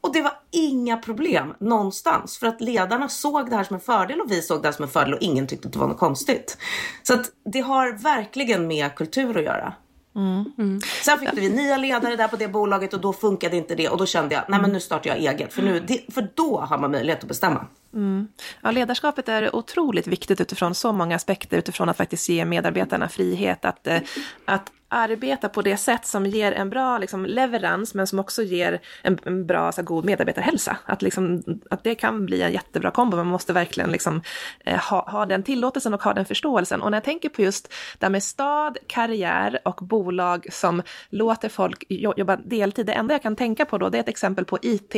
Och 0.00 0.12
det 0.12 0.22
var 0.22 0.32
inga 0.50 0.96
problem 0.96 1.54
någonstans 1.60 2.38
för 2.38 2.46
att 2.46 2.60
ledarna 2.60 3.08
såg 3.08 3.50
det 3.50 3.56
här 3.56 3.64
som 3.64 3.74
en 3.74 3.80
fördel 3.80 4.20
och 4.20 4.30
vi 4.30 4.42
såg 4.42 4.62
det 4.62 4.68
här 4.68 4.72
som 4.72 4.82
en 4.82 4.90
fördel 4.90 5.14
och 5.14 5.22
ingen 5.22 5.46
tyckte 5.46 5.68
att 5.68 5.72
det 5.72 5.78
var 5.78 5.88
något 5.88 5.98
konstigt. 5.98 6.58
Så 7.02 7.14
att 7.14 7.26
det 7.52 7.60
har 7.60 7.92
verkligen 7.92 8.66
med 8.66 8.94
kultur 8.94 9.38
att 9.38 9.44
göra. 9.44 9.74
Mm. 10.16 10.52
Mm. 10.58 10.80
Sen 11.02 11.18
fick 11.18 11.28
vi 11.34 11.48
nya 11.48 11.76
ledare 11.76 12.16
där 12.16 12.28
på 12.28 12.36
det 12.36 12.48
bolaget 12.48 12.94
och 12.94 13.00
då 13.00 13.12
funkade 13.12 13.56
inte 13.56 13.74
det 13.74 13.88
och 13.88 13.98
då 13.98 14.06
kände 14.06 14.34
jag, 14.34 14.44
nej 14.48 14.60
men 14.60 14.72
nu 14.72 14.80
startar 14.80 15.10
jag 15.10 15.18
eget 15.18 15.52
för, 15.52 15.62
nu, 15.62 15.86
för 16.08 16.28
då 16.34 16.60
har 16.60 16.78
man 16.78 16.90
möjlighet 16.90 17.22
att 17.22 17.28
bestämma. 17.28 17.66
Mm. 17.94 18.28
Ja, 18.60 18.70
ledarskapet 18.70 19.28
är 19.28 19.56
otroligt 19.56 20.06
viktigt 20.06 20.40
utifrån 20.40 20.74
så 20.74 20.92
många 20.92 21.16
aspekter, 21.16 21.58
utifrån 21.58 21.88
att 21.88 21.96
faktiskt 21.96 22.28
ge 22.28 22.44
medarbetarna 22.44 23.08
frihet 23.08 23.64
att, 23.64 23.86
eh, 23.86 23.98
att 24.44 24.72
arbeta 24.90 25.48
på 25.48 25.62
det 25.62 25.76
sätt 25.76 26.06
som 26.06 26.26
ger 26.26 26.52
en 26.52 26.70
bra 26.70 26.98
liksom, 26.98 27.26
leverans, 27.26 27.94
men 27.94 28.06
som 28.06 28.18
också 28.18 28.42
ger 28.42 28.80
en, 29.02 29.18
en 29.24 29.46
bra, 29.46 29.72
så 29.72 29.82
god 29.82 30.04
medarbetarhälsa. 30.04 30.76
Att, 30.84 31.02
liksom, 31.02 31.42
att 31.70 31.84
det 31.84 31.94
kan 31.94 32.26
bli 32.26 32.42
en 32.42 32.52
jättebra 32.52 32.90
kombo, 32.90 33.16
man 33.16 33.26
måste 33.26 33.52
verkligen 33.52 33.90
liksom, 33.90 34.22
eh, 34.64 34.78
ha, 34.78 35.10
ha 35.10 35.26
den 35.26 35.42
tillåtelsen 35.42 35.94
och 35.94 36.02
ha 36.02 36.14
den 36.14 36.24
förståelsen. 36.24 36.82
Och 36.82 36.90
när 36.90 36.96
jag 36.96 37.04
tänker 37.04 37.28
på 37.28 37.42
just 37.42 37.72
det 37.98 38.06
här 38.06 38.10
med 38.10 38.22
stad, 38.22 38.78
karriär 38.86 39.58
och 39.64 39.78
bolag 39.80 40.46
som 40.52 40.82
låter 41.10 41.48
folk 41.48 41.84
jobba 41.88 42.36
deltid, 42.36 42.86
det 42.86 42.92
enda 42.92 43.14
jag 43.14 43.22
kan 43.22 43.36
tänka 43.36 43.64
på 43.64 43.78
då, 43.78 43.88
det 43.88 43.98
är 43.98 44.00
ett 44.00 44.08
exempel 44.08 44.44
på 44.44 44.58
IT 44.62 44.94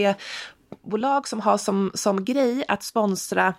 bolag 0.85 1.28
som 1.28 1.40
har 1.40 1.59
som, 1.59 1.90
som 1.94 2.24
grej 2.24 2.64
att 2.68 2.83
sponsra 2.83 3.55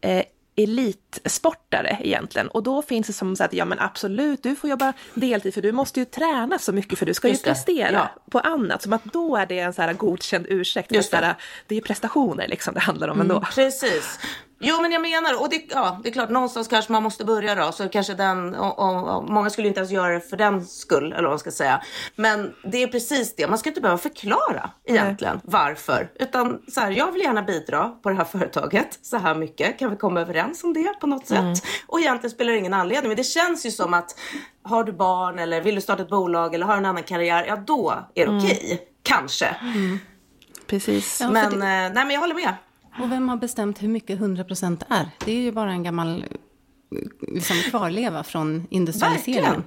eh, 0.00 0.24
elitsportare 0.56 1.98
egentligen. 2.00 2.48
Och 2.48 2.62
då 2.62 2.82
finns 2.82 3.06
det 3.06 3.12
som 3.12 3.36
så 3.36 3.44
att, 3.44 3.52
ja 3.52 3.64
men 3.64 3.78
absolut, 3.78 4.42
du 4.42 4.56
får 4.56 4.70
jobba 4.70 4.92
deltid 5.14 5.54
för 5.54 5.62
du 5.62 5.72
måste 5.72 6.00
ju 6.00 6.06
träna 6.06 6.58
så 6.58 6.72
mycket 6.72 6.98
för 6.98 7.06
du 7.06 7.14
ska 7.14 7.28
ju 7.28 7.36
prestera 7.36 7.92
ja. 7.92 8.22
på 8.30 8.38
annat. 8.38 8.82
Som 8.82 8.92
att 8.92 9.04
då 9.04 9.36
är 9.36 9.46
det 9.46 9.58
en 9.58 9.72
så 9.72 9.82
här 9.82 9.92
godkänd 9.92 10.46
ursäkt. 10.48 10.94
För 10.94 11.02
så 11.02 11.16
här, 11.16 11.34
det 11.66 11.76
är 11.76 11.80
prestationer 11.80 12.48
liksom 12.48 12.74
det 12.74 12.80
handlar 12.80 13.08
om 13.08 13.20
mm, 13.20 13.30
ändå. 13.30 13.46
Precis. 13.54 14.18
Jo, 14.64 14.82
men 14.82 14.92
jag 14.92 15.02
menar, 15.02 15.40
och 15.40 15.48
det, 15.48 15.62
ja, 15.70 16.00
det 16.02 16.08
är 16.08 16.12
klart, 16.12 16.30
någonstans 16.30 16.68
kanske 16.68 16.92
man 16.92 17.02
måste 17.02 17.24
börja 17.24 17.54
då. 17.54 17.72
Så 17.72 17.88
kanske 17.88 18.14
den, 18.14 18.54
och, 18.54 18.78
och, 18.78 19.16
och, 19.16 19.30
många 19.30 19.50
skulle 19.50 19.68
inte 19.68 19.80
ens 19.80 19.92
göra 19.92 20.14
det 20.14 20.20
för 20.20 20.36
den 20.36 20.66
skull, 20.66 21.12
eller 21.12 21.22
vad 21.22 21.30
man 21.30 21.38
ska 21.38 21.50
säga. 21.50 21.82
Men 22.16 22.52
det 22.64 22.82
är 22.82 22.86
precis 22.86 23.36
det, 23.36 23.48
man 23.48 23.58
ska 23.58 23.68
inte 23.68 23.80
behöva 23.80 23.98
förklara 23.98 24.70
egentligen 24.84 25.34
Nej. 25.34 25.44
varför. 25.44 26.10
Utan 26.14 26.62
så 26.68 26.80
här, 26.80 26.90
jag 26.90 27.12
vill 27.12 27.22
gärna 27.22 27.42
bidra 27.42 27.88
på 27.88 28.08
det 28.08 28.14
här 28.14 28.24
företaget 28.24 28.98
så 29.02 29.16
här 29.16 29.34
mycket. 29.34 29.78
Kan 29.78 29.90
vi 29.90 29.96
komma 29.96 30.20
överens 30.20 30.64
om 30.64 30.72
det 30.72 31.00
på 31.00 31.06
något 31.06 31.30
mm. 31.30 31.54
sätt? 31.54 31.64
Och 31.86 32.00
egentligen 32.00 32.30
spelar 32.30 32.52
det 32.52 32.58
ingen 32.58 32.74
anledning. 32.74 33.08
Men 33.08 33.16
det 33.16 33.24
känns 33.24 33.66
ju 33.66 33.70
som 33.70 33.94
att 33.94 34.18
har 34.62 34.84
du 34.84 34.92
barn 34.92 35.38
eller 35.38 35.60
vill 35.60 35.74
du 35.74 35.80
starta 35.80 36.02
ett 36.02 36.08
bolag 36.10 36.54
eller 36.54 36.66
har 36.66 36.76
en 36.76 36.86
annan 36.86 37.02
karriär, 37.02 37.44
ja 37.48 37.56
då 37.56 37.94
är 38.14 38.26
det 38.26 38.32
mm. 38.32 38.44
okej. 38.44 38.60
Okay. 38.64 38.78
Kanske. 39.02 39.46
Mm. 39.46 39.98
Precis. 40.66 41.20
Ja, 41.20 41.30
men, 41.30 41.50
det... 41.50 41.56
Eh, 41.56 41.60
nej, 41.62 41.92
men 41.94 42.10
jag 42.10 42.20
håller 42.20 42.34
med. 42.34 42.54
Och 42.98 43.12
vem 43.12 43.28
har 43.28 43.36
bestämt 43.36 43.82
hur 43.82 43.88
mycket 43.88 44.18
100% 44.18 44.82
är? 44.88 45.10
Det 45.24 45.32
är 45.32 45.40
ju 45.40 45.52
bara 45.52 45.72
en 45.72 45.82
gammal 45.82 46.24
liksom, 47.20 47.56
kvarleva 47.56 48.24
från 48.24 48.66
industrialiseringen. 48.70 49.44
Verkligen. 49.44 49.64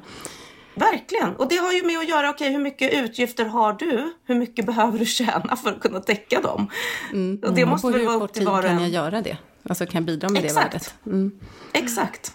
Verkligen. 0.75 1.35
Och 1.35 1.49
det 1.49 1.55
har 1.55 1.73
ju 1.73 1.83
med 1.83 1.97
att 1.97 2.09
göra, 2.09 2.29
okej 2.29 2.45
okay, 2.45 2.57
hur 2.57 2.63
mycket 2.63 2.93
utgifter 2.93 3.45
har 3.45 3.73
du? 3.73 4.13
Hur 4.25 4.35
mycket 4.35 4.65
behöver 4.71 4.99
du 4.99 5.05
tjäna 5.05 5.55
för 5.55 5.69
att 5.69 5.79
kunna 5.79 5.99
täcka 5.99 6.41
dem? 6.41 6.67
Mm. 7.11 7.39
Och 7.45 7.53
det 7.53 7.65
måste 7.65 7.91
väl 7.91 8.05
vara 8.05 8.23
upp 8.23 8.33
till 8.33 8.45
var 8.45 8.59
och 8.59 8.69
en. 8.69 8.77
Kan 8.77 8.81
jag 8.81 8.89
göra 8.89 9.21
det? 9.21 9.37
Alltså 9.69 9.85
kan 9.85 9.93
jag 9.93 10.03
bidra 10.03 10.29
med 10.29 10.45
Exakt. 10.45 10.71
det 10.71 10.77
värdet? 10.77 10.95
Mm. 11.05 11.39
Exakt. 11.73 12.33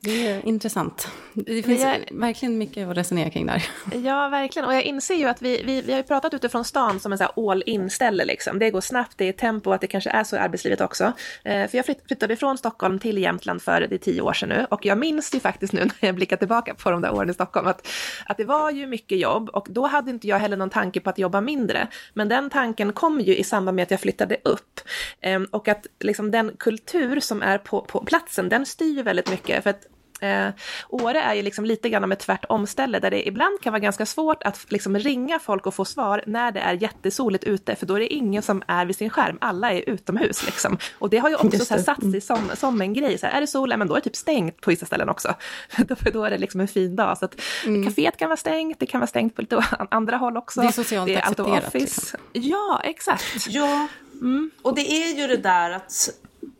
Det 0.00 0.26
är 0.26 0.46
intressant. 0.46 1.08
Det 1.36 1.62
finns 1.62 1.82
jag, 1.82 1.98
verkligen 2.10 2.58
mycket 2.58 2.88
att 2.88 2.96
resonera 2.96 3.30
kring 3.30 3.46
där. 3.46 3.68
Ja, 4.04 4.28
verkligen. 4.28 4.68
Och 4.68 4.74
jag 4.74 4.82
inser 4.82 5.14
ju 5.14 5.24
att 5.24 5.42
vi, 5.42 5.62
vi, 5.62 5.80
vi 5.80 5.92
har 5.92 5.98
ju 5.98 6.02
pratat 6.02 6.34
utifrån 6.34 6.64
stan 6.64 7.00
som 7.00 7.12
en 7.12 7.18
all 7.36 7.62
in-ställe. 7.66 8.24
Liksom. 8.24 8.58
Det 8.58 8.70
går 8.70 8.80
snabbt, 8.80 9.18
det 9.18 9.28
är 9.28 9.32
tempo, 9.32 9.72
att 9.72 9.80
det 9.80 9.86
kanske 9.86 10.10
är 10.10 10.24
så 10.24 10.36
i 10.36 10.38
arbetslivet 10.38 10.80
också. 10.80 11.12
Eh, 11.44 11.68
för 11.68 11.76
jag 11.76 11.86
flyttade 11.86 12.36
från 12.36 12.58
Stockholm 12.58 12.98
till 12.98 13.18
Jämtland 13.18 13.62
för 13.62 13.80
det 13.80 13.94
är 13.94 13.98
tio 13.98 14.20
år 14.20 14.32
sedan 14.32 14.48
nu. 14.48 14.66
Och 14.70 14.86
jag 14.86 14.98
minns 14.98 15.34
ju 15.34 15.40
faktiskt 15.40 15.72
nu 15.72 15.80
när 16.00 16.08
jag 16.08 16.14
blickar 16.14 16.36
tillbaka 16.36 16.74
på 16.74 16.90
de 16.90 17.02
där 17.02 17.14
åren 17.14 17.30
i 17.30 17.34
Stockholm 17.34 17.66
att, 17.66 17.88
att 18.26 18.36
det 18.36 18.44
var 18.44 18.70
ju 18.70 18.86
mycket 18.86 19.18
jobb. 19.18 19.50
Och 19.52 19.66
då 19.70 19.86
hade 19.86 20.10
inte 20.10 20.28
jag 20.28 20.38
heller 20.38 20.56
någon 20.56 20.70
tanke 20.70 21.00
på 21.00 21.10
att 21.10 21.18
jobba 21.18 21.40
mindre. 21.40 21.88
Men 22.14 22.28
den 22.28 22.50
tanken 22.50 22.92
kom 22.92 23.20
ju 23.20 23.36
i 23.36 23.44
samband 23.44 23.76
med 23.76 23.82
att 23.82 23.90
jag 23.90 24.00
flyttade 24.00 24.36
upp. 24.44 24.80
Eh, 25.20 25.40
och 25.50 25.68
att 25.68 25.86
liksom, 26.00 26.30
den 26.30 26.52
kultur 26.58 27.20
som 27.20 27.42
är 27.42 27.58
på, 27.58 27.80
på 27.80 28.04
platsen, 28.04 28.48
den 28.48 28.66
styr 28.66 28.96
ju 28.96 29.02
väldigt 29.02 29.30
mycket. 29.30 29.62
För 29.62 29.70
att 29.70 29.86
Eh, 30.20 30.48
Åre 30.88 31.20
är 31.20 31.34
ju 31.34 31.42
liksom 31.42 31.64
lite 31.64 31.88
grann 31.88 32.08
med 32.08 32.18
tvärtomställe 32.18 32.98
där 32.98 33.10
det 33.10 33.28
ibland 33.28 33.60
kan 33.60 33.72
vara 33.72 33.80
ganska 33.80 34.06
svårt 34.06 34.42
att 34.42 34.66
liksom 34.68 34.98
ringa 34.98 35.38
folk 35.38 35.66
och 35.66 35.74
få 35.74 35.84
svar 35.84 36.22
när 36.26 36.52
det 36.52 36.60
är 36.60 36.72
jättesoligt 36.72 37.44
ute 37.44 37.76
för 37.76 37.86
då 37.86 37.94
är 37.94 38.00
det 38.00 38.14
ingen 38.14 38.42
som 38.42 38.62
är 38.66 38.86
vid 38.86 38.96
sin 38.96 39.10
skärm, 39.10 39.38
alla 39.40 39.72
är 39.72 39.88
utomhus 39.88 40.46
liksom. 40.46 40.78
Och 40.98 41.10
det 41.10 41.18
har 41.18 41.28
ju 41.28 41.36
också 41.36 41.64
så 41.64 41.78
satt 41.78 42.10
sig 42.10 42.20
som, 42.20 42.50
som 42.54 42.80
en 42.80 42.92
grej, 42.92 43.18
så 43.18 43.26
här, 43.26 43.36
är 43.36 43.40
det 43.40 43.46
sol, 43.46 43.76
men 43.76 43.88
då 43.88 43.94
är 43.94 43.98
det 43.98 44.04
typ 44.04 44.16
stängt 44.16 44.60
på 44.60 44.70
vissa 44.70 44.86
ställen 44.86 45.08
också. 45.08 45.34
för 45.68 46.10
då 46.10 46.24
är 46.24 46.30
det 46.30 46.38
liksom 46.38 46.60
en 46.60 46.68
fin 46.68 46.96
dag. 46.96 47.18
Så 47.18 47.24
att 47.24 47.40
mm. 47.64 47.88
Kaféet 47.88 48.16
kan 48.16 48.28
vara 48.28 48.36
stängt, 48.36 48.80
det 48.80 48.86
kan 48.86 49.00
vara 49.00 49.08
stängt 49.08 49.36
på 49.36 49.42
lite 49.42 49.64
andra 49.90 50.16
håll 50.16 50.36
också. 50.36 50.60
Det 50.60 50.66
är 50.66 50.72
socialt 50.72 51.06
det 51.06 51.14
är 51.14 51.18
accepterat. 51.18 51.74
Liksom. 51.74 52.18
Ja, 52.32 52.80
exakt. 52.84 53.46
Ja, 53.48 53.88
mm. 54.20 54.50
och 54.62 54.74
det 54.74 54.92
är 54.92 55.16
ju 55.16 55.26
det 55.26 55.36
där 55.36 55.70
att 55.70 56.10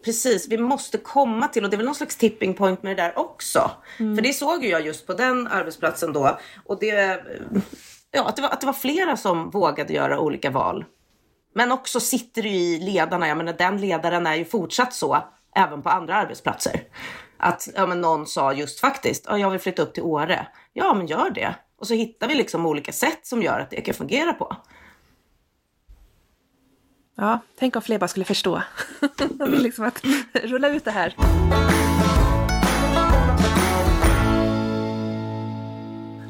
precis, 0.07 0.49
vi 0.49 0.59
måste 0.59 0.99
komma 0.99 1.49
till 1.49 1.65
och 1.65 1.71
det 1.71 1.77
är 1.77 1.79
väl 1.79 1.87
någon 1.87 1.95
slags 1.95 2.17
tipping 2.17 2.55
point 2.55 2.83
med 2.83 2.97
det 2.97 3.03
där 3.03 3.19
också. 3.19 3.71
Mm. 3.99 4.17
För 4.17 4.23
det 4.23 4.33
såg 4.33 4.65
ju 4.65 4.71
jag 4.71 4.87
just 4.87 5.07
på 5.07 5.13
den 5.13 5.47
arbetsplatsen 5.47 6.13
då 6.13 6.39
och 6.65 6.79
det, 6.81 7.21
ja, 8.11 8.29
att, 8.29 8.37
det 8.37 8.43
var, 8.43 8.49
att 8.49 8.61
det 8.61 8.67
var 8.67 8.73
flera 8.73 9.17
som 9.17 9.51
vågade 9.51 9.93
göra 9.93 10.19
olika 10.21 10.51
val. 10.51 10.85
Men 11.55 11.73
också 11.73 12.01
sitter 12.01 12.43
det 12.43 12.49
i 12.49 12.79
ledarna, 12.79 13.29
jag 13.29 13.37
menar 13.37 13.53
den 13.53 13.81
ledaren 13.81 14.27
är 14.27 14.35
ju 14.35 14.45
fortsatt 14.45 14.95
så 14.95 15.25
även 15.57 15.83
på 15.83 15.89
andra 15.89 16.15
arbetsplatser. 16.15 16.81
Att 17.39 17.69
ja, 17.75 17.87
men 17.87 18.01
någon 18.01 18.27
sa 18.27 18.53
just 18.53 18.81
faktiskt, 18.81 19.25
ja, 19.29 19.39
jag 19.39 19.51
vill 19.51 19.61
flytta 19.61 19.83
upp 19.83 19.95
till 19.95 20.03
Åre. 20.03 20.47
Ja, 20.73 20.95
men 20.95 21.07
gör 21.07 21.31
det. 21.31 21.55
Och 21.79 21.87
så 21.87 21.95
hittar 21.95 22.29
vi 22.29 22.35
liksom 22.35 22.67
olika 22.67 22.93
sätt 22.93 23.27
som 23.27 23.43
gör 23.43 23.61
att 23.61 23.71
det 23.71 23.81
kan 23.81 23.95
fungera 23.95 24.33
på. 24.33 24.57
Ja, 27.19 27.39
tänk 27.59 27.77
om 27.77 27.83
fler 27.83 27.99
bara 27.99 28.09
skulle 28.09 28.25
förstå. 28.25 28.63
liksom 29.47 29.85
att 29.85 30.05
rulla 30.33 30.69
ut 30.69 30.85
det 30.85 30.91
här. 30.91 31.15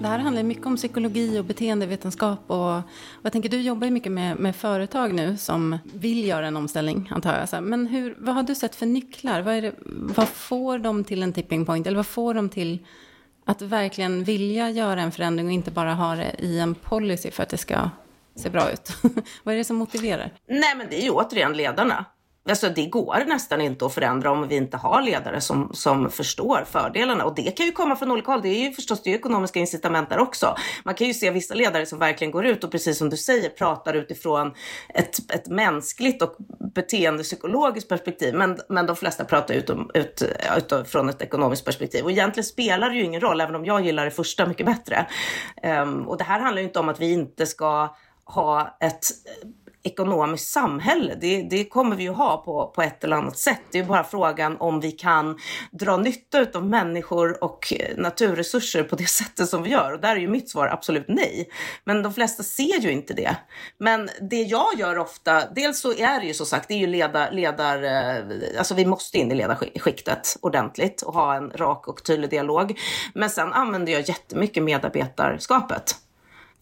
Det 0.01 0.09
här 0.09 0.18
handlar 0.18 0.42
mycket 0.42 0.66
om 0.66 0.77
psykologi 0.77 1.38
och 1.38 1.44
beteendevetenskap. 1.44 2.40
Och, 2.46 2.77
och 2.77 2.83
jag 3.22 3.33
tänker, 3.33 3.49
du 3.49 3.61
jobbar 3.61 3.85
ju 3.85 3.90
mycket 3.90 4.12
med, 4.12 4.38
med 4.38 4.57
företag 4.57 5.14
nu 5.14 5.37
som 5.37 5.79
vill 5.94 6.27
göra 6.27 6.46
en 6.46 6.57
omställning, 6.57 7.11
antar 7.14 7.49
jag. 7.53 7.62
Men 7.62 7.87
hur, 7.87 8.16
vad 8.18 8.35
har 8.35 8.42
du 8.42 8.55
sett 8.55 8.75
för 8.75 8.87
nycklar? 8.87 9.42
Vad, 9.42 9.62
det, 9.62 9.75
vad 9.87 10.29
får 10.29 10.79
dem 10.79 11.05
till 11.05 11.22
en 11.22 11.33
tipping 11.33 11.66
point? 11.66 11.87
Eller 11.87 11.96
vad 11.96 12.07
får 12.07 12.35
dem 12.35 12.49
till 12.49 12.87
att 13.44 13.62
verkligen 13.62 14.25
vilja 14.25 14.70
göra 14.70 15.03
en 15.03 15.12
förändring 15.12 15.46
och 15.46 15.53
inte 15.53 15.70
bara 15.70 15.94
ha 15.94 16.14
det 16.14 16.35
i 16.38 16.59
en 16.59 16.75
policy 16.75 17.31
för 17.31 17.42
att 17.42 17.49
det 17.49 17.59
ska 17.59 17.90
ser 18.37 18.51
bra 18.51 18.70
ut. 18.70 18.92
Vad 19.42 19.55
är 19.55 19.59
det 19.59 19.64
som 19.64 19.77
motiverar? 19.77 20.33
Nej, 20.49 20.75
men 20.77 20.87
det 20.90 21.01
är 21.01 21.05
ju 21.05 21.11
återigen 21.11 21.53
ledarna. 21.53 22.07
Alltså 22.49 22.68
det 22.68 22.87
går 22.87 23.25
nästan 23.27 23.61
inte 23.61 23.87
att 23.87 23.94
förändra 23.94 24.31
om 24.31 24.49
vi 24.49 24.57
inte 24.57 24.77
har 24.77 25.03
ledare 25.03 25.40
som, 25.40 25.70
som 25.72 26.11
förstår 26.11 26.64
fördelarna. 26.70 27.25
Och 27.25 27.35
det 27.35 27.57
kan 27.57 27.66
ju 27.66 27.72
komma 27.72 27.96
från 27.96 28.11
olika 28.11 28.33
håll. 28.33 28.42
Det 28.42 28.49
är 28.49 28.68
ju 28.68 28.72
förstås 28.72 29.03
det 29.03 29.11
är 29.11 29.14
ekonomiska 29.14 29.59
incitament 29.59 30.11
där 30.11 30.18
också. 30.18 30.57
Man 30.85 30.94
kan 30.94 31.07
ju 31.07 31.14
se 31.14 31.31
vissa 31.31 31.55
ledare 31.55 31.87
som 31.87 31.99
verkligen 31.99 32.31
går 32.31 32.46
ut 32.46 32.64
och 32.64 32.70
precis 32.70 32.99
som 32.99 33.11
du 33.11 33.16
säger 33.16 33.49
pratar 33.49 33.94
utifrån 33.94 34.55
ett, 34.94 35.33
ett 35.35 35.49
mänskligt 35.49 36.22
och 36.22 36.37
beteendepsykologiskt 36.75 37.88
perspektiv. 37.88 38.35
Men, 38.35 38.59
men 38.68 38.87
de 38.87 38.96
flesta 38.96 39.25
pratar 39.25 39.55
utom, 39.55 39.90
ut, 39.94 40.22
utifrån 40.57 41.09
ett 41.09 41.22
ekonomiskt 41.22 41.64
perspektiv. 41.64 42.05
Och 42.05 42.11
egentligen 42.11 42.44
spelar 42.44 42.90
det 42.90 42.96
ju 42.96 43.05
ingen 43.05 43.20
roll, 43.20 43.40
även 43.40 43.55
om 43.55 43.64
jag 43.64 43.87
gillar 43.87 44.05
det 44.05 44.11
första 44.11 44.46
mycket 44.46 44.66
bättre. 44.66 45.07
Um, 45.83 46.09
och 46.09 46.18
det 46.18 46.25
här 46.25 46.40
handlar 46.40 46.61
ju 46.61 46.66
inte 46.66 46.79
om 46.79 46.88
att 46.88 47.01
vi 47.01 47.12
inte 47.12 47.46
ska 47.46 47.96
ha 48.26 48.76
ett 48.80 49.06
eh, 49.24 49.48
ekonomiskt 49.86 50.48
samhälle. 50.48 51.14
Det, 51.20 51.42
det, 51.42 51.64
kommer 51.64 51.96
vi 51.96 52.02
ju 52.02 52.10
ha 52.10 52.36
på, 52.36 52.72
på 52.74 52.82
ett 52.82 53.04
eller 53.04 53.16
annat 53.16 53.38
sätt. 53.38 53.60
Det 53.72 53.78
är 53.78 53.84
bara 53.84 54.04
frågan 54.04 54.56
om 54.56 54.80
vi 54.80 54.92
kan 54.92 55.38
dra 55.72 55.96
nytta 55.96 56.46
av 56.54 56.66
människor 56.66 57.44
och 57.44 57.72
eh, 57.72 57.96
naturresurser 57.96 58.82
på 58.82 58.96
det 58.96 59.06
sättet 59.08 59.48
som 59.48 59.62
vi 59.62 59.70
gör. 59.70 59.92
Och 59.92 60.00
där 60.00 60.16
är 60.16 60.20
ju 60.20 60.28
mitt 60.28 60.50
svar 60.50 60.66
absolut 60.66 61.04
nej. 61.08 61.48
Men 61.84 62.02
de 62.02 62.14
flesta 62.14 62.42
ser 62.42 62.80
ju 62.80 62.92
inte 62.92 63.14
det. 63.14 63.36
Men 63.78 64.08
det 64.30 64.42
jag 64.42 64.78
gör 64.78 64.98
ofta, 64.98 65.42
dels 65.54 65.80
så 65.80 65.92
är 65.92 66.20
det 66.20 66.26
ju 66.26 66.34
som 66.34 66.46
sagt, 66.46 66.68
det 66.68 66.74
är 66.74 66.78
ju 66.78 66.86
ledar, 66.86 67.30
ledar 67.30 67.82
alltså 68.58 68.74
vi 68.74 68.86
måste 68.86 69.18
in 69.18 69.32
i 69.32 69.34
ledarskiktet 69.34 70.36
ordentligt 70.40 71.02
och 71.02 71.14
ha 71.14 71.34
en 71.34 71.50
rak 71.50 71.88
och 71.88 72.04
tydlig 72.04 72.30
dialog. 72.30 72.78
Men 73.14 73.30
sen 73.30 73.52
använder 73.52 73.92
jag 73.92 74.08
jättemycket 74.08 74.62
medarbetarskapet. 74.62 76.05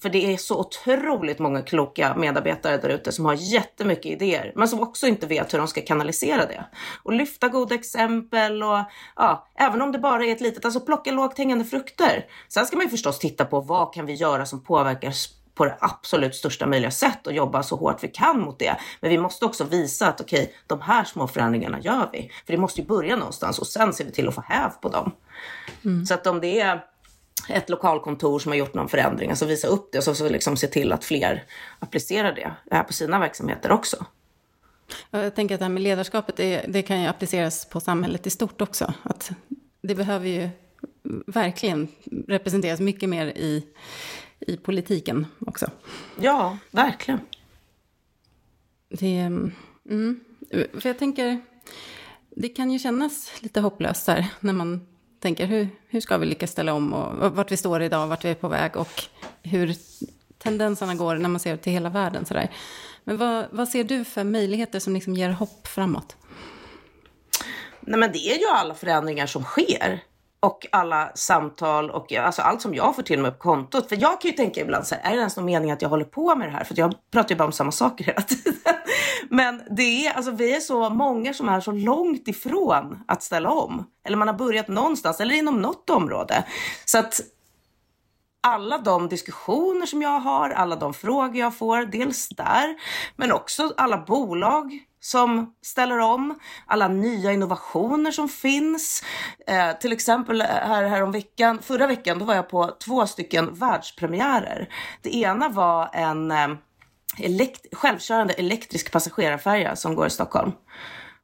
För 0.05 0.09
det 0.11 0.33
är 0.33 0.37
så 0.37 0.61
otroligt 0.61 1.39
många 1.39 1.63
kloka 1.63 2.15
medarbetare 2.17 2.77
där 2.77 2.89
ute 2.89 3.13
som 3.13 3.25
har 3.25 3.35
jättemycket 3.35 4.13
idéer, 4.13 4.53
men 4.57 4.69
som 4.69 4.81
också 4.81 5.07
inte 5.07 5.27
vet 5.27 5.55
hur 5.55 5.59
de 5.59 5.69
ska 5.69 5.81
kanalisera 5.81 6.47
det. 6.47 6.65
Och 7.03 7.13
lyfta 7.13 7.49
goda 7.49 7.75
exempel 7.75 8.63
och 8.63 8.79
ja, 9.17 9.49
även 9.59 9.83
om 9.83 9.93
det 9.93 9.99
bara 9.99 10.25
är 10.25 10.33
ett 10.33 10.41
litet, 10.41 10.65
alltså 10.65 10.81
plocka 10.81 11.13
lågt 11.13 11.39
hängande 11.39 11.65
frukter. 11.65 12.27
Sen 12.49 12.67
ska 12.67 12.77
man 12.77 12.87
ju 12.87 12.91
förstås 12.91 13.19
titta 13.19 13.45
på 13.45 13.61
vad 13.61 13.95
kan 13.95 14.07
vi 14.07 14.15
göra 14.15 14.47
som 14.47 14.65
påverkar 14.65 15.13
på 15.55 15.65
det 15.65 15.77
absolut 15.81 16.35
största 16.35 16.67
möjliga 16.67 16.91
sätt 16.91 17.27
och 17.27 17.33
jobba 17.33 17.63
så 17.63 17.77
hårt 17.77 18.05
vi 18.05 18.09
kan 18.09 18.41
mot 18.41 18.59
det. 18.59 18.77
Men 19.01 19.11
vi 19.11 19.19
måste 19.19 19.45
också 19.45 19.65
visa 19.65 20.09
att 20.09 20.21
okej, 20.21 20.43
okay, 20.43 20.55
de 20.67 20.81
här 20.81 21.05
små 21.05 21.29
förändringarna 21.29 21.81
gör 21.81 22.09
vi. 22.13 22.31
För 22.47 22.53
det 22.53 22.59
måste 22.59 22.81
ju 22.81 22.87
börja 22.87 23.17
någonstans 23.17 23.59
och 23.59 23.67
sen 23.67 23.93
ser 23.93 24.05
vi 24.05 24.13
till 24.13 24.29
att 24.29 24.35
få 24.35 24.45
häv 24.47 24.71
på 24.81 24.89
dem. 24.89 25.13
Mm. 25.85 26.07
Så 26.07 26.15
att 26.15 26.27
om 26.27 26.41
det 26.41 26.61
är 26.61 26.85
ett 27.49 27.71
lokalkontor 27.71 28.39
som 28.39 28.53
har 28.53 28.57
gjort 28.57 28.75
någon 28.75 28.89
förändring, 28.89 29.31
alltså 29.31 29.47
visa 29.47 29.69
upp 29.69 29.93
det 29.93 29.99
och 29.99 30.05
så, 30.05 30.15
så 30.15 30.29
liksom 30.29 30.57
se 30.57 30.67
till 30.67 30.93
att 30.93 31.05
fler 31.05 31.45
applicerar 31.79 32.33
det 32.35 32.55
här 32.71 32.83
på 32.83 32.93
sina 32.93 33.19
verksamheter 33.19 33.73
också. 33.73 34.07
Jag 35.11 35.35
tänker 35.35 35.55
att 35.55 35.59
det 35.59 35.65
här 35.65 35.73
med 35.73 35.83
ledarskapet, 35.83 36.37
det, 36.37 36.65
det 36.69 36.83
kan 36.83 37.01
ju 37.01 37.07
appliceras 37.07 37.67
på 37.67 37.81
samhället 37.81 38.27
i 38.27 38.31
stort 38.31 38.61
också. 38.61 38.95
Att 39.03 39.31
det 39.81 39.95
behöver 39.95 40.29
ju 40.29 40.49
verkligen 41.27 41.89
representeras 42.29 42.81
mycket 42.81 43.09
mer 43.09 43.27
i, 43.27 43.67
i 44.41 44.57
politiken 44.57 45.27
också. 45.39 45.71
Ja, 46.21 46.59
verkligen. 46.71 47.21
Det, 48.89 49.19
mm, 49.19 50.21
för 50.51 50.89
jag 50.89 50.99
tänker, 50.99 51.41
det 52.31 52.49
kan 52.49 52.71
ju 52.71 52.79
kännas 52.79 53.43
lite 53.43 53.61
hopplöst 53.61 54.07
här 54.07 54.27
när 54.41 54.53
man 54.53 54.87
tänker 55.25 55.47
hur, 55.47 55.69
hur 55.89 56.01
ska 56.01 56.19
vi 56.19 56.27
lyckas 56.27 56.51
ställa 56.51 56.73
om 56.75 56.93
och 56.93 57.37
vart 57.37 57.53
vi 57.53 57.57
står 57.57 57.83
idag, 57.83 58.07
vart 58.07 58.25
vi 58.25 58.29
är 58.31 58.35
på 58.35 58.49
väg 58.49 58.77
och 58.77 59.03
hur 59.43 59.75
tendenserna 60.39 60.95
går 60.95 61.17
när 61.17 61.29
man 61.29 61.41
ser 61.41 61.57
till 61.57 61.73
hela 61.73 61.89
världen. 61.89 62.25
Sådär. 62.25 62.51
Men 63.05 63.17
vad, 63.17 63.47
vad 63.51 63.69
ser 63.69 63.85
du 63.85 64.05
för 64.05 64.25
möjligheter 64.25 64.81
som 64.81 64.95
liksom 64.95 65.15
ger 65.15 65.31
hopp 65.31 65.67
framåt? 65.67 66.17
Nej 67.81 68.01
men 68.01 68.13
det 68.13 68.19
är 68.19 68.39
ju 68.39 68.47
alla 68.47 68.75
förändringar 68.75 69.27
som 69.27 69.45
sker 69.45 70.01
och 70.45 70.67
alla 70.73 71.11
samtal 71.15 71.91
och 71.91 72.13
alltså 72.13 72.43
allt 72.43 72.63
som 72.63 72.75
jag 72.75 72.97
får 72.97 73.03
till 73.03 73.21
mig 73.21 73.31
på 73.31 73.39
kontot. 73.39 73.89
För 73.89 73.97
jag 74.01 74.21
kan 74.21 74.31
ju 74.31 74.37
tänka 74.37 74.61
ibland 74.61 74.87
så 74.87 74.95
här, 74.95 75.11
är 75.11 75.15
det 75.15 75.19
ens 75.19 75.37
någon 75.37 75.47
mening 75.47 75.71
att 75.71 75.83
jag 75.83 75.89
håller 75.89 76.05
på 76.05 76.37
med 76.37 76.49
det 76.49 76.53
här? 76.53 76.65
För 76.65 76.79
jag 76.79 76.95
pratar 77.13 77.31
ju 77.31 77.37
bara 77.37 77.45
om 77.45 77.53
samma 77.53 77.73
saker 77.73 78.05
hela 78.05 78.21
tiden. 78.21 78.55
Men 79.29 79.63
det 79.71 80.07
är, 80.07 80.13
alltså 80.13 80.31
vi 80.31 80.57
är 80.57 80.61
så 80.61 80.91
många 80.91 81.35
som 81.35 81.49
är 81.49 81.61
så 81.61 81.73
långt 81.73 82.29
ifrån 82.29 82.99
att 83.09 83.23
ställa 83.23 83.51
om. 83.51 83.87
Eller 84.07 84.17
man 84.17 84.29
har 84.29 84.35
börjat 84.35 84.69
någonstans 84.69 85.21
eller 85.21 85.35
inom 85.35 85.61
något 85.61 85.91
område. 85.91 86.45
Så 86.85 86.99
att 86.99 87.21
alla 88.47 88.79
de 88.79 89.09
diskussioner 89.09 89.87
som 89.87 90.03
jag 90.03 90.21
har, 90.21 90.51
alla 90.51 90.77
de 90.77 90.95
frågor 90.95 91.37
jag 91.37 91.57
får, 91.57 91.83
dels 91.83 92.29
där, 92.29 92.77
men 93.17 93.33
också 93.33 93.75
alla 93.77 93.99
bolag 93.99 94.79
som 95.01 95.55
ställer 95.63 95.99
om, 95.99 96.39
alla 96.67 96.89
nya 96.89 97.33
innovationer 97.33 98.11
som 98.11 98.29
finns. 98.29 99.03
Eh, 99.47 99.73
till 99.73 99.93
exempel 99.93 100.41
eh, 100.41 100.47
här, 100.47 100.85
här 100.85 101.03
om 101.03 101.13
veckan, 101.13 101.59
förra 101.63 101.87
veckan, 101.87 102.19
då 102.19 102.25
var 102.25 102.35
jag 102.35 102.49
på 102.49 102.77
två 102.85 103.07
stycken 103.07 103.55
världspremiärer. 103.55 104.69
Det 105.03 105.15
ena 105.17 105.49
var 105.49 105.91
en 105.93 106.31
eh, 106.31 106.49
elekt 107.19 107.67
självkörande 107.73 108.35
elektrisk 108.35 108.93
passagerarfärja 108.93 109.77
som 109.77 109.95
går 109.95 110.07
i 110.07 110.11
Stockholm. 110.11 110.53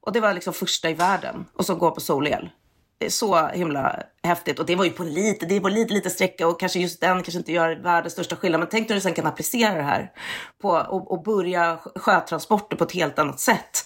Och 0.00 0.12
det 0.12 0.20
var 0.20 0.34
liksom 0.34 0.54
första 0.54 0.90
i 0.90 0.94
världen 0.94 1.46
och 1.54 1.66
som 1.66 1.78
går 1.78 1.90
på 1.90 2.00
solel 2.00 2.50
så 3.09 3.46
himla 3.46 4.03
häftigt. 4.22 4.59
Och 4.59 4.66
det 4.66 4.76
var 4.76 4.84
ju 4.84 4.90
på 4.90 5.03
lite, 5.03 5.46
det 5.46 5.61
var 5.61 5.70
lite, 5.70 5.94
lite 5.94 6.11
sträcka 6.11 6.48
och 6.48 6.61
kanske 6.61 6.78
just 6.78 7.01
den 7.01 7.22
kanske 7.22 7.38
inte 7.38 7.53
gör 7.53 7.76
världens 7.76 8.12
största 8.12 8.36
skillnad. 8.36 8.61
Men 8.61 8.68
tänk 8.68 8.88
när 8.88 8.96
du 8.96 9.01
sen 9.01 9.14
kan 9.14 9.26
applicera 9.26 9.74
det 9.74 9.82
här 9.82 10.12
på 10.62 10.68
och, 10.68 11.11
och 11.11 11.22
börja 11.22 11.78
sjötransporter 11.96 12.76
på 12.76 12.84
ett 12.84 12.92
helt 12.92 13.18
annat 13.18 13.40
sätt. 13.40 13.84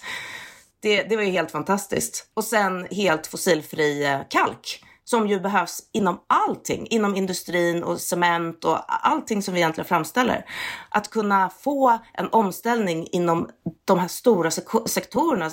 Det, 0.81 1.03
det 1.03 1.15
var 1.15 1.23
ju 1.23 1.31
helt 1.31 1.51
fantastiskt. 1.51 2.31
Och 2.33 2.43
sen 2.43 2.87
helt 2.91 3.27
fossilfri 3.27 4.05
eh, 4.05 4.19
kalk 4.29 4.81
som 5.05 5.27
ju 5.27 5.39
behövs 5.39 5.81
inom 5.91 6.19
allting, 6.27 6.87
inom 6.87 7.15
industrin 7.15 7.83
och 7.83 8.01
cement 8.01 8.65
och 8.65 8.77
allting 8.87 9.41
som 9.41 9.53
vi 9.53 9.59
egentligen 9.59 9.87
framställer. 9.87 10.45
Att 10.89 11.09
kunna 11.09 11.49
få 11.49 11.99
en 12.13 12.27
omställning 12.31 13.07
inom 13.11 13.49
de 13.85 13.99
här 13.99 14.07
stora 14.07 14.51
sektorerna. 14.85 15.51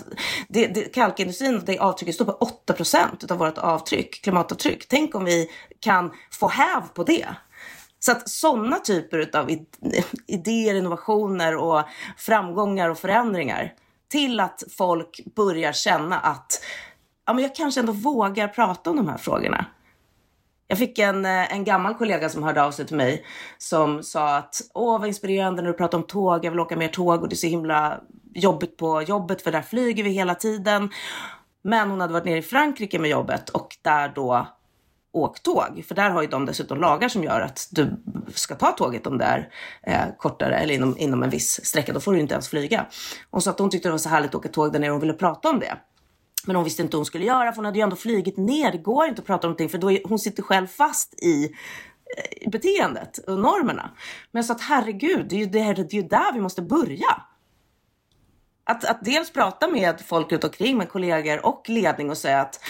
Det, 0.48 0.66
det, 0.66 0.82
kalkindustrin, 0.82 1.62
det 1.66 1.78
avtrycket 1.78 2.14
står 2.14 2.24
på 2.24 2.50
8% 2.66 3.32
av 3.32 3.38
vårt 3.38 3.58
avtryck, 3.58 4.22
klimatavtryck. 4.22 4.88
Tänk 4.88 5.14
om 5.14 5.24
vi 5.24 5.50
kan 5.80 6.12
få 6.30 6.48
häv 6.48 6.82
på 6.94 7.04
det. 7.04 7.26
Så 7.98 8.12
att 8.12 8.28
sådana 8.28 8.78
typer 8.78 9.36
av 9.36 9.50
idéer, 10.26 10.74
innovationer 10.74 11.56
och 11.56 11.82
framgångar 12.16 12.88
och 12.88 12.98
förändringar 12.98 13.72
till 14.08 14.40
att 14.40 14.62
folk 14.76 15.20
börjar 15.36 15.72
känna 15.72 16.18
att 16.18 16.60
ja, 17.26 17.32
men 17.32 17.42
jag 17.42 17.54
kanske 17.54 17.80
ändå 17.80 17.92
vågar 17.92 18.48
prata 18.48 18.90
om 18.90 18.96
de 18.96 19.08
här 19.08 19.18
frågorna. 19.18 19.66
Jag 20.68 20.78
fick 20.78 20.98
en, 20.98 21.24
eh, 21.24 21.52
en 21.52 21.64
gammal 21.64 21.94
kollega 21.94 22.28
som 22.28 22.42
hörde 22.42 22.62
av 22.62 22.70
sig 22.70 22.86
till 22.86 22.96
mig 22.96 23.24
som 23.58 24.02
sa 24.02 24.36
att 24.36 24.60
åh 24.74 24.98
vad 24.98 25.08
inspirerande 25.08 25.62
när 25.62 25.68
du 25.68 25.76
pratar 25.76 25.98
om 25.98 26.04
tåg, 26.04 26.44
jag 26.44 26.50
vill 26.50 26.60
åka 26.60 26.76
mer 26.76 26.88
tåg 26.88 27.22
och 27.22 27.28
det 27.28 27.34
är 27.34 27.36
så 27.36 27.46
himla 27.46 28.00
jobbigt 28.34 28.76
på 28.76 29.02
jobbet 29.02 29.42
för 29.42 29.52
där 29.52 29.62
flyger 29.62 30.04
vi 30.04 30.10
hela 30.10 30.34
tiden. 30.34 30.90
Men 31.64 31.90
hon 31.90 32.00
hade 32.00 32.12
varit 32.12 32.24
nere 32.24 32.38
i 32.38 32.42
Frankrike 32.42 32.98
med 32.98 33.10
jobbet 33.10 33.48
och 33.48 33.76
där 33.82 34.12
då 34.14 34.46
åkt 35.12 35.42
tåg. 35.42 35.84
För 35.88 35.94
där 35.94 36.10
har 36.10 36.22
ju 36.22 36.28
de 36.28 36.46
dessutom 36.46 36.80
lagar 36.80 37.08
som 37.08 37.24
gör 37.24 37.40
att 37.40 37.68
du 37.70 38.02
ska 38.34 38.54
ta 38.54 38.72
tåget 38.72 39.06
om 39.06 39.18
det 39.18 39.24
är 39.24 39.48
eh, 39.82 40.16
kortare 40.18 40.56
eller 40.56 40.74
inom, 40.74 40.98
inom 40.98 41.22
en 41.22 41.30
viss 41.30 41.64
sträcka. 41.64 41.92
Då 41.92 42.00
får 42.00 42.12
du 42.12 42.20
inte 42.20 42.34
ens 42.34 42.48
flyga. 42.48 42.86
Hon 43.30 43.42
sa 43.42 43.50
att 43.50 43.58
hon 43.58 43.70
tyckte 43.70 43.88
det 43.88 43.92
var 43.92 43.98
så 43.98 44.08
härligt 44.08 44.28
att 44.28 44.34
åka 44.34 44.48
tåg 44.48 44.72
där 44.72 44.80
nere 44.80 44.90
och 44.90 44.94
hon 44.94 45.00
ville 45.00 45.12
prata 45.12 45.50
om 45.50 45.58
det. 45.60 45.76
Men 46.46 46.56
hon 46.56 46.64
visste 46.64 46.82
inte 46.82 46.96
hur 46.96 46.98
hon 46.98 47.06
skulle 47.06 47.24
göra 47.24 47.52
för 47.52 47.56
hon 47.56 47.64
hade 47.64 47.78
ju 47.78 47.82
ändå 47.82 47.96
flygit 47.96 48.36
ner. 48.36 48.72
Det 48.72 48.78
går 48.78 49.06
inte 49.06 49.20
att 49.20 49.26
prata 49.26 49.46
om 49.46 49.50
någonting 49.50 49.68
för 49.68 49.78
då 49.78 49.92
är, 49.92 50.00
hon 50.04 50.18
sitter 50.18 50.42
själv 50.42 50.66
fast 50.66 51.14
i 51.22 51.44
eh, 51.44 52.50
beteendet 52.50 53.18
och 53.18 53.38
normerna. 53.38 53.90
Men 54.30 54.38
jag 54.38 54.44
sa 54.44 54.54
att 54.54 54.60
herregud, 54.60 55.26
det 55.28 55.36
är 55.36 55.38
ju, 55.38 55.46
det, 55.46 55.72
det 55.72 55.92
är 55.92 55.94
ju 55.94 56.02
där 56.02 56.32
vi 56.32 56.40
måste 56.40 56.62
börja. 56.62 57.22
Att, 58.64 58.84
att 58.84 59.04
dels 59.04 59.32
prata 59.32 59.68
med 59.68 60.00
folk 60.00 60.32
runt 60.32 60.44
omkring, 60.44 60.78
med 60.78 60.88
kollegor 60.88 61.46
och 61.46 61.68
ledning 61.68 62.10
och 62.10 62.18
säga 62.18 62.40
att 62.40 62.60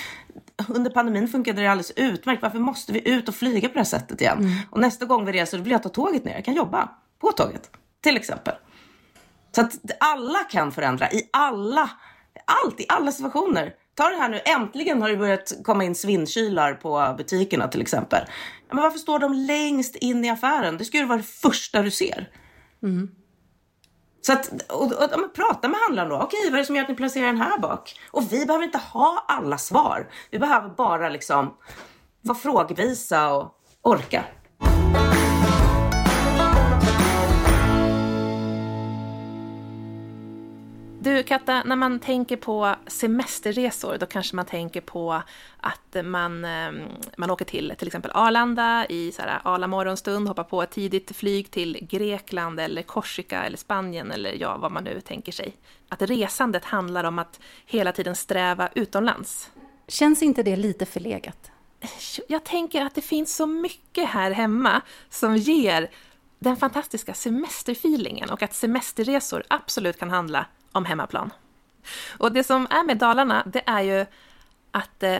under 0.69 0.91
pandemin 0.91 1.29
funkade 1.29 1.63
det 1.63 1.71
alldeles 1.71 1.93
utmärkt. 1.97 2.43
Varför 2.43 2.59
måste 2.59 2.93
vi 2.93 3.09
ut 3.09 3.29
och 3.29 3.35
flyga 3.35 3.69
på 3.69 3.75
det 3.75 3.81
här 3.81 3.85
sättet 3.85 4.21
igen? 4.21 4.39
Mm. 4.39 4.53
Och 4.71 4.81
nästa 4.81 5.05
gång 5.05 5.25
vi 5.25 5.33
reser 5.33 5.59
då 5.59 5.65
vill 5.65 5.73
jag 5.73 5.83
ta 5.83 5.89
tåget 5.89 6.25
ner. 6.25 6.35
Jag 6.35 6.45
kan 6.45 6.55
jobba 6.55 6.89
på 7.19 7.33
tåget 7.33 7.71
till 8.01 8.17
exempel. 8.17 8.55
Så 9.55 9.61
att 9.61 9.73
alla 10.01 10.39
kan 10.39 10.73
förändra 10.73 11.13
i 11.13 11.29
alla 11.33 11.91
allt, 12.47 12.81
i 12.81 12.87
alla 12.89 13.13
situationer. 13.13 13.75
Ta 13.95 14.09
det 14.09 14.17
här 14.17 14.29
nu, 14.29 14.41
äntligen 14.45 15.03
har 15.03 15.09
det 15.09 15.17
börjat 15.17 15.53
komma 15.65 15.85
in 15.85 15.95
svinnkylar 15.95 16.75
på 16.75 17.15
butikerna 17.19 17.69
till 17.69 17.81
exempel. 17.81 18.25
Men 18.69 18.83
varför 18.83 18.99
står 18.99 19.19
de 19.19 19.33
längst 19.33 19.97
in 19.97 20.25
i 20.25 20.31
affären? 20.31 20.79
Det 20.79 20.85
ska 20.85 20.99
ju 20.99 21.05
vara 21.05 21.19
det 21.19 21.25
första 21.25 21.83
du 21.83 21.91
ser. 21.91 22.29
Mm. 22.83 23.11
Så 24.21 24.33
att, 24.33 24.73
och, 24.73 24.93
och, 24.93 25.13
och, 25.13 25.35
prata 25.35 25.69
med 25.69 25.81
handlaren 25.81 26.09
då. 26.09 26.17
Okej, 26.17 26.41
vad 26.45 26.55
är 26.55 26.59
det 26.59 26.65
som 26.65 26.77
gör 26.77 26.83
att 26.83 26.89
ni 26.89 26.95
placerar 26.95 27.27
den 27.27 27.41
här 27.41 27.59
bak? 27.59 28.01
Och 28.11 28.33
vi 28.33 28.47
behöver 28.47 28.65
inte 28.65 28.79
ha 28.79 29.25
alla 29.29 29.59
svar. 29.59 30.11
Vi 30.31 30.39
behöver 30.39 30.69
bara 30.69 31.09
liksom 31.09 31.55
vara 32.23 32.39
frågvisa 32.39 33.35
och 33.35 33.55
orka. 33.83 34.25
Du 41.03 41.23
Katta, 41.23 41.63
när 41.65 41.77
man 41.77 41.99
tänker 41.99 42.37
på 42.37 42.75
semesterresor 42.87 43.97
då 43.99 44.07
kanske 44.07 44.37
man 44.37 44.47
tänker 44.47 44.81
på 44.81 45.23
att 45.57 45.97
man, 46.05 46.45
ehm, 46.45 46.83
man 47.17 47.31
åker 47.31 47.45
till 47.45 47.75
till 47.79 47.87
exempel 47.87 48.11
Arlanda 48.15 48.87
i 48.89 49.13
så 49.13 49.23
här 49.23 49.41
Arla 49.45 49.67
morgonstund, 49.67 50.29
hoppar 50.29 50.45
på 50.45 50.63
ett 50.63 50.71
tidigt 50.71 51.17
flyg 51.17 51.51
till 51.51 51.79
Grekland 51.81 52.61
eller 52.61 52.83
Korsika 52.83 53.45
eller 53.45 53.57
Spanien 53.57 54.13
eller 54.13 54.33
ja, 54.33 54.57
vad 54.57 54.73
man 54.73 54.85
nu 54.85 55.01
tänker 55.01 55.33
sig. 55.33 55.57
Att 55.89 56.03
resandet 56.03 56.65
handlar 56.65 57.05
om 57.05 57.19
att 57.19 57.41
hela 57.67 57.93
tiden 57.93 58.17
sträva 58.17 58.69
utomlands. 58.75 59.51
Känns 59.89 60.23
inte 60.23 60.43
det 60.43 60.57
lite 60.57 60.87
förlegat? 60.87 61.51
Jag 62.29 62.45
tänker 62.45 62.85
att 62.85 62.95
det 62.95 63.01
finns 63.01 63.37
så 63.37 63.47
mycket 63.47 64.09
här 64.09 64.31
hemma 64.31 64.83
som 65.11 65.37
ger 65.37 65.91
den 66.39 66.57
fantastiska 66.57 67.15
semesterfeelingen 67.15 68.31
och 68.31 68.43
att 68.43 68.55
semesterresor 68.55 69.43
absolut 69.49 69.99
kan 69.99 70.11
handla 70.11 70.47
om 70.73 70.85
hemmaplan. 70.85 71.31
Och 72.19 72.33
det 72.33 72.45
som 72.45 72.67
är 72.71 72.85
med 72.85 72.99
Dalarna, 72.99 73.43
det 73.47 73.63
är 73.67 73.81
ju 73.81 74.07
att 74.71 75.03
eh, 75.03 75.19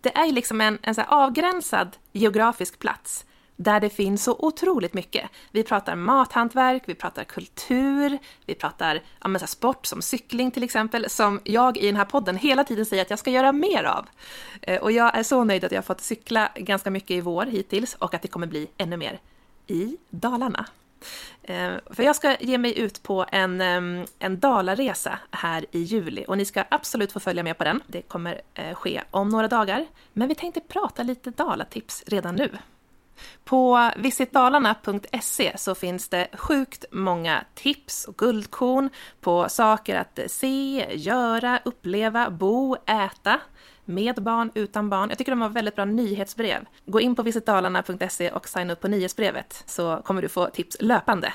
det 0.00 0.18
är 0.18 0.32
liksom 0.32 0.60
en, 0.60 0.78
en 0.82 0.94
så 0.94 1.02
avgränsad 1.02 1.96
geografisk 2.12 2.78
plats 2.78 3.24
där 3.56 3.80
det 3.80 3.90
finns 3.90 4.24
så 4.24 4.36
otroligt 4.38 4.94
mycket. 4.94 5.30
Vi 5.50 5.62
pratar 5.62 5.96
mathantverk, 5.96 6.82
vi 6.86 6.94
pratar 6.94 7.24
kultur, 7.24 8.18
vi 8.46 8.54
pratar 8.54 9.02
ja, 9.24 9.38
så 9.38 9.46
sport 9.46 9.86
som 9.86 10.02
cykling 10.02 10.50
till 10.50 10.62
exempel, 10.62 11.10
som 11.10 11.40
jag 11.44 11.76
i 11.76 11.86
den 11.86 11.96
här 11.96 12.04
podden 12.04 12.36
hela 12.36 12.64
tiden 12.64 12.86
säger 12.86 13.02
att 13.02 13.10
jag 13.10 13.18
ska 13.18 13.30
göra 13.30 13.52
mer 13.52 13.84
av. 13.84 14.06
Eh, 14.62 14.82
och 14.82 14.92
jag 14.92 15.18
är 15.18 15.22
så 15.22 15.44
nöjd 15.44 15.64
att 15.64 15.72
jag 15.72 15.78
har 15.78 15.82
fått 15.82 16.00
cykla 16.00 16.50
ganska 16.54 16.90
mycket 16.90 17.10
i 17.10 17.20
vår 17.20 17.46
hittills 17.46 17.94
och 17.94 18.14
att 18.14 18.22
det 18.22 18.28
kommer 18.28 18.46
bli 18.46 18.68
ännu 18.76 18.96
mer 18.96 19.20
i 19.66 19.96
Dalarna. 20.10 20.66
Eh, 21.42 21.72
för 21.90 22.02
jag 22.02 22.16
ska 22.16 22.36
ge 22.40 22.58
mig 22.58 22.78
ut 22.78 23.02
på 23.02 23.26
en, 23.32 23.60
en 24.18 24.40
Dalaresa 24.40 25.18
här 25.30 25.66
i 25.70 25.78
juli 25.78 26.24
och 26.28 26.38
ni 26.38 26.44
ska 26.44 26.64
absolut 26.68 27.12
få 27.12 27.20
följa 27.20 27.42
med 27.42 27.58
på 27.58 27.64
den. 27.64 27.80
Det 27.86 28.02
kommer 28.02 28.40
eh, 28.54 28.74
ske 28.74 29.02
om 29.10 29.28
några 29.28 29.48
dagar. 29.48 29.86
Men 30.12 30.28
vi 30.28 30.34
tänkte 30.34 30.60
prata 30.60 31.02
lite 31.02 31.30
Dalatips 31.30 32.04
redan 32.06 32.34
nu. 32.34 32.50
På 33.44 33.90
visitdalarna.se 33.96 35.58
så 35.58 35.74
finns 35.74 36.08
det 36.08 36.28
sjukt 36.32 36.84
många 36.90 37.44
tips 37.54 38.04
och 38.04 38.16
guldkorn 38.16 38.90
på 39.20 39.48
saker 39.48 39.96
att 39.96 40.18
se, 40.26 40.86
göra, 40.90 41.60
uppleva, 41.64 42.30
bo, 42.30 42.76
äta 42.86 43.40
med 43.90 44.22
barn, 44.22 44.50
utan 44.54 44.90
barn. 44.90 45.08
Jag 45.08 45.18
tycker 45.18 45.32
de 45.32 45.40
har 45.40 45.48
väldigt 45.48 45.76
bra 45.76 45.84
nyhetsbrev. 45.84 46.64
Gå 46.86 47.00
in 47.00 47.14
på 47.14 47.22
visitdalarna.se 47.22 48.30
och 48.30 48.48
signa 48.48 48.72
upp 48.72 48.80
på 48.80 48.88
nyhetsbrevet 48.88 49.62
så 49.66 50.00
kommer 50.04 50.22
du 50.22 50.28
få 50.28 50.46
tips 50.46 50.76
löpande. 50.80 51.32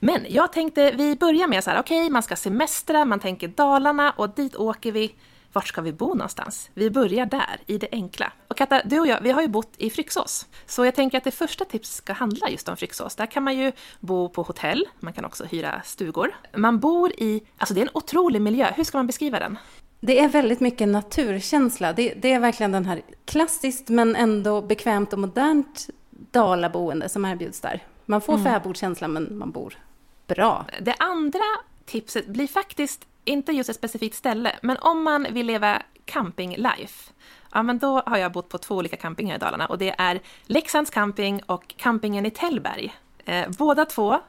Men 0.00 0.26
jag 0.28 0.52
tänkte 0.52 0.90
vi 0.90 1.16
börjar 1.16 1.48
med 1.48 1.64
så 1.64 1.70
här, 1.70 1.80
okej, 1.80 2.00
okay, 2.00 2.10
man 2.10 2.22
ska 2.22 2.36
semestra, 2.36 3.04
man 3.04 3.20
tänker 3.20 3.48
Dalarna 3.48 4.10
och 4.10 4.30
dit 4.30 4.56
åker 4.56 4.92
vi. 4.92 5.14
Vart 5.52 5.68
ska 5.68 5.80
vi 5.80 5.92
bo 5.92 6.14
någonstans? 6.14 6.70
Vi 6.74 6.90
börjar 6.90 7.26
där, 7.26 7.60
i 7.66 7.78
det 7.78 7.88
enkla. 7.92 8.32
Och 8.48 8.56
Katta, 8.56 8.82
du 8.84 9.00
och 9.00 9.06
jag, 9.06 9.20
vi 9.20 9.30
har 9.30 9.42
ju 9.42 9.48
bott 9.48 9.72
i 9.76 9.90
Fryxås. 9.90 10.46
Så 10.66 10.84
jag 10.84 10.94
tänker 10.94 11.18
att 11.18 11.24
det 11.24 11.30
första 11.30 11.64
tipset 11.64 11.94
ska 11.94 12.12
handla 12.12 12.48
just 12.48 12.68
om 12.68 12.76
Fryxås. 12.76 13.16
Där 13.16 13.26
kan 13.26 13.42
man 13.42 13.58
ju 13.58 13.72
bo 14.00 14.28
på 14.28 14.42
hotell, 14.42 14.88
man 15.00 15.12
kan 15.12 15.24
också 15.24 15.44
hyra 15.44 15.82
stugor. 15.84 16.34
Man 16.56 16.80
bor 16.80 17.12
i, 17.12 17.42
alltså 17.58 17.74
det 17.74 17.80
är 17.80 17.82
en 17.82 17.90
otrolig 17.94 18.40
miljö, 18.40 18.72
hur 18.76 18.84
ska 18.84 18.98
man 18.98 19.06
beskriva 19.06 19.38
den? 19.38 19.58
Det 20.04 20.20
är 20.20 20.28
väldigt 20.28 20.60
mycket 20.60 20.88
naturkänsla. 20.88 21.92
Det, 21.92 22.14
det, 22.14 22.32
är 22.32 22.40
verkligen 22.40 22.72
den 22.72 22.86
här 22.86 23.02
klassiskt 23.24 23.88
men 23.88 24.16
ändå 24.16 24.62
bekvämt 24.62 25.12
och 25.12 25.18
modernt 25.18 25.90
dalaboende 26.10 27.08
som 27.08 27.24
erbjuds 27.24 27.60
där. 27.60 27.82
Man 28.06 28.20
får 28.20 28.34
mm. 28.34 28.44
fäbodskänsla 28.44 29.08
men 29.08 29.38
man 29.38 29.50
bor 29.50 29.78
bra. 30.26 30.66
Det 30.80 30.94
andra 30.98 31.44
tipset 31.84 32.26
blir 32.26 32.46
faktiskt 32.46 33.06
inte 33.24 33.52
just 33.52 33.70
ett 33.70 33.76
specifikt 33.76 34.16
ställe, 34.16 34.52
men 34.62 34.76
om 34.76 35.02
man 35.02 35.26
vill 35.30 35.46
leva 35.46 35.82
camping-life 36.04 37.12
ja 37.52 37.62
men 37.62 37.78
då 37.78 38.02
har 38.06 38.18
jag 38.18 38.32
bott 38.32 38.48
på 38.48 38.58
två 38.58 38.76
olika 38.76 38.96
campingar 38.96 39.36
i 39.36 39.38
Dalarna 39.38 39.66
och 39.66 39.78
det 39.78 39.94
är 39.98 40.20
Leksands 40.46 40.90
camping 40.90 41.42
och 41.46 41.74
campingen 41.76 42.26
i 42.26 42.30
Tällberg. 42.30 42.94
Eh, 43.24 43.48
båda 43.58 43.84
två 43.84 44.20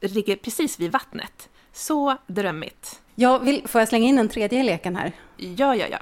ligger 0.00 0.36
precis 0.36 0.80
vid 0.80 0.92
vattnet. 0.92 1.48
Så 1.72 2.16
drömmigt. 2.26 3.00
Jag 3.18 3.38
vill, 3.38 3.68
får 3.68 3.80
jag 3.80 3.88
slänga 3.88 4.08
in 4.08 4.18
en 4.18 4.28
tredje 4.28 4.62
leken 4.62 4.96
här? 4.96 5.12
Ja, 5.36 5.76
ja, 5.76 5.86
ja. 5.90 5.98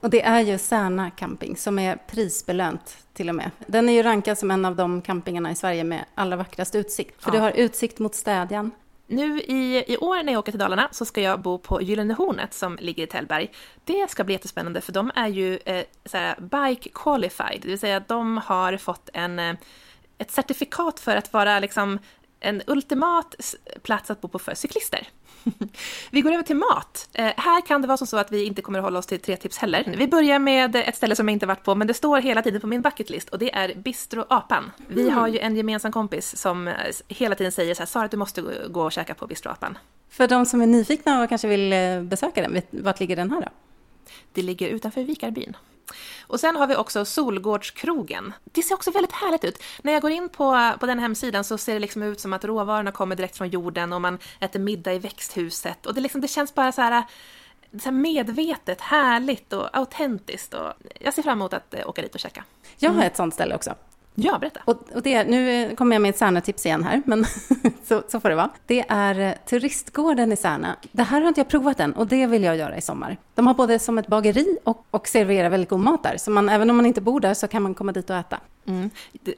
Och 0.00 0.10
det 0.10 0.22
är 0.22 0.40
ju 0.40 0.58
Särna 0.58 1.10
camping 1.10 1.56
som 1.56 1.78
är 1.78 1.96
prisbelönt 1.96 2.96
till 3.12 3.28
och 3.28 3.34
med. 3.34 3.50
Den 3.66 3.88
är 3.88 3.92
ju 3.92 4.02
rankad 4.02 4.38
som 4.38 4.50
en 4.50 4.64
av 4.64 4.76
de 4.76 5.02
campingarna 5.02 5.50
i 5.50 5.54
Sverige 5.54 5.84
med 5.84 6.04
allra 6.14 6.36
vackrast 6.36 6.74
utsikt. 6.74 7.22
För 7.22 7.30
ja. 7.30 7.34
du 7.34 7.40
har 7.40 7.50
utsikt 7.50 7.98
mot 7.98 8.14
Städjan. 8.14 8.70
Nu 9.06 9.40
i, 9.40 9.84
i 9.92 9.96
år 9.96 10.22
när 10.22 10.32
jag 10.32 10.40
åker 10.40 10.52
till 10.52 10.58
Dalarna 10.58 10.88
så 10.92 11.04
ska 11.04 11.20
jag 11.20 11.40
bo 11.40 11.58
på 11.58 11.82
Gyllene 11.82 12.14
Hornet 12.14 12.54
som 12.54 12.78
ligger 12.80 13.04
i 13.04 13.06
Tällberg. 13.06 13.50
Det 13.84 14.10
ska 14.10 14.24
bli 14.24 14.34
jättespännande 14.34 14.80
för 14.80 14.92
de 14.92 15.10
är 15.14 15.28
ju 15.28 15.58
eh, 15.64 15.84
såhär, 16.04 16.36
bike 16.40 16.90
qualified, 16.94 17.58
det 17.62 17.68
vill 17.68 17.78
säga 17.78 17.96
att 17.96 18.08
de 18.08 18.38
har 18.38 18.76
fått 18.76 19.10
en, 19.12 19.38
eh, 19.38 19.54
ett 20.18 20.30
certifikat 20.30 21.00
för 21.00 21.16
att 21.16 21.32
vara 21.32 21.58
liksom 21.58 21.98
en 22.40 22.62
ultimat 22.66 23.54
plats 23.82 24.10
att 24.10 24.20
bo 24.20 24.28
på 24.28 24.38
för 24.38 24.54
cyklister. 24.54 25.08
vi 26.10 26.20
går 26.20 26.32
över 26.32 26.42
till 26.42 26.56
mat. 26.56 27.08
Eh, 27.12 27.32
här 27.36 27.66
kan 27.66 27.82
det 27.82 27.88
vara 27.88 27.96
som 27.96 28.06
så 28.06 28.16
att 28.16 28.32
vi 28.32 28.44
inte 28.44 28.62
kommer 28.62 28.78
att 28.78 28.84
hålla 28.84 28.98
oss 28.98 29.06
till 29.06 29.20
tre 29.20 29.36
tips 29.36 29.58
heller. 29.58 29.94
Vi 29.98 30.08
börjar 30.08 30.38
med 30.38 30.76
ett 30.76 30.96
ställe 30.96 31.16
som 31.16 31.28
jag 31.28 31.32
inte 31.32 31.46
varit 31.46 31.64
på, 31.64 31.74
men 31.74 31.86
det 31.86 31.94
står 31.94 32.20
hela 32.20 32.42
tiden 32.42 32.60
på 32.60 32.66
min 32.66 32.82
bucketlist 32.82 33.28
och 33.28 33.38
det 33.38 33.54
är 33.54 33.74
Bistro 33.74 34.24
Apan. 34.28 34.70
Vi 34.88 35.02
mm. 35.02 35.14
har 35.14 35.28
ju 35.28 35.38
en 35.38 35.56
gemensam 35.56 35.92
kompis 35.92 36.36
som 36.36 36.68
eh, 36.68 36.74
hela 37.08 37.34
tiden 37.34 37.52
säger 37.52 37.74
så 37.74 37.82
här, 37.82 37.86
Sara 37.86 38.08
du 38.08 38.16
måste 38.16 38.42
gå 38.70 38.82
och 38.82 38.92
käka 38.92 39.14
på 39.14 39.26
Bistro 39.26 39.50
Apan. 39.50 39.78
För 40.08 40.28
de 40.28 40.46
som 40.46 40.60
är 40.60 40.66
nyfikna 40.66 41.22
och 41.22 41.28
kanske 41.28 41.48
vill 41.48 41.72
eh, 41.72 42.02
besöka 42.02 42.42
den, 42.42 42.62
vart 42.70 43.00
ligger 43.00 43.16
den 43.16 43.30
här 43.30 43.40
då? 43.40 43.48
Det 44.32 44.42
ligger 44.42 44.68
utanför 44.68 45.02
Vikarbyn. 45.02 45.56
Och 46.26 46.40
sen 46.40 46.56
har 46.56 46.66
vi 46.66 46.76
också 46.76 47.04
Solgårdskrogen. 47.04 48.32
Det 48.44 48.62
ser 48.62 48.74
också 48.74 48.90
väldigt 48.90 49.12
härligt 49.12 49.44
ut. 49.44 49.62
När 49.82 49.92
jag 49.92 50.02
går 50.02 50.10
in 50.10 50.28
på, 50.28 50.72
på 50.80 50.86
den 50.86 50.98
hemsidan 50.98 51.44
så 51.44 51.58
ser 51.58 51.74
det 51.74 51.80
liksom 51.80 52.02
ut 52.02 52.20
som 52.20 52.32
att 52.32 52.44
råvarorna 52.44 52.92
kommer 52.92 53.16
direkt 53.16 53.36
från 53.36 53.48
jorden 53.48 53.92
och 53.92 54.00
man 54.00 54.18
äter 54.40 54.60
middag 54.60 54.94
i 54.94 54.98
växthuset. 54.98 55.86
Och 55.86 55.94
det, 55.94 56.00
liksom, 56.00 56.20
det 56.20 56.28
känns 56.28 56.54
bara 56.54 56.72
så 56.72 56.82
här, 56.82 57.04
så 57.72 57.84
här 57.84 57.92
medvetet, 57.92 58.80
härligt 58.80 59.52
och 59.52 59.76
autentiskt. 59.76 60.54
Och 60.54 60.72
jag 61.00 61.14
ser 61.14 61.22
fram 61.22 61.38
emot 61.38 61.52
att 61.52 61.74
eh, 61.74 61.88
åka 61.88 62.02
dit 62.02 62.14
och 62.14 62.20
käka. 62.20 62.44
Jag 62.78 62.90
har 62.90 63.02
ett 63.02 63.16
sånt 63.16 63.34
ställe 63.34 63.54
också. 63.54 63.74
Ja, 64.22 64.38
berätta. 64.38 64.60
Och, 64.64 64.76
och 64.94 65.02
det, 65.02 65.24
nu 65.24 65.74
kommer 65.76 65.94
jag 65.94 66.02
med 66.02 66.08
ett 66.08 66.18
Särna-tips 66.18 66.66
igen 66.66 66.84
här, 66.84 67.02
men 67.04 67.24
så, 67.84 68.02
så, 68.08 68.20
får 68.20 68.28
det 68.28 68.34
vara. 68.34 68.50
Det 68.66 68.84
är 68.88 69.18
eh, 69.18 69.32
Turistgården 69.46 70.32
i 70.32 70.36
Särna. 70.36 70.76
Det 70.92 71.02
här 71.02 71.20
har 71.20 71.28
inte 71.28 71.40
jag 71.40 71.48
provat 71.48 71.80
än 71.80 71.92
och 71.92 72.06
det 72.06 72.26
vill 72.26 72.42
jag 72.42 72.56
göra 72.56 72.76
i 72.76 72.80
sommar. 72.80 73.16
De 73.34 73.46
har 73.46 73.54
både 73.54 73.78
som 73.78 73.98
ett 73.98 74.06
bageri 74.06 74.58
och, 74.64 74.86
och 74.90 75.08
serverar 75.08 75.48
väldigt 75.48 75.70
god 75.70 75.80
mat 75.80 76.02
där. 76.02 76.16
Så 76.16 76.30
man, 76.30 76.48
även 76.48 76.70
om 76.70 76.76
man 76.76 76.86
inte 76.86 77.00
bor 77.00 77.20
där 77.20 77.34
så 77.34 77.48
kan 77.48 77.62
man 77.62 77.74
komma 77.74 77.92
dit 77.92 78.10
och 78.10 78.16
äta. 78.16 78.40
Mm. 78.66 78.90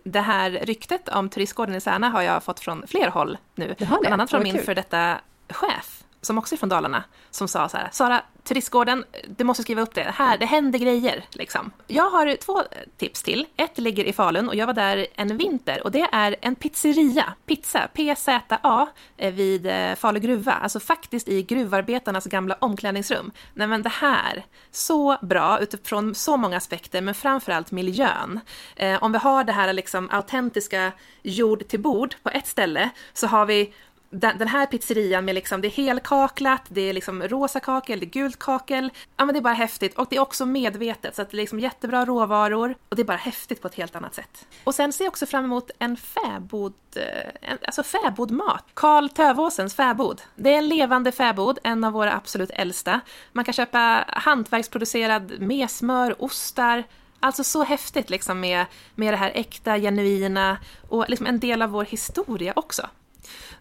Det 0.04 0.20
här 0.20 0.50
ryktet 0.50 1.08
om 1.08 1.28
Turistgården 1.28 1.74
i 1.74 1.80
Särna 1.80 2.08
har 2.08 2.22
jag 2.22 2.42
fått 2.42 2.60
från 2.60 2.86
fler 2.86 3.08
håll 3.08 3.38
nu. 3.54 3.74
Bland 3.78 4.06
annat 4.06 4.30
från 4.30 4.42
min 4.42 4.58
för 4.58 4.74
detta 4.74 5.20
chef 5.48 6.01
som 6.22 6.38
också 6.38 6.54
är 6.54 6.56
från 6.56 6.68
Dalarna, 6.68 7.04
som 7.30 7.48
sa 7.48 7.68
så 7.68 7.76
här, 7.76 7.88
Sara, 7.92 8.22
turistgården, 8.44 9.04
du 9.28 9.44
måste 9.44 9.62
skriva 9.62 9.82
upp 9.82 9.94
det, 9.94 10.14
här, 10.14 10.38
det 10.38 10.46
händer 10.46 10.78
grejer. 10.78 11.24
Liksom. 11.32 11.70
Jag 11.86 12.10
har 12.10 12.36
två 12.36 12.62
tips 12.96 13.22
till. 13.22 13.46
Ett 13.56 13.78
ligger 13.78 14.04
i 14.04 14.12
Falun 14.12 14.48
och 14.48 14.54
jag 14.54 14.66
var 14.66 14.74
där 14.74 15.06
en 15.14 15.36
vinter 15.36 15.82
och 15.84 15.90
det 15.90 16.08
är 16.12 16.36
en 16.40 16.54
pizzeria, 16.54 17.34
pizza, 17.46 17.88
PZA, 17.88 18.88
eh, 19.16 19.32
vid 19.34 19.66
eh, 19.66 19.94
Falu 19.94 20.20
gruva, 20.20 20.52
alltså 20.52 20.80
faktiskt 20.80 21.28
i 21.28 21.42
gruvarbetarnas 21.42 22.24
gamla 22.24 22.56
omklädningsrum. 22.60 23.30
Nej 23.54 23.66
men 23.66 23.82
det 23.82 23.88
här, 23.88 24.44
så 24.70 25.16
bra 25.22 25.58
utifrån 25.60 26.14
så 26.14 26.36
många 26.36 26.56
aspekter, 26.56 27.00
men 27.00 27.14
framförallt 27.14 27.70
miljön. 27.70 28.40
Eh, 28.76 29.02
om 29.02 29.12
vi 29.12 29.18
har 29.18 29.44
det 29.44 29.52
här 29.52 29.72
liksom 29.72 30.08
autentiska 30.10 30.92
jord 31.22 31.68
till 31.68 31.80
bord 31.80 32.14
på 32.22 32.30
ett 32.30 32.46
ställe 32.46 32.90
så 33.12 33.26
har 33.26 33.46
vi 33.46 33.72
den, 34.12 34.38
den, 34.38 34.48
här 34.48 34.66
pizzerian 34.66 35.24
med 35.24 35.34
liksom, 35.34 35.60
det 35.60 35.68
är 35.68 35.70
helkaklat, 35.70 36.62
det 36.68 36.80
är 36.80 36.92
liksom 36.92 37.22
rosa 37.22 37.60
kakel, 37.60 38.00
det 38.00 38.06
är 38.06 38.10
gult 38.10 38.38
kakel. 38.38 38.90
Ja 39.16 39.24
men 39.24 39.32
det 39.32 39.38
är 39.38 39.42
bara 39.42 39.54
häftigt 39.54 39.94
och 39.94 40.06
det 40.10 40.16
är 40.16 40.20
också 40.20 40.46
medvetet 40.46 41.16
så 41.16 41.22
att 41.22 41.30
det 41.30 41.34
är 41.34 41.38
liksom 41.38 41.60
jättebra 41.60 42.04
råvaror 42.04 42.74
och 42.88 42.96
det 42.96 43.02
är 43.02 43.06
bara 43.06 43.16
häftigt 43.16 43.62
på 43.62 43.68
ett 43.68 43.74
helt 43.74 43.96
annat 43.96 44.14
sätt. 44.14 44.46
Och 44.64 44.74
sen 44.74 44.92
ser 44.92 45.04
jag 45.04 45.10
också 45.10 45.26
fram 45.26 45.44
emot 45.44 45.70
en 45.78 45.96
fäbod, 45.96 46.74
eh, 46.96 47.50
en, 47.50 47.58
alltså 47.66 47.82
fäbodmat. 47.82 48.64
Karl 48.74 49.08
Tövåsens 49.08 49.74
fäbod. 49.74 50.22
Det 50.36 50.54
är 50.54 50.58
en 50.58 50.68
levande 50.68 51.12
fäbod, 51.12 51.58
en 51.64 51.84
av 51.84 51.92
våra 51.92 52.14
absolut 52.14 52.50
äldsta. 52.50 53.00
Man 53.32 53.44
kan 53.44 53.54
köpa 53.54 54.04
hantverksproducerad 54.08 55.40
mesmör, 55.40 56.22
ostar, 56.22 56.84
Alltså 57.24 57.44
så 57.44 57.64
häftigt 57.64 58.10
liksom 58.10 58.40
med, 58.40 58.66
med 58.94 59.12
det 59.12 59.16
här 59.16 59.32
äkta, 59.34 59.78
genuina 59.78 60.58
och 60.88 61.04
liksom 61.08 61.26
en 61.26 61.40
del 61.40 61.62
av 61.62 61.70
vår 61.70 61.84
historia 61.84 62.52
också. 62.56 62.88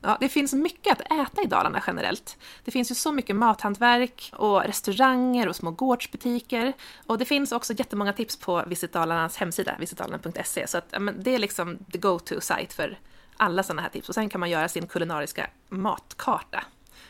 Ja, 0.02 0.18
det 0.20 0.30
finns 0.30 0.54
mycket 0.54 0.92
att 0.92 1.20
äta 1.20 1.42
i 1.42 1.46
Dalarna 1.46 1.84
generellt. 1.88 2.38
Det 2.64 2.72
finns 2.72 2.92
ju 2.92 2.96
så 2.96 3.12
mycket 3.12 3.36
mathantverk 3.36 4.34
och 4.36 4.64
restauranger 4.64 5.48
och 5.48 5.56
små 5.56 5.72
gårdsbutiker. 5.72 6.74
Och 7.08 7.18
det 7.18 7.26
finns 7.26 7.52
också 7.52 7.74
jättemånga 7.74 8.14
tips 8.14 8.38
på 8.38 8.64
Visit 8.68 8.94
Dalarnas 8.94 9.38
hemsida, 9.38 9.76
visitdalarna.se. 9.80 10.68
Så 10.68 10.78
att, 10.78 10.94
men, 11.00 11.24
det 11.24 11.36
är 11.36 11.40
liksom 11.40 11.78
the 11.92 11.98
go-to-site 11.98 12.76
för 12.76 13.00
alla 13.38 13.64
sådana 13.64 13.82
här 13.82 13.90
tips. 13.90 14.10
Och 14.10 14.16
sen 14.16 14.30
kan 14.30 14.40
man 14.40 14.50
göra 14.50 14.70
sin 14.70 14.88
kulinariska 14.88 15.48
matkarta 15.70 16.64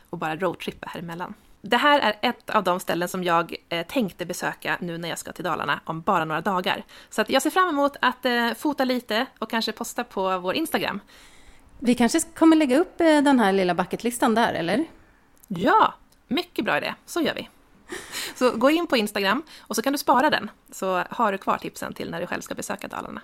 och 0.10 0.18
bara 0.18 0.36
roadtrippa 0.36 0.88
här 0.94 1.00
emellan. 1.00 1.34
Det 1.62 1.78
här 1.78 2.00
är 2.00 2.30
ett 2.30 2.50
av 2.50 2.64
de 2.64 2.80
ställen 2.80 3.08
som 3.08 3.24
jag 3.24 3.56
eh, 3.70 3.88
tänkte 3.88 4.26
besöka 4.26 4.78
nu 4.82 4.98
när 4.98 5.10
jag 5.10 5.18
ska 5.20 5.32
till 5.32 5.44
Dalarna 5.44 5.80
om 5.86 6.02
bara 6.02 6.26
några 6.26 6.42
dagar. 6.42 6.84
Så 7.10 7.22
att 7.22 7.30
jag 7.30 7.42
ser 7.42 7.50
fram 7.50 7.70
emot 7.70 7.96
att 8.02 8.26
eh, 8.26 8.54
fota 8.54 8.86
lite 8.86 9.26
och 9.40 9.50
kanske 9.50 9.72
posta 9.72 10.04
på 10.04 10.40
vår 10.40 10.54
Instagram. 10.56 11.00
Vi 11.84 11.96
kanske 11.96 12.20
kommer 12.20 12.56
lägga 12.56 12.80
upp 12.80 13.02
eh, 13.02 13.22
den 13.22 13.40
här 13.40 13.54
lilla 13.54 13.74
bucketlistan 13.74 14.36
där, 14.36 14.54
eller? 14.54 14.86
Ja, 15.48 15.94
mycket 16.28 16.66
bra 16.66 16.78
idé. 16.78 16.94
Så 17.06 17.22
gör 17.22 17.34
vi. 17.34 17.50
Så 18.36 18.52
gå 18.52 18.70
in 18.70 18.88
på 18.88 18.98
Instagram 18.98 19.44
och 19.60 19.76
så 19.76 19.82
kan 19.82 19.94
du 19.94 20.00
spara 20.00 20.30
den, 20.30 20.50
så 20.72 21.04
har 21.10 21.32
du 21.32 21.38
kvar 21.38 21.58
tipsen 21.58 21.94
till 21.94 22.12
när 22.12 22.22
du 22.22 22.28
själv 22.28 22.42
ska 22.42 22.56
besöka 22.56 22.88
Dalarna. 22.88 23.22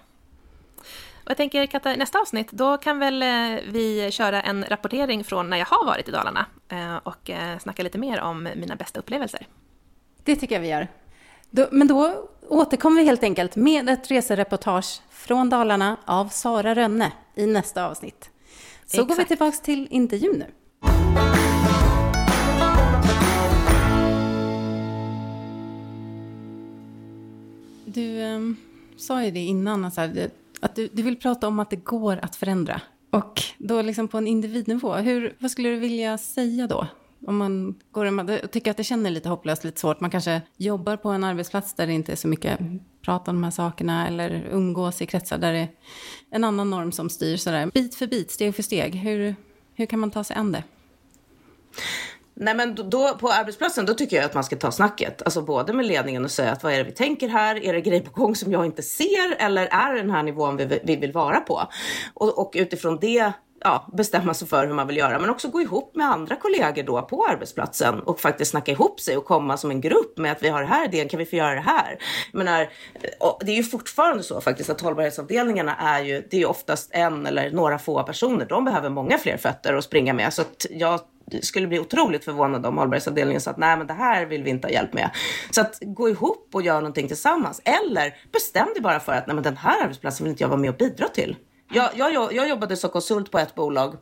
Och 1.24 1.30
jag 1.30 1.38
tänker 1.38 1.66
Katta, 1.66 1.95
nästa 1.95 2.20
avsnitt, 2.20 2.51
då 2.51 2.78
kan 2.78 2.99
väl 2.99 3.24
eh, 3.24 3.60
vi 3.68 4.10
köra 4.12 4.41
en 4.41 4.66
rapportering 4.66 5.24
från 5.24 5.49
när 5.49 5.58
jag 5.58 5.66
har 5.66 5.86
varit 5.86 6.08
i 6.08 6.12
Dalarna 6.12 6.45
eh, 6.70 6.95
och 6.95 7.32
snacka 7.60 7.84
lite 7.84 7.97
mer 7.97 8.22
om 8.22 8.49
mina 8.55 8.76
bästa 8.76 8.99
upplevelser. 8.99 9.47
Det 10.24 10.36
tycker 10.36 10.55
jag 10.55 10.62
vi 10.62 10.70
gör. 10.70 10.88
men 11.72 11.88
då 11.88 12.30
återkommer 12.47 13.01
vi 13.01 13.08
helt 13.08 13.24
enkelt 13.24 13.55
med 13.55 13.89
ett 13.89 14.12
resereportage 14.12 15.01
från 15.10 15.49
Dalarna 15.49 15.97
av 16.05 16.28
Sara 16.28 16.76
Rönne 16.76 17.12
i 17.36 17.45
nästa 17.45 17.86
avsnitt. 17.86 18.30
Så 18.88 18.97
Exakt. 18.97 19.09
går 19.09 19.15
vi 19.15 19.25
tillbaka 19.25 19.57
till 19.57 19.88
intervjun 19.89 20.38
nu. 20.39 20.45
Du 27.85 28.21
eh, 28.21 28.39
sa 28.97 29.23
ju 29.23 29.31
det 29.31 29.39
innan, 29.39 29.85
alltså, 29.85 30.01
att 30.59 30.75
du, 30.75 30.89
du 30.93 31.01
vill 31.01 31.17
prata 31.17 31.47
om 31.47 31.59
att 31.59 31.69
det 31.69 31.75
går 31.75 32.19
att 32.21 32.35
förändra. 32.35 32.81
Och 33.09 33.41
då 33.57 33.81
liksom 33.81 34.07
på 34.07 34.17
en 34.17 34.27
individnivå, 34.27 34.93
hur, 34.93 35.35
vad 35.39 35.51
skulle 35.51 35.69
du 35.69 35.75
vilja 35.75 36.17
säga 36.17 36.67
då? 36.67 36.88
Om 37.26 37.38
man 37.38 37.76
går 37.91 38.05
och 38.43 38.51
tycker 38.51 38.72
att 38.72 38.78
det 38.78 38.84
känner 38.84 39.09
lite 39.09 39.30
hopplöst, 39.30 39.63
lite 39.63 39.80
svårt. 39.80 39.99
Man 39.99 40.09
kanske 40.09 40.41
jobbar 40.57 40.97
på 40.97 41.09
en 41.09 41.24
arbetsplats 41.24 41.74
där 41.74 41.88
det 41.88 41.93
inte 41.93 42.11
är 42.11 42.15
så 42.15 42.28
mycket 42.28 42.59
prat 43.05 43.28
om 43.28 43.36
de 43.36 43.43
här 43.43 43.51
sakerna 43.51 44.07
eller 44.07 44.47
umgås 44.51 45.01
i 45.01 45.05
kretsar 45.05 45.38
där 45.38 45.53
det 45.53 45.59
är 45.59 45.70
en 46.30 46.43
annan 46.43 46.70
norm 46.70 46.91
som 46.91 47.09
styr 47.09 47.38
sådär. 47.38 47.72
Bit 47.74 47.95
för 47.95 48.07
bit, 48.07 48.32
steg 48.32 48.55
för 48.55 48.63
steg. 48.63 48.95
Hur, 48.95 49.36
hur 49.76 49.86
kan 49.86 49.99
man 49.99 50.11
ta 50.11 50.24
sig 50.24 50.36
an 50.36 50.51
det? 50.51 50.63
Nej 52.39 52.55
men 52.55 52.76
då, 52.76 53.18
på 53.20 53.30
arbetsplatsen 53.30 53.86
då 53.86 53.93
tycker 53.93 54.15
jag 54.15 54.26
att 54.26 54.34
man 54.34 54.43
ska 54.43 54.55
ta 54.55 54.72
snacket. 54.72 55.22
Alltså 55.22 55.41
både 55.41 55.74
med 55.74 55.86
ledningen 55.86 56.24
och 56.24 56.32
säga 56.32 56.51
att 56.51 56.63
vad 56.63 56.74
är 56.74 56.78
det 56.78 56.84
vi 56.84 56.91
tänker 56.91 57.28
här? 57.28 57.63
Är 57.63 57.74
det 57.74 57.82
grejer 57.82 58.01
på 58.01 58.22
gång 58.22 58.36
som 58.36 58.51
jag 58.51 58.65
inte 58.65 58.84
ser? 58.84 59.36
Eller 59.39 59.65
är 59.65 59.93
det 59.93 60.01
den 60.01 60.11
här 60.11 60.24
nivån 60.24 60.57
vi, 60.57 60.80
vi 60.84 60.95
vill 60.95 61.11
vara 61.11 61.39
på? 61.39 61.68
Och, 62.13 62.39
och 62.39 62.51
utifrån 62.55 62.97
det 63.01 63.34
ja, 63.60 63.88
bestämma 63.93 64.34
sig 64.34 64.47
för 64.47 64.68
hur 64.68 64.74
man 64.74 64.88
vill 64.88 64.97
göra, 64.97 65.20
men 65.20 65.30
också 65.30 65.47
gå 65.47 65.62
ihop 65.62 65.95
med 65.95 66.08
andra 66.08 66.36
kollegor 66.36 66.84
då 66.84 67.01
på 67.01 67.26
arbetsplatsen 67.30 67.99
och 67.99 68.20
faktiskt 68.20 68.51
snacka 68.51 68.72
ihop 68.72 68.99
sig 68.99 69.18
och 69.18 69.26
komma 69.26 69.58
som 69.58 69.72
en 69.72 69.82
grupp 69.82 70.18
med 70.18 70.32
att 70.32 70.43
vi 70.43 70.49
har 70.49 70.62
det 70.62 70.68
här 70.68 70.86
idén, 70.86 71.10
kan 71.10 71.18
vi 71.18 71.26
få 71.26 71.36
göra 71.36 71.55
det 71.55 71.62
här? 71.62 71.97
Jag 72.32 72.38
menar, 72.38 72.70
det 73.39 73.51
är 73.51 73.55
ju 73.55 73.64
fortfarande 73.64 74.24
så 74.24 74.41
faktiskt 74.41 74.70
att 74.70 74.82
hållbarhetsavdelningarna 74.82 75.76
är 75.76 76.03
ju, 76.03 76.28
det 76.30 76.38
är 76.38 76.41
ju 76.41 76.45
oftast 76.45 76.89
en 76.93 77.26
eller 77.26 77.51
några 77.51 77.80
få 77.80 78.03
personer. 78.03 78.45
De 78.45 78.66
behöver 78.66 78.89
många 78.89 79.18
fler 79.18 79.38
fötter 79.38 79.74
att 79.74 79.84
springa 79.84 80.14
med, 80.14 80.34
så 80.34 80.41
att 80.41 80.66
jag 80.70 80.99
skulle 81.41 81.68
bli 81.68 81.80
otroligt 81.80 82.26
förvånad 82.26 82.66
om 82.66 82.78
hållbarhetsavdelningen 82.78 83.41
sa 83.41 83.51
att 83.51 83.58
nej 83.58 83.78
men 83.78 83.88
det 83.88 83.93
här 83.93 84.26
vill 84.26 84.43
vi 84.43 84.49
inte 84.49 84.68
ha 84.68 84.72
hjälp 84.74 84.93
med. 84.93 85.10
Så 85.51 85.62
att 85.62 85.78
gå 85.82 86.10
ihop 86.10 86.49
och 86.53 86.62
göra 86.62 86.80
någonting 86.80 87.08
tillsammans. 87.08 87.62
Eller 87.66 88.14
bestäm 88.32 88.68
dig 88.74 88.82
bara 88.82 88.99
för 88.99 89.14
att 89.14 89.28
nej 89.28 89.34
men 89.34 89.43
den 89.43 89.58
här 89.58 89.84
arbetsplatsen 89.84 90.24
vill 90.24 90.32
inte 90.32 90.43
jag 90.43 90.49
vara 90.49 90.60
med 90.60 90.70
och 90.70 90.78
bidra 90.78 91.08
till. 91.08 91.36
Jag, 91.70 91.89
jag, 91.95 92.34
jag 92.34 92.49
jobbade 92.49 92.78
som 92.78 92.89
konsult 92.89 93.32
på 93.32 93.39
ett 93.39 93.55
bolag 93.55 93.97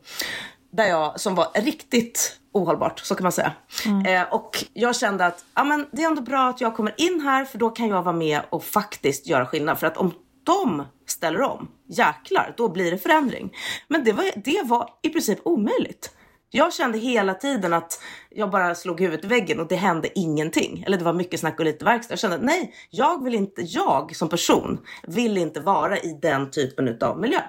där 0.72 0.86
jag, 0.86 1.20
som 1.20 1.34
var 1.34 1.46
riktigt 1.54 2.38
ohållbart, 2.52 2.98
så 3.00 3.14
kan 3.14 3.22
man 3.22 3.32
säga. 3.32 3.52
Mm. 3.86 4.06
Eh, 4.06 4.34
och 4.34 4.64
jag 4.72 4.96
kände 4.96 5.26
att 5.26 5.44
ja, 5.54 5.64
men 5.64 5.86
det 5.92 6.02
är 6.02 6.06
ändå 6.06 6.22
bra 6.22 6.48
att 6.48 6.60
jag 6.60 6.76
kommer 6.76 6.94
in 6.96 7.20
här 7.20 7.44
för 7.44 7.58
då 7.58 7.70
kan 7.70 7.88
jag 7.88 8.02
vara 8.02 8.16
med 8.16 8.40
och 8.50 8.64
faktiskt 8.64 9.26
göra 9.26 9.46
skillnad. 9.46 9.78
För 9.78 9.86
att 9.86 9.96
om 9.96 10.12
de 10.44 10.84
ställer 11.06 11.42
om, 11.42 11.68
jäklar, 11.88 12.54
då 12.56 12.68
blir 12.68 12.90
det 12.90 12.98
förändring. 12.98 13.52
Men 13.88 14.04
det 14.04 14.12
var, 14.12 14.24
det 14.36 14.62
var 14.64 14.88
i 15.02 15.08
princip 15.08 15.38
omöjligt. 15.42 16.10
Jag 16.50 16.74
kände 16.74 16.98
hela 16.98 17.34
tiden 17.34 17.72
att 17.72 18.02
jag 18.30 18.50
bara 18.50 18.74
slog 18.74 19.00
huvudet 19.00 19.24
i 19.24 19.28
väggen 19.28 19.60
och 19.60 19.68
det 19.68 19.76
hände 19.76 20.18
ingenting. 20.18 20.84
Eller 20.86 20.98
det 20.98 21.04
var 21.04 21.12
mycket 21.12 21.40
snack 21.40 21.58
och 21.58 21.64
lite 21.64 21.84
verkstad. 21.84 22.12
Jag 22.12 22.18
kände 22.18 22.36
att 22.36 22.42
nej, 22.42 22.74
jag 22.90 23.24
vill 23.24 23.34
inte, 23.34 23.62
jag 23.62 24.16
som 24.16 24.28
person 24.28 24.80
vill 25.06 25.38
inte 25.38 25.60
vara 25.60 25.98
i 25.98 26.18
den 26.22 26.50
typen 26.50 26.98
av 27.00 27.20
miljö. 27.20 27.40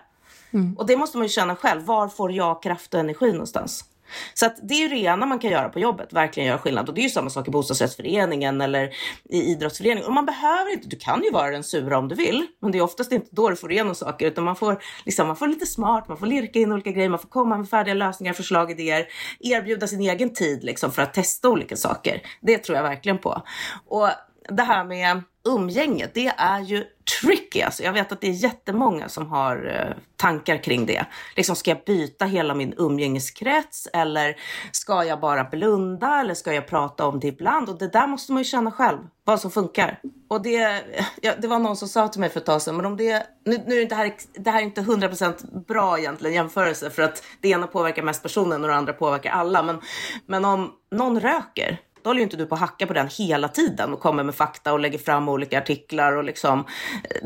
Mm. 0.54 0.78
Och 0.78 0.86
det 0.86 0.98
måste 0.98 1.18
man 1.18 1.26
ju 1.26 1.30
känna 1.30 1.56
själv. 1.56 1.86
Var 1.86 2.08
får 2.08 2.32
jag 2.32 2.64
kraft 2.64 2.94
och 2.94 3.00
energi 3.00 3.32
någonstans? 3.32 3.86
Så 4.34 4.46
att 4.46 4.58
det 4.64 4.74
är 4.74 4.90
det 4.90 4.98
ena 4.98 5.26
man 5.26 5.40
kan 5.40 5.52
göra 5.52 5.70
på 5.70 5.80
jobbet, 5.80 6.14
verkligen 6.14 6.48
göra 6.48 6.58
skillnad. 6.58 6.90
Och 6.90 6.96
det 6.96 7.02
är 7.02 7.04
ju 7.04 7.10
samma 7.10 7.30
sak 7.30 7.48
i 7.48 7.52
bostadsrättsföreningen 7.52 8.62
eller 8.62 8.90
i 9.30 9.42
idrottsföreningen. 9.42 10.06
Och 10.06 10.14
man 10.14 10.26
behöver 10.26 10.72
inte, 10.74 10.88
du 10.88 10.96
kan 10.96 11.24
ju 11.24 11.32
vara 11.32 11.52
den 11.52 11.64
sura 11.64 11.98
om 11.98 12.08
du 12.08 12.16
vill, 12.16 12.48
men 12.62 12.72
det 12.72 12.78
är 12.78 12.82
oftast 12.82 13.12
inte 13.12 13.28
då 13.32 13.50
du 13.50 13.56
får 13.56 13.72
igenom 13.72 13.96
saker, 13.96 14.28
utan 14.28 14.44
man 14.44 14.56
får, 14.56 14.82
liksom, 15.06 15.28
man 15.28 15.36
får 15.36 15.48
lite 15.48 15.66
smart, 15.66 16.08
man 16.08 16.18
får 16.18 16.26
lirka 16.26 16.60
in 16.60 16.72
olika 16.72 16.92
grejer, 16.92 17.10
man 17.10 17.20
får 17.20 17.30
komma 17.30 17.58
med 17.58 17.70
färdiga 17.70 17.94
lösningar, 17.94 18.34
förslag, 18.34 18.72
idéer, 18.72 19.08
erbjuda 19.40 19.88
sin 19.88 20.02
egen 20.02 20.34
tid 20.34 20.64
liksom, 20.64 20.92
för 20.92 21.02
att 21.02 21.14
testa 21.14 21.50
olika 21.50 21.76
saker. 21.76 22.22
Det 22.42 22.58
tror 22.58 22.76
jag 22.76 22.84
verkligen 22.84 23.18
på. 23.18 23.42
Och 23.88 24.10
det 24.50 24.64
här 24.64 24.84
med 24.84 25.24
umgänget, 25.48 26.14
det 26.14 26.28
är 26.28 26.60
ju 26.60 26.86
tricky. 27.22 27.62
Alltså. 27.62 27.84
Jag 27.84 27.94
vet 27.94 28.12
att 28.12 28.22
det 28.22 28.28
är 28.28 28.32
jättemånga 28.32 29.10
som 29.10 29.28
har 29.28 29.76
eh, 29.76 29.96
tankar 30.16 30.64
kring 30.64 30.86
det. 30.86 31.06
Liksom, 31.36 31.56
ska 31.56 31.72
jag 31.72 31.84
byta 31.86 32.26
hela 32.26 32.56
min 32.56 32.74
umgängeskrets 32.78 33.88
eller 33.94 34.36
ska 34.72 35.04
jag 35.04 35.20
bara 35.20 35.44
blunda 35.44 36.20
eller 36.20 36.34
ska 36.34 36.54
jag 36.54 36.68
prata 36.68 37.08
om 37.08 37.20
det 37.20 37.28
ibland? 37.28 37.70
Och 37.70 37.78
det 37.78 37.88
där 37.88 38.08
måste 38.08 38.32
man 38.32 38.42
ju 38.42 38.44
känna 38.44 38.72
själv, 38.72 38.98
vad 39.24 39.42
som 39.42 39.52
funkar. 39.52 40.00
Och 40.28 40.42
det, 40.42 40.84
ja, 41.22 41.34
det 41.38 41.48
var 41.48 41.60
någon 41.60 41.78
som 41.78 41.88
sa 41.88 42.08
till 42.08 42.22
mig 42.22 42.30
för 42.30 42.40
ett 42.40 42.46
tag 42.46 42.62
sedan, 42.62 42.76
men 42.76 42.86
om 42.86 42.98
det, 42.98 43.28
nu, 43.46 43.64
nu 43.68 43.82
är 43.82 43.90
det 43.90 43.96
här, 43.96 44.14
det 44.34 44.50
här 44.50 44.60
är 44.60 44.64
inte 44.64 44.82
100% 44.82 45.66
bra 45.66 46.00
egentligen 46.00 46.36
jämförelse 46.36 46.90
för 46.90 47.02
att 47.02 47.24
det 47.42 47.50
ena 47.50 47.68
påverkar 47.68 48.04
mest 48.04 48.24
personen 48.24 48.64
och 48.64 48.70
det 48.70 48.76
andra 48.76 48.94
påverkar 48.94 49.32
alla. 49.32 49.64
Men, 49.64 49.82
men 50.26 50.46
om 50.46 50.72
någon 50.92 51.20
röker 51.20 51.80
då 52.08 52.10
håller 52.10 52.20
ju 52.20 52.24
inte 52.24 52.38
du 52.38 52.46
på 52.46 52.56
att 52.56 52.62
hacka 52.62 52.88
på 52.88 52.94
den 52.94 53.08
hela 53.08 53.48
tiden 53.48 53.94
och 53.94 54.00
kommer 54.00 54.24
med 54.24 54.36
fakta 54.36 54.74
och 54.74 54.80
lägger 54.80 54.98
fram 54.98 55.30
olika 55.30 55.58
artiklar 55.58 56.14
och 56.18 56.24
liksom. 56.24 56.66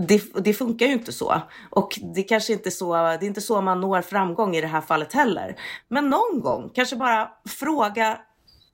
Det, 0.07 0.23
det 0.35 0.53
funkar 0.53 0.85
ju 0.85 0.93
inte 0.93 1.11
så. 1.11 1.41
Och 1.69 1.99
det 2.15 2.23
kanske 2.23 2.53
inte 2.53 2.69
är 2.69 2.71
så, 2.71 2.93
det 2.93 2.99
är 3.01 3.23
inte 3.23 3.41
så 3.41 3.61
man 3.61 3.81
når 3.81 4.01
framgång 4.01 4.55
i 4.55 4.61
det 4.61 4.67
här 4.67 4.81
fallet 4.81 5.13
heller. 5.13 5.55
Men 5.87 6.09
någon 6.09 6.41
gång, 6.41 6.71
kanske 6.73 6.95
bara 6.95 7.29
fråga 7.49 8.17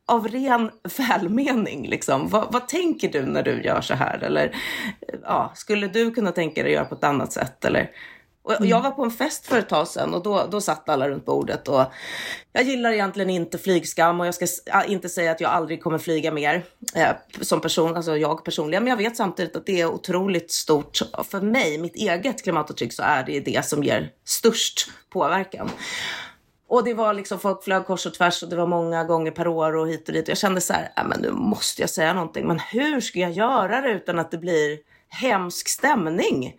av 0.05 0.27
ren 0.27 0.71
välmening, 0.97 1.87
liksom. 1.87 2.29
Vad, 2.29 2.53
vad, 2.53 2.67
tänker 2.67 3.09
du 3.09 3.25
när 3.25 3.43
du 3.43 3.63
gör 3.63 3.81
så 3.81 3.93
här? 3.93 4.23
Eller 4.23 4.55
ja, 5.23 5.51
skulle 5.55 5.87
du 5.87 6.11
kunna 6.11 6.31
tänka 6.31 6.63
dig 6.63 6.71
att 6.71 6.75
göra 6.75 6.85
på 6.85 6.95
ett 6.95 7.03
annat 7.03 7.33
sätt? 7.33 7.65
Eller 7.65 7.91
och 8.47 8.65
jag 8.65 8.79
mm. 8.79 8.83
var 8.83 8.91
på 8.91 9.03
en 9.03 9.11
fest 9.11 9.45
för 9.45 9.59
ett 9.59 9.69
tag 9.69 9.87
sedan 9.87 10.13
och 10.13 10.23
då, 10.23 10.47
då 10.51 10.61
satt 10.61 10.89
alla 10.89 11.09
runt 11.09 11.25
bordet 11.25 11.67
och 11.67 11.85
jag 12.53 12.63
gillar 12.63 12.91
egentligen 12.91 13.29
inte 13.29 13.57
flygskam 13.57 14.19
och 14.19 14.27
jag 14.27 14.35
ska 14.35 14.47
inte 14.87 15.09
säga 15.09 15.31
att 15.31 15.41
jag 15.41 15.51
aldrig 15.51 15.83
kommer 15.83 15.97
flyga 15.97 16.31
mer 16.31 16.65
eh, 16.95 17.09
som 17.41 17.61
person, 17.61 17.95
alltså 17.95 18.17
jag 18.17 18.43
personligen. 18.43 18.83
Men 18.83 18.89
jag 18.89 18.97
vet 18.97 19.17
samtidigt 19.17 19.55
att 19.55 19.65
det 19.65 19.81
är 19.81 19.85
otroligt 19.85 20.51
stort. 20.51 20.99
För 21.29 21.41
mig, 21.41 21.77
mitt 21.77 21.95
eget 21.95 22.43
klimatavtryck, 22.43 22.93
så 22.93 23.03
är 23.03 23.23
det 23.23 23.39
det 23.39 23.65
som 23.65 23.83
ger 23.83 24.11
störst 24.25 24.89
påverkan. 25.09 25.69
Och 26.69 26.83
det 26.83 26.93
var 26.93 27.13
liksom, 27.13 27.39
folk 27.39 27.63
flög 27.63 27.85
kors 27.85 28.05
och 28.05 28.13
tvärs 28.13 28.43
och 28.43 28.49
det 28.49 28.55
var 28.55 28.67
många 28.67 29.03
gånger 29.03 29.31
per 29.31 29.47
år 29.47 29.75
och 29.75 29.87
hit 29.87 30.07
och 30.07 30.13
dit. 30.13 30.27
Jag 30.27 30.37
kände 30.37 30.61
så 30.61 30.73
här, 30.73 30.91
men 31.09 31.21
nu 31.21 31.31
måste 31.31 31.81
jag 31.81 31.89
säga 31.89 32.13
någonting. 32.13 32.47
Men 32.47 32.59
hur 32.59 33.01
ska 33.01 33.19
jag 33.19 33.31
göra 33.31 33.81
det 33.81 33.89
utan 33.89 34.19
att 34.19 34.31
det 34.31 34.37
blir 34.37 34.77
hemsk 35.09 35.67
stämning? 35.67 36.53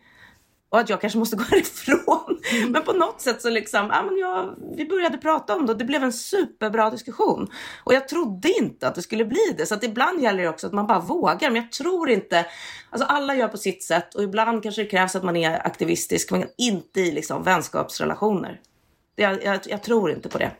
Och 0.71 0.79
att 0.79 0.89
jag 0.89 1.01
kanske 1.01 1.19
måste 1.19 1.37
gå 1.37 1.43
härifrån. 1.43 2.41
Mm. 2.53 2.73
Men 2.73 2.83
på 2.83 2.93
något 2.93 3.21
sätt 3.21 3.43
så 3.43 3.51
liksom, 3.51 3.89
ja, 3.93 4.03
men 4.03 4.19
jag, 4.19 4.55
vi 4.77 4.85
började 4.85 5.19
prata 5.19 5.57
om 5.57 5.67
det 5.67 5.73
och 5.73 5.79
det 5.79 5.85
blev 5.85 6.03
en 6.03 6.13
superbra 6.13 6.91
diskussion. 6.91 7.49
Och 7.85 7.95
jag 7.95 8.09
trodde 8.09 8.49
inte 8.59 8.89
att 8.89 8.95
det 8.95 9.03
skulle 9.03 9.25
bli 9.25 9.55
det. 9.57 9.67
Så 9.67 9.75
att 9.75 9.85
ibland 9.85 10.23
gäller 10.23 10.43
det 10.43 10.49
också 10.49 10.67
att 10.67 10.73
man 10.73 10.87
bara 10.87 11.01
vågar. 11.01 11.51
Men 11.51 11.63
jag 11.63 11.73
tror 11.73 12.11
inte, 12.11 12.47
alltså 12.91 13.09
alla 13.09 13.35
gör 13.35 13.49
på 13.49 13.57
sitt 13.57 13.83
sätt 13.83 14.15
och 14.15 14.23
ibland 14.23 14.63
kanske 14.63 14.83
det 14.83 14.89
krävs 14.89 15.17
att 15.17 15.25
man 15.25 15.37
är 15.37 15.67
aktivistisk, 15.67 16.31
men 16.31 16.45
inte 16.59 17.01
i 17.01 17.13
liksom 17.13 17.43
vänskapsrelationer. 17.43 18.61
Jag, 19.17 19.45
jag, 19.45 19.61
jag 19.67 19.83
tror 19.83 20.11
inte 20.11 20.29
på 20.29 20.39
det. 20.39 20.51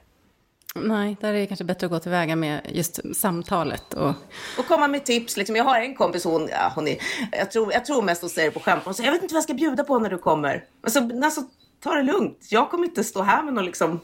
Nej, 0.85 1.17
där 1.21 1.29
är 1.29 1.39
det 1.39 1.47
kanske 1.47 1.65
bättre 1.65 1.87
att 1.87 1.91
gå 1.91 1.99
tillväga 1.99 2.37
med 2.37 2.61
just 2.69 3.17
samtalet. 3.17 3.95
Och, 3.95 4.13
och 4.59 4.67
komma 4.69 4.89
med 4.89 5.05
tips. 5.05 5.37
Liksom. 5.37 5.57
Jag 5.57 5.65
har 5.65 5.81
en 5.81 5.95
kompis, 5.95 6.25
hon, 6.25 6.49
ja, 6.51 6.73
hon 6.75 6.89
är, 6.89 6.99
jag, 7.33 7.51
tror, 7.51 7.73
jag 7.73 7.85
tror 7.85 8.03
mest 8.03 8.21
hon 8.21 8.31
säger 8.31 8.49
det 8.49 8.55
på 8.55 8.61
skämt. 8.61 8.83
Hon 8.85 8.95
säger, 8.95 9.09
jag 9.09 9.15
vet 9.15 9.23
inte 9.23 9.35
vad 9.35 9.39
jag 9.39 9.45
ska 9.45 9.55
bjuda 9.55 9.85
på 9.85 9.99
när 9.99 10.11
du 10.11 10.19
kommer. 10.19 10.65
Alltså, 10.83 11.01
alltså, 11.25 11.41
ta 11.81 11.95
det 11.95 12.03
lugnt. 12.03 12.47
Jag 12.51 12.71
kommer 12.71 12.85
inte 12.85 13.05
stå 13.05 13.23
här 13.23 13.43
med 13.43 13.55
någon 13.55 13.65
liksom, 13.65 14.01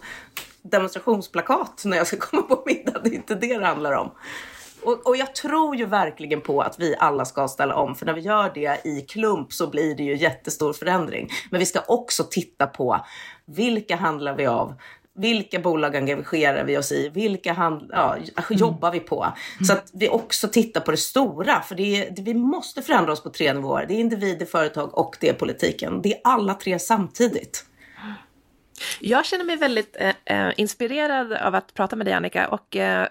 demonstrationsplakat 0.63 1.83
när 1.85 1.97
jag 1.97 2.07
ska 2.07 2.17
komma 2.21 2.43
på 2.43 2.63
middag. 2.67 3.01
Det 3.05 3.11
är 3.11 3.15
inte 3.15 3.35
det 3.35 3.59
det 3.59 3.67
handlar 3.67 3.93
om. 3.93 4.11
Och, 4.83 5.07
och, 5.07 5.17
jag 5.17 5.35
tror 5.35 5.77
ju 5.77 5.87
verkligen 5.87 6.41
på 6.41 6.61
att 6.61 6.81
vi 6.81 6.97
alla 6.99 7.25
ska 7.25 7.49
ställa 7.49 7.75
om, 7.75 7.95
för 7.95 8.07
när 8.07 8.13
vi 8.13 8.21
gör 8.21 8.51
det 8.55 8.81
i 8.85 9.01
klump 9.01 9.53
så 9.53 9.67
blir 9.67 9.95
det 9.95 10.03
ju 10.03 10.17
jättestor 10.17 10.73
förändring. 10.73 11.31
Men 11.51 11.61
vi 11.61 11.67
ska 11.67 11.81
också 11.89 12.25
titta 12.25 12.67
på 12.67 13.05
vilka 13.45 13.97
handlar 13.97 14.37
vi 14.37 14.47
av? 14.47 14.75
Vilka 15.15 15.59
bolag 15.59 15.97
engagerar 15.97 16.65
vi 16.65 16.79
oss 16.79 16.93
i? 16.93 17.09
Vilka 17.09 17.53
hand, 17.53 17.91
ja, 17.93 18.17
mm. 18.17 18.27
jobbar 18.51 18.93
vi 18.93 19.01
på? 19.01 19.27
Så 19.67 19.73
att 19.73 19.91
vi 19.93 20.09
också 20.09 20.49
tittar 20.49 20.81
på 20.81 20.91
det 20.91 20.97
stora. 20.97 21.61
För 21.61 21.75
det 21.75 21.83
är, 21.97 22.23
vi 22.23 22.35
måste 22.35 22.83
förändra 22.83 23.13
oss 23.13 23.23
på 23.23 23.31
tre 23.31 23.53
nivåer. 23.53 23.87
Det 23.89 23.95
är 23.95 23.99
individer, 23.99 24.47
företag 24.47 24.99
och 24.99 25.17
det 25.21 25.29
är 25.29 25.35
politiken. 25.35 26.03
Det 26.03 26.15
är 26.15 26.21
alla 26.25 26.55
tre 26.55 26.79
samtidigt. 26.79 27.65
Jag 29.01 29.27
känner 29.27 29.45
mig 29.45 29.57
väldigt 29.57 29.97
eh, 30.01 30.15
eh 30.25 30.53
inspirerad 30.57 31.33
av 31.33 31.55
att 31.55 31.75
prata 31.75 31.97
med 31.97 32.07
dig 32.07 32.15
Annika 32.15 32.49
och 32.49 32.77
eh, 32.77 33.09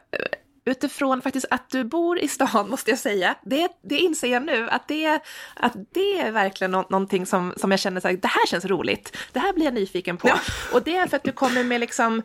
utifrån 0.66 1.22
faktiskt 1.22 1.46
att 1.50 1.70
du 1.70 1.84
bor 1.84 2.20
i 2.20 2.28
stan, 2.28 2.70
måste 2.70 2.90
jag 2.90 3.00
säga, 3.00 3.36
det, 3.42 3.68
det 3.82 3.98
inser 3.98 4.28
jag 4.28 4.44
nu, 4.44 4.70
att 4.70 4.88
det, 4.88 5.20
att 5.54 5.74
det 5.94 6.20
är 6.20 6.32
verkligen 6.32 6.72
nå 6.72 6.86
någonting 6.90 7.26
som, 7.26 7.54
som 7.58 7.72
jag 7.72 7.80
känner 7.80 8.02
så 8.02 8.08
här, 8.08 8.16
det 8.16 8.28
här 8.28 8.48
känns 8.48 8.66
roligt, 8.66 9.18
det 9.32 9.40
här 9.40 9.54
blir 9.54 9.66
jag 9.66 9.74
nyfiken 9.74 10.18
på. 10.18 10.28
Ja. 10.28 10.40
Och 10.74 10.84
det 10.84 10.96
är 10.96 11.08
för 11.08 11.18
att 11.18 11.24
du 11.24 11.32
kommer 11.32 11.64
med 11.64 11.80
liksom 11.80 12.22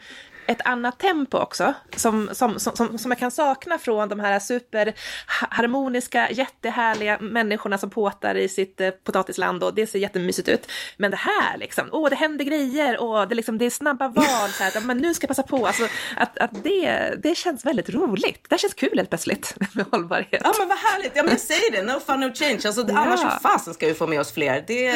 ett 0.48 0.60
annat 0.64 0.98
tempo 0.98 1.38
också, 1.38 1.74
som, 1.96 2.28
som, 2.32 2.60
som, 2.60 2.98
som 2.98 3.10
jag 3.10 3.18
kan 3.18 3.30
sakna 3.30 3.78
från 3.78 4.08
de 4.08 4.20
här 4.20 4.38
superharmoniska, 4.38 6.30
jättehärliga 6.30 7.18
människorna 7.20 7.78
som 7.78 7.90
påtar 7.90 8.34
i 8.34 8.48
sitt 8.48 8.80
eh, 8.80 8.90
potatisland 8.90 9.64
och 9.64 9.74
det 9.74 9.86
ser 9.86 9.98
jättemysigt 9.98 10.48
ut. 10.48 10.70
Men 10.96 11.10
det 11.10 11.16
här 11.16 11.58
liksom, 11.58 11.88
åh, 11.92 12.10
det 12.10 12.16
händer 12.16 12.44
grejer 12.44 13.00
och 13.00 13.28
det, 13.28 13.34
liksom, 13.34 13.58
det 13.58 13.64
är 13.64 13.70
snabba 13.70 14.08
val, 14.14 14.50
så 14.50 14.64
här, 14.64 14.80
men 14.80 14.98
nu 14.98 15.14
ska 15.14 15.24
jag 15.24 15.28
passa 15.28 15.42
på. 15.42 15.66
Alltså, 15.66 15.88
att, 16.16 16.38
att 16.38 16.64
det, 16.64 17.14
det 17.22 17.34
känns 17.34 17.66
väldigt 17.66 17.90
roligt. 17.90 18.46
Det 18.50 18.58
känns 18.58 18.74
kul 18.74 18.92
helt 18.96 19.10
plötsligt 19.10 19.54
med 19.74 19.86
hållbarhet. 19.90 20.40
Ja, 20.44 20.52
men 20.58 20.68
vad 20.68 20.78
härligt. 20.78 21.12
Ja, 21.14 21.22
men 21.22 21.38
säg 21.38 21.70
det, 21.72 21.82
no 21.82 22.00
fun, 22.06 22.20
no 22.20 22.34
change. 22.34 22.60
Alltså, 22.66 22.86
ja. 22.88 22.98
Annars 22.98 23.24
hur 23.24 23.48
fasen 23.48 23.74
ska 23.74 23.86
vi 23.86 23.94
få 23.94 24.06
med 24.06 24.20
oss 24.20 24.32
fler? 24.32 24.64
Det, 24.66 24.92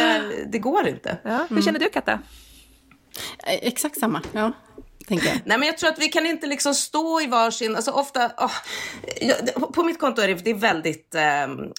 det 0.46 0.59
går 0.59 0.88
inte. 0.88 1.18
Ja. 1.22 1.46
Hur 1.50 1.62
känner 1.62 1.78
du, 1.78 1.88
Katta? 1.88 2.12
Eh, 3.46 3.59
exakt 3.62 3.98
samma, 3.98 4.22
ja. 4.32 4.53
Nej 5.44 5.59
men 5.59 5.62
jag 5.62 5.78
tror 5.78 5.90
att 5.90 5.98
vi 5.98 6.09
kan 6.09 6.26
inte 6.26 6.46
liksom 6.46 6.74
stå 6.74 7.20
i 7.20 7.26
varsin, 7.26 7.76
alltså 7.76 7.90
ofta, 7.90 8.26
oh, 8.26 8.53
på 9.72 9.84
mitt 9.84 9.98
konto 9.98 10.22
är 10.22 10.28
det, 10.28 10.34
det 10.34 10.50
är 10.50 10.55
väldigt, 10.55 11.14
eh, 11.14 11.20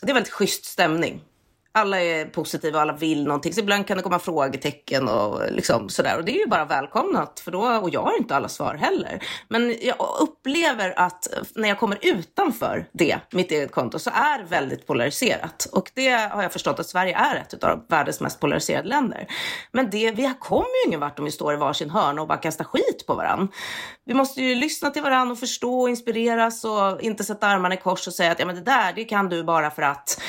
det 0.02 0.10
är 0.10 0.14
väldigt 0.14 0.34
schysst 0.34 0.66
stämning 0.66 1.22
alla 1.76 2.02
är 2.02 2.26
positiva 2.26 2.78
och 2.78 2.82
alla 2.82 2.94
vill 2.94 3.24
någonting. 3.24 3.54
Så 3.54 3.60
ibland 3.60 3.88
kan 3.88 3.98
det 3.98 4.04
komma 4.04 4.20
frågetecken 4.20 5.10
och 5.10 5.42
liksom 5.52 5.90
sådär. 5.90 6.18
Och 6.18 6.26
det 6.26 6.32
är 6.32 6.40
ju 6.40 6.48
bara 6.48 6.66
välkomnat 6.66 7.40
för 7.40 7.52
då, 7.52 7.62
och 7.62 7.90
jag 7.90 8.02
har 8.02 8.18
inte 8.18 8.36
alla 8.36 8.50
svar 8.50 8.74
heller. 8.74 9.24
Men 9.48 9.76
jag 9.82 9.96
upplever 10.20 11.00
att 11.00 11.28
när 11.56 11.70
jag 11.70 11.80
kommer 11.80 11.98
utanför 12.02 12.86
det, 12.92 13.18
mitt 13.32 13.52
eget 13.52 13.72
konto, 13.72 14.00
så 14.00 14.10
är 14.10 14.38
det 14.38 14.46
väldigt 14.46 14.88
polariserat. 14.88 15.68
Och 15.72 15.92
det 15.94 16.12
har 16.12 16.44
jag 16.44 16.54
förstått 16.54 16.80
att 16.80 16.88
Sverige 16.88 17.16
är 17.16 17.36
ett 17.36 17.64
av 17.64 17.86
världens 17.90 18.22
mest 18.22 18.40
polariserade 18.40 18.88
länder. 18.88 19.28
Men 19.72 19.90
det, 19.90 20.12
vi 20.12 20.34
kommer 20.40 20.84
ju 20.84 20.88
ingen 20.88 21.00
vart 21.00 21.20
om 21.20 21.26
vi 21.26 21.32
står 21.32 21.54
i 21.54 21.58
varsin 21.58 21.90
hörna 21.90 22.22
och 22.22 22.28
bara 22.28 22.38
kastar 22.38 22.66
skit 22.66 23.04
på 23.08 23.14
varandra. 23.16 23.48
Vi 24.06 24.14
måste 24.14 24.42
ju 24.42 24.56
lyssna 24.56 24.90
till 24.90 25.02
varandra 25.02 25.32
och 25.32 25.40
förstå 25.40 25.82
och 25.82 25.90
inspireras 25.90 26.64
och 26.64 27.02
inte 27.02 27.24
sätta 27.24 27.48
armarna 27.48 27.76
i 27.76 27.78
kors 27.78 28.08
och 28.08 28.14
säga 28.14 28.32
att 28.32 28.40
ja, 28.40 28.46
men 28.46 28.56
det 28.56 28.62
där, 28.62 28.94
det 28.94 29.04
kan 29.04 29.30
du 29.30 29.44
bara 29.44 29.72
för 29.72 29.82
att. 29.82 30.22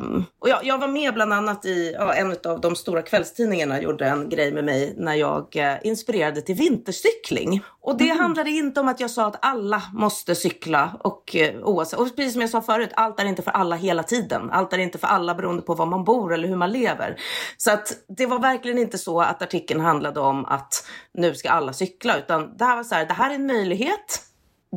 Um, 0.00 0.24
och 0.38 0.48
jag, 0.48 0.69
jag 0.70 0.78
var 0.78 0.88
med 0.88 1.14
bland 1.14 1.32
annat 1.32 1.64
i 1.64 1.92
ja, 1.98 2.14
en 2.14 2.36
av 2.44 2.60
de 2.60 2.76
stora 2.76 3.02
kvällstidningarna 3.02 3.82
gjorde 3.82 4.06
en 4.06 4.28
grej 4.28 4.52
med 4.52 4.64
mig 4.64 4.94
när 4.96 5.14
jag 5.14 5.56
eh, 5.56 5.74
inspirerade 5.82 6.40
till 6.40 6.54
vintercykling. 6.54 7.62
Och 7.80 7.98
det 7.98 8.04
mm. 8.04 8.18
handlade 8.18 8.50
inte 8.50 8.80
om 8.80 8.88
att 8.88 9.00
jag 9.00 9.10
sa 9.10 9.26
att 9.26 9.38
alla 9.44 9.82
måste 9.94 10.34
cykla 10.34 10.96
och 11.00 11.36
eh, 11.36 11.60
oavsett, 11.62 11.98
och 11.98 12.16
precis 12.16 12.32
som 12.32 12.40
jag 12.40 12.50
sa 12.50 12.62
förut, 12.62 12.90
allt 12.94 13.20
är 13.20 13.24
inte 13.24 13.42
för 13.42 13.50
alla 13.50 13.76
hela 13.76 14.02
tiden. 14.02 14.50
Allt 14.50 14.72
är 14.72 14.78
inte 14.78 14.98
för 14.98 15.06
alla 15.06 15.34
beroende 15.34 15.62
på 15.62 15.74
var 15.74 15.86
man 15.86 16.04
bor 16.04 16.34
eller 16.34 16.48
hur 16.48 16.56
man 16.56 16.72
lever. 16.72 17.20
Så 17.56 17.70
att 17.70 17.92
det 18.08 18.26
var 18.26 18.38
verkligen 18.38 18.78
inte 18.78 18.98
så 18.98 19.20
att 19.20 19.42
artikeln 19.42 19.80
handlade 19.80 20.20
om 20.20 20.44
att 20.44 20.86
nu 21.14 21.34
ska 21.34 21.50
alla 21.50 21.72
cykla, 21.72 22.18
utan 22.18 22.56
det 22.56 22.64
här 22.64 22.76
var 22.76 22.84
så 22.84 22.94
här, 22.94 23.06
det 23.06 23.14
här 23.14 23.30
är 23.30 23.34
en 23.34 23.46
möjlighet 23.46 24.26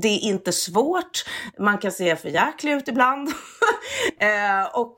det 0.02 0.08
är 0.08 0.20
inte 0.20 0.52
svårt, 0.52 1.26
man 1.60 1.78
kan 1.78 1.92
se 1.92 2.16
för 2.16 2.30
jäklig 2.30 2.72
ut 2.72 2.88
ibland. 2.88 3.30
eh, 4.20 4.80
och 4.80 4.96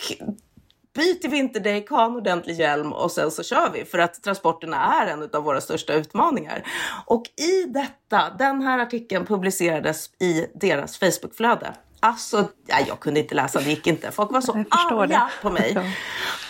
byter 0.95 1.29
vinterdäck, 1.29 1.89
ha 1.89 2.05
en 2.05 2.15
ordentlig 2.15 2.55
hjälm 2.55 2.93
och 2.93 3.11
sen 3.11 3.31
så 3.31 3.43
kör 3.43 3.69
vi 3.73 3.85
för 3.85 3.99
att 3.99 4.23
transporterna 4.23 5.01
är 5.01 5.07
en 5.07 5.29
av 5.33 5.43
våra 5.43 5.61
största 5.61 5.93
utmaningar. 5.93 6.63
Och 7.05 7.23
i 7.25 7.63
detta, 7.63 8.29
den 8.39 8.61
här 8.61 8.79
artikeln 8.79 9.25
publicerades 9.25 10.09
i 10.19 10.45
deras 10.53 10.97
Facebookflöde. 10.97 11.73
Alltså, 11.99 12.47
ja, 12.67 12.77
jag 12.87 12.99
kunde 12.99 13.19
inte 13.19 13.35
läsa, 13.35 13.59
det 13.59 13.69
gick 13.69 13.87
inte. 13.87 14.11
Folk 14.11 14.31
var 14.31 14.41
så 14.41 14.51
arga 14.69 15.05
det. 15.07 15.21
på 15.41 15.49
mig. 15.49 15.95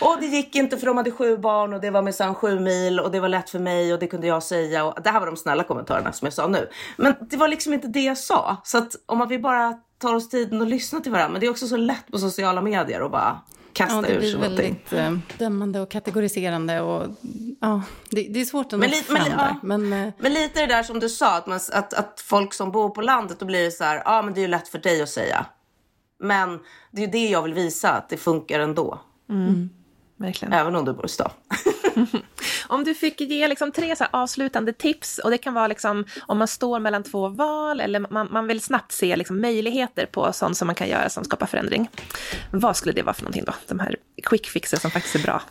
Och 0.00 0.16
det 0.20 0.26
gick 0.26 0.56
inte 0.56 0.76
för 0.76 0.86
de 0.86 0.96
hade 0.96 1.10
sju 1.10 1.36
barn 1.36 1.72
och 1.72 1.80
det 1.80 1.90
var 1.90 2.02
minsann 2.02 2.34
sju 2.34 2.60
mil 2.60 3.00
och 3.00 3.10
det 3.10 3.20
var 3.20 3.28
lätt 3.28 3.50
för 3.50 3.58
mig 3.58 3.92
och 3.92 3.98
det 3.98 4.06
kunde 4.06 4.26
jag 4.26 4.42
säga. 4.42 4.84
Och 4.84 5.02
det 5.02 5.10
här 5.10 5.20
var 5.20 5.26
de 5.26 5.36
snälla 5.36 5.64
kommentarerna 5.64 6.12
som 6.12 6.26
jag 6.26 6.32
sa 6.32 6.46
nu. 6.46 6.68
Men 6.96 7.14
det 7.20 7.36
var 7.36 7.48
liksom 7.48 7.72
inte 7.72 7.88
det 7.88 8.04
jag 8.04 8.18
sa. 8.18 8.56
Så 8.64 8.78
att 8.78 8.96
om 9.06 9.18
man 9.18 9.28
vill 9.28 9.42
bara 9.42 9.74
tar 9.98 10.14
oss 10.14 10.28
tiden 10.28 10.62
att 10.62 10.68
lyssna 10.68 11.00
till 11.00 11.12
varandra. 11.12 11.32
Men 11.32 11.40
det 11.40 11.46
är 11.46 11.50
också 11.50 11.66
så 11.66 11.76
lätt 11.76 12.10
på 12.10 12.18
sociala 12.18 12.62
medier 12.62 13.02
och 13.02 13.10
bara 13.10 13.40
kasta 13.76 13.96
ja, 13.96 14.02
det 14.02 14.18
blir 14.18 14.38
väldigt 14.38 14.92
äh, 14.92 15.18
dömande 15.38 15.80
och 15.80 15.90
kategoriserande. 15.90 16.80
Och, 16.80 17.16
ja, 17.60 17.82
det, 18.10 18.22
det 18.22 18.40
är 18.40 18.44
svårt 18.44 18.72
att 18.72 18.80
nå 18.80 18.88
fram 18.88 19.22
men, 19.22 19.38
där. 19.38 19.56
Men, 19.62 19.92
äh, 20.06 20.12
men 20.18 20.32
lite 20.32 20.60
det 20.60 20.66
där 20.66 20.82
som 20.82 21.00
du 21.00 21.08
sa, 21.08 21.36
att, 21.36 21.46
man, 21.46 21.60
att, 21.72 21.94
att 21.94 22.20
folk 22.26 22.54
som 22.54 22.72
bor 22.72 22.90
på 22.90 23.00
landet, 23.00 23.40
då 23.40 23.46
blir 23.46 23.64
det 23.64 23.70
så 23.70 23.84
här, 23.84 24.02
ja 24.04 24.22
men 24.22 24.34
det 24.34 24.40
är 24.40 24.42
ju 24.42 24.48
lätt 24.48 24.68
för 24.68 24.78
dig 24.78 25.02
att 25.02 25.08
säga. 25.08 25.46
Men 26.20 26.60
det 26.90 27.04
är 27.04 27.08
det 27.08 27.28
jag 27.28 27.42
vill 27.42 27.54
visa, 27.54 27.92
att 27.92 28.08
det 28.08 28.16
funkar 28.16 28.60
ändå. 28.60 29.00
Mm. 29.30 29.70
Verkligen. 30.16 30.52
Även 30.52 30.76
om 30.76 30.84
du 30.84 30.92
bor 30.92 31.06
i 31.06 31.08
stan. 31.08 31.30
om 32.68 32.84
du 32.84 32.94
fick 32.94 33.20
ge 33.20 33.48
liksom 33.48 33.72
tre 33.72 33.96
så 33.96 34.04
avslutande 34.10 34.72
tips, 34.72 35.18
och 35.18 35.30
det 35.30 35.38
kan 35.38 35.54
vara 35.54 35.66
liksom 35.66 36.04
om 36.20 36.38
man 36.38 36.48
står 36.48 36.80
mellan 36.80 37.02
två 37.02 37.28
val 37.28 37.80
eller 37.80 38.00
man, 38.00 38.28
man 38.30 38.46
vill 38.46 38.60
snabbt 38.60 38.92
se 38.92 39.16
liksom 39.16 39.40
möjligheter 39.40 40.06
på 40.06 40.32
sånt 40.32 40.56
som 40.56 40.66
man 40.66 40.74
kan 40.74 40.88
göra 40.88 41.08
som 41.08 41.24
skapar 41.24 41.46
förändring. 41.46 41.90
Vad 42.50 42.76
skulle 42.76 42.92
det 42.92 43.02
vara 43.02 43.14
för 43.14 43.22
någonting 43.22 43.44
då? 43.44 43.54
De 43.68 43.78
här 43.78 43.96
quick 44.22 44.46
fixes 44.46 44.80
som 44.82 44.90
faktiskt 44.90 45.14
är 45.14 45.22
bra. 45.22 45.42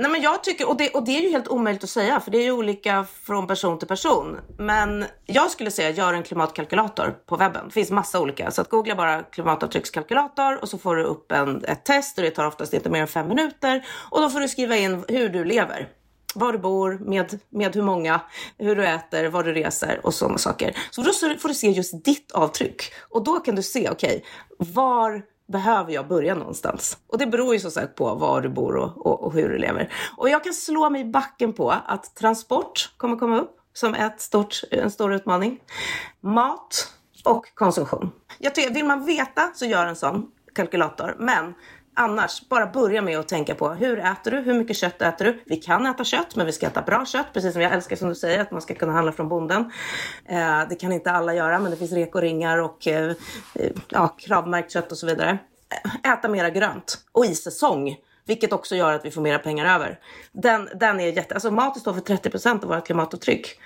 Nej, 0.00 0.10
men 0.10 0.22
jag 0.22 0.44
tycker, 0.44 0.68
och 0.68 0.76
det, 0.76 0.90
och 0.90 1.04
det 1.04 1.18
är 1.18 1.22
ju 1.22 1.30
helt 1.30 1.48
omöjligt 1.48 1.84
att 1.84 1.90
säga 1.90 2.20
för 2.20 2.30
det 2.30 2.38
är 2.38 2.42
ju 2.42 2.52
olika 2.52 3.06
från 3.22 3.46
person 3.46 3.78
till 3.78 3.88
person. 3.88 4.36
Men 4.58 5.04
jag 5.26 5.50
skulle 5.50 5.70
säga 5.70 5.90
gör 5.90 6.14
en 6.14 6.22
klimatkalkylator 6.22 7.16
på 7.26 7.36
webben. 7.36 7.64
Det 7.66 7.72
finns 7.72 7.90
massa 7.90 8.20
olika. 8.20 8.50
Så 8.50 8.60
att 8.60 8.68
googla 8.68 8.94
bara 8.94 9.22
klimatavtryckskalkylator 9.22 10.62
och 10.62 10.68
så 10.68 10.78
får 10.78 10.96
du 10.96 11.02
upp 11.04 11.32
en, 11.32 11.64
ett 11.64 11.84
test 11.84 12.18
och 12.18 12.24
det 12.24 12.30
tar 12.30 12.46
oftast 12.46 12.74
inte 12.74 12.90
mer 12.90 13.00
än 13.00 13.08
fem 13.08 13.28
minuter. 13.28 13.86
Och 14.10 14.20
då 14.20 14.30
får 14.30 14.40
du 14.40 14.48
skriva 14.48 14.76
in 14.76 15.04
hur 15.08 15.28
du 15.28 15.44
lever. 15.44 15.88
Var 16.34 16.52
du 16.52 16.58
bor, 16.58 16.98
med, 16.98 17.40
med 17.48 17.74
hur 17.74 17.82
många, 17.82 18.20
hur 18.58 18.76
du 18.76 18.86
äter, 18.86 19.28
var 19.28 19.42
du 19.42 19.52
reser 19.52 20.00
och 20.02 20.14
sådana 20.14 20.38
saker. 20.38 20.76
Så 20.90 21.02
då 21.02 21.12
får 21.12 21.48
du 21.48 21.54
se 21.54 21.70
just 21.70 22.04
ditt 22.04 22.32
avtryck. 22.32 22.82
Och 23.08 23.24
då 23.24 23.40
kan 23.40 23.54
du 23.54 23.62
se, 23.62 23.90
okej, 23.90 24.24
okay, 24.50 24.72
var 24.74 25.22
behöver 25.48 25.92
jag 25.92 26.08
börja 26.08 26.34
någonstans? 26.34 26.98
Och 27.06 27.18
det 27.18 27.26
beror 27.26 27.54
ju 27.54 27.60
som 27.60 27.70
sagt 27.70 27.94
på 27.94 28.14
var 28.14 28.40
du 28.40 28.48
bor 28.48 28.76
och, 28.76 29.06
och, 29.06 29.22
och, 29.24 29.32
hur 29.32 29.48
du 29.48 29.58
lever. 29.58 29.92
Och 30.16 30.28
jag 30.28 30.44
kan 30.44 30.54
slå 30.54 30.90
mig 30.90 31.00
i 31.00 31.04
backen 31.04 31.52
på 31.52 31.70
att 31.70 32.14
transport 32.14 32.90
kommer 32.96 33.16
komma 33.16 33.38
upp 33.38 33.56
som 33.72 33.94
ett 33.94 34.20
stort, 34.20 34.62
en 34.70 34.90
stor 34.90 35.14
utmaning. 35.14 35.60
Mat 36.20 36.92
och 37.24 37.54
konsumtion. 37.54 38.10
Jag 38.38 38.54
tycker, 38.54 38.74
vill 38.74 38.84
man 38.84 39.04
veta 39.04 39.50
så 39.54 39.64
gör 39.64 39.86
en 39.86 39.96
sån 39.96 40.30
kalkylator. 40.54 41.16
Men 41.18 41.54
annars, 41.98 42.48
bara 42.48 42.66
börja 42.66 43.02
med 43.02 43.18
att 43.18 43.28
tänka 43.28 43.54
på 43.54 43.68
hur 43.68 43.98
äter 43.98 44.30
du? 44.30 44.36
Hur 44.36 44.54
mycket 44.54 44.76
kött 44.76 45.02
äter 45.02 45.24
du? 45.24 45.42
Vi 45.46 45.56
kan 45.56 45.86
äta 45.86 46.04
kött, 46.04 46.36
men 46.36 46.46
vi 46.46 46.52
ska 46.52 46.66
äta 46.66 46.82
bra 46.82 47.06
kött, 47.06 47.26
precis 47.32 47.52
som 47.52 47.62
jag 47.62 47.72
älskar 47.72 47.96
som 47.96 48.08
du 48.08 48.14
säger 48.14 48.40
att 48.40 48.50
man 48.50 48.62
ska 48.62 48.74
kunna 48.74 48.92
handla 48.92 49.12
från 49.12 49.28
bonden. 49.28 49.72
Eh, 50.24 50.68
det 50.68 50.74
kan 50.74 50.92
inte 50.92 51.10
alla 51.10 51.34
göra, 51.34 51.58
men 51.58 51.70
det 51.70 51.76
finns 51.76 51.92
rekoringar 51.92 52.58
och 52.58 52.86
eh, 52.86 53.12
eh, 53.54 53.70
ja, 53.88 54.08
kravmärkt 54.08 54.72
kött 54.72 54.92
och 54.92 54.98
så 54.98 55.06
vidare. 55.06 55.38
Äta 56.04 56.28
mera 56.28 56.50
grönt 56.50 56.98
och 57.12 57.26
i 57.26 57.34
säsong. 57.34 57.96
Vilket 58.26 58.52
också 58.52 58.76
gör 58.76 58.92
att 58.92 59.04
vi 59.04 59.10
får 59.10 59.20
mera 59.20 59.38
pengar 59.38 59.74
över. 59.74 59.98
Den, 60.32 60.68
den 60.74 61.00
är 61.00 61.12
jätte... 61.12 61.34
Alltså 61.34 61.50
maten 61.50 61.80
står 61.80 61.92
för 61.92 62.00
30 62.00 62.48
av 62.48 62.60
vårt 62.60 62.86
klimatavtryck. 62.86 63.58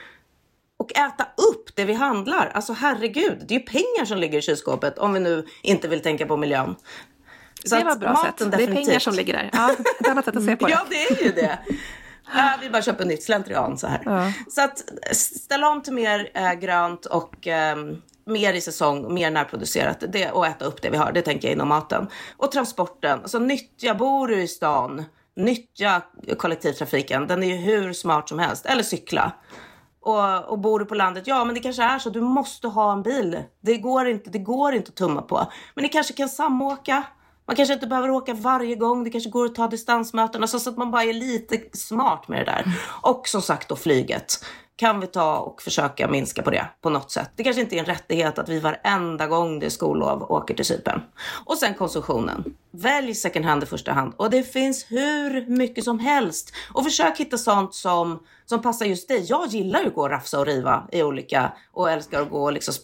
Och 0.76 0.97
äta 0.97 1.24
upp 1.24 1.76
det 1.76 1.85
vi 1.85 1.93
handlar. 1.93 2.51
Alltså 2.55 2.72
herregud, 2.72 3.45
det 3.49 3.55
är 3.55 3.59
ju 3.59 3.66
pengar 3.66 4.05
som 4.05 4.18
ligger 4.18 4.39
i 4.39 4.43
kylskåpet 4.43 4.99
om 4.99 5.12
vi 5.12 5.20
nu 5.20 5.47
inte 5.62 5.89
vill 5.89 6.03
tänka 6.03 6.26
på 6.26 6.37
miljön. 6.37 6.76
Så 7.65 7.77
det 7.77 7.85
var 7.85 7.93
ett 7.93 8.01
bra 8.01 8.17
sätt. 8.25 8.39
Definitivt. 8.39 8.75
Det 8.75 8.81
är 8.81 8.85
pengar 8.85 8.99
som 8.99 9.15
ligger 9.15 9.33
där. 9.33 9.51
Ja, 9.53 9.71
ett 10.01 10.09
annat 10.09 10.25
sätt 10.25 10.37
att 10.37 10.45
se 10.45 10.57
på 10.57 10.67
det. 10.67 10.73
ja, 10.73 10.87
det 10.91 11.05
är 11.05 11.25
ju 11.25 11.33
det. 11.33 11.59
Ja, 12.35 12.53
vi 12.61 12.71
bara 12.71 12.83
köper 12.83 13.05
nytt 13.05 13.23
slentrian 13.23 13.79
så 13.79 13.87
här. 13.87 14.03
Ja. 14.05 14.33
Så 14.49 14.63
att 14.63 14.83
ställa 15.17 15.69
om 15.69 15.83
till 15.83 15.93
mer 15.93 16.31
äh, 16.35 16.53
grönt 16.53 17.07
och 17.07 17.47
äh, 17.47 17.77
mer 18.27 18.55
i 18.55 18.61
säsong, 18.61 19.15
mer 19.15 19.31
närproducerat 19.31 20.05
det, 20.09 20.31
och 20.31 20.47
äta 20.47 20.65
upp 20.65 20.83
det 20.83 20.91
vi 20.91 20.97
har. 20.97 21.13
Det 21.13 21.23
tänker 21.23 21.49
jag 21.49 21.53
inom 21.55 21.69
maten. 21.69 22.07
Och 22.37 22.53
transporten, 22.53 23.19
alltså 23.23 23.39
nyttja, 23.39 23.95
bor 23.95 24.29
du 24.29 24.43
i 24.43 24.49
stan, 24.49 25.05
nyttja 25.37 26.03
kollektivtrafiken. 26.39 27.27
Den 27.27 27.43
är 27.43 27.47
ju 27.47 27.57
hur 27.57 27.93
smart 27.93 28.29
som 28.29 28.39
helst. 28.39 28.67
Eller 28.67 28.83
cykla. 28.83 29.33
Och, 30.01 30.45
och 30.45 30.59
bor 30.59 30.79
du 30.79 30.85
på 30.85 30.95
landet, 30.95 31.27
ja 31.27 31.45
men 31.45 31.55
det 31.55 31.61
kanske 31.61 31.83
är 31.83 31.99
så, 31.99 32.11
du 32.11 32.21
måste 32.21 32.69
ha 32.69 32.93
en 32.93 33.03
bil. 33.03 33.43
Det 33.61 33.77
går 33.77 34.09
inte, 34.09 34.31
det 34.31 34.39
går 34.39 34.75
inte 34.75 34.89
att 34.89 34.97
tumma 34.97 35.23
på. 35.23 35.53
Men 35.75 35.83
ni 35.83 35.89
kanske 35.89 36.13
kan 36.13 36.29
samåka. 36.29 37.03
Man 37.47 37.57
kanske 37.57 37.74
inte 37.74 37.86
behöver 37.86 38.11
åka 38.11 38.34
varje 38.34 38.76
gång, 38.76 39.05
det 39.05 39.11
kanske 39.11 39.30
går 39.30 39.47
att 39.47 39.55
ta 39.55 39.68
distansmöten, 39.68 40.43
alltså 40.43 40.59
så 40.59 40.70
att 40.70 40.76
man 40.76 40.90
bara 40.90 41.05
är 41.05 41.12
lite 41.12 41.61
smart 41.72 42.28
med 42.28 42.40
det 42.40 42.45
där. 42.45 42.64
Och 43.03 43.28
som 43.28 43.43
sagt 43.43 43.68
då 43.68 43.76
flyget. 43.76 44.45
Kan 44.76 45.01
vi 45.01 45.07
ta 45.07 45.38
och 45.38 45.62
försöka 45.62 46.09
minska 46.09 46.43
på 46.43 46.51
det 46.51 46.66
på 46.80 46.90
något 46.90 47.11
sätt? 47.11 47.30
Det 47.36 47.45
kanske 47.45 47.62
inte 47.62 47.76
är 47.76 47.78
en 47.78 47.84
rättighet 47.84 48.38
att 48.38 48.49
vi 48.49 48.61
varenda 48.61 49.26
gång 49.26 49.59
det 49.59 49.66
är 49.66 49.70
skollov 49.70 50.22
åker 50.22 50.55
till 50.55 50.64
Cypern. 50.64 51.03
Och 51.45 51.59
sen 51.59 51.74
konsumtionen. 51.74 52.45
Välj 52.70 53.14
second 53.14 53.45
hand 53.45 53.62
i 53.62 53.66
första 53.66 53.93
hand. 53.93 54.14
Och 54.16 54.30
det 54.30 54.43
finns 54.43 54.86
hur 54.88 55.47
mycket 55.47 55.84
som 55.84 55.99
helst. 55.99 56.53
Och 56.72 56.84
försök 56.84 57.18
hitta 57.18 57.38
sånt 57.38 57.74
som 57.74 58.22
som 58.53 58.63
passar 58.63 58.87
just 58.87 59.09
dig. 59.09 59.25
Jag 59.29 59.47
gillar 59.47 59.81
ju 59.81 59.87
att 59.87 59.95
gå 59.95 60.03
och 60.03 60.11
rafsa 60.11 60.41
och 60.41 60.47
riva 60.47 60.89
i 60.93 61.03
olika 61.03 61.53
och 61.73 61.91
älskar 61.91 62.23
att 62.23 62.31
gå 62.31 62.43
och 62.43 62.53
liksom, 62.53 62.75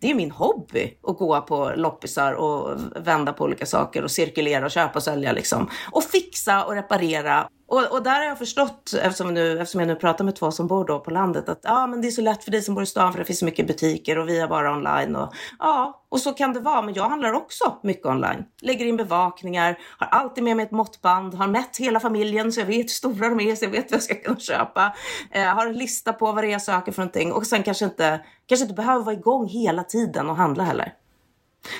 det 0.00 0.10
är 0.10 0.14
min 0.14 0.30
hobby 0.30 0.98
att 1.02 1.18
gå 1.18 1.40
på 1.40 1.72
loppisar 1.76 2.32
och 2.32 2.80
vända 2.96 3.32
på 3.32 3.44
olika 3.44 3.66
saker 3.66 4.04
och 4.04 4.10
cirkulera 4.10 4.64
och 4.64 4.70
köpa 4.70 4.94
och 4.94 5.02
sälja 5.02 5.32
liksom. 5.32 5.70
Och 5.90 6.04
fixa 6.04 6.64
och 6.64 6.74
reparera 6.74 7.48
och, 7.68 7.92
och, 7.92 8.02
där 8.02 8.18
har 8.18 8.24
jag 8.24 8.38
förstått, 8.38 8.94
eftersom, 9.02 9.34
nu, 9.34 9.60
eftersom 9.60 9.80
jag 9.80 9.88
nu 9.88 9.94
pratar 9.96 10.24
med 10.24 10.36
två 10.36 10.50
som 10.50 10.66
bor 10.66 10.84
då 10.84 10.98
på 10.98 11.10
landet, 11.10 11.48
att 11.48 11.60
ja, 11.62 11.86
men 11.86 12.00
det 12.00 12.08
är 12.08 12.10
så 12.10 12.22
lätt 12.22 12.44
för 12.44 12.50
dig 12.50 12.62
som 12.62 12.74
bor 12.74 12.82
i 12.82 12.86
stan 12.86 13.12
för 13.12 13.18
det 13.18 13.24
finns 13.24 13.38
så 13.38 13.44
mycket 13.44 13.66
butiker 13.66 14.18
och 14.18 14.28
vi 14.28 14.40
är 14.40 14.48
bara 14.48 14.72
online. 14.72 15.16
Och, 15.16 15.32
ja, 15.58 16.04
och 16.10 16.20
så 16.20 16.32
kan 16.32 16.52
det 16.52 16.60
vara. 16.60 16.82
Men 16.82 16.94
jag 16.94 17.08
handlar 17.08 17.32
också 17.32 17.76
mycket 17.82 18.06
online. 18.06 18.44
Lägger 18.60 18.86
in 18.86 18.96
bevakningar, 18.96 19.78
har 19.98 20.06
alltid 20.06 20.44
med 20.44 20.56
mig 20.56 20.66
ett 20.66 20.72
måttband, 20.72 21.34
har 21.34 21.46
mätt 21.46 21.76
hela 21.76 22.00
familjen 22.00 22.52
så 22.52 22.60
jag 22.60 22.66
vet 22.66 22.84
hur 22.84 22.88
stora 22.88 23.28
de 23.28 23.40
är, 23.40 23.54
så 23.54 23.64
jag 23.64 23.70
vet 23.70 23.90
vad 23.90 23.96
jag 23.96 24.02
ska 24.02 24.14
kunna 24.14 24.40
köpa. 24.40 24.94
Eh, 25.30 25.44
har 25.44 25.66
en 25.66 25.72
lista 25.72 26.12
på 26.12 26.32
vad 26.32 26.44
det 26.44 26.48
är 26.48 26.52
jag 26.52 26.62
söker 26.62 26.92
för 26.92 27.02
någonting 27.02 27.32
och 27.32 27.46
sen 27.46 27.62
kanske 27.62 27.84
inte, 27.84 28.20
kanske 28.46 28.64
inte 28.64 28.74
behöver 28.74 29.04
vara 29.04 29.14
igång 29.14 29.48
hela 29.48 29.84
tiden 29.84 30.30
och 30.30 30.36
handla 30.36 30.64
heller. 30.64 30.94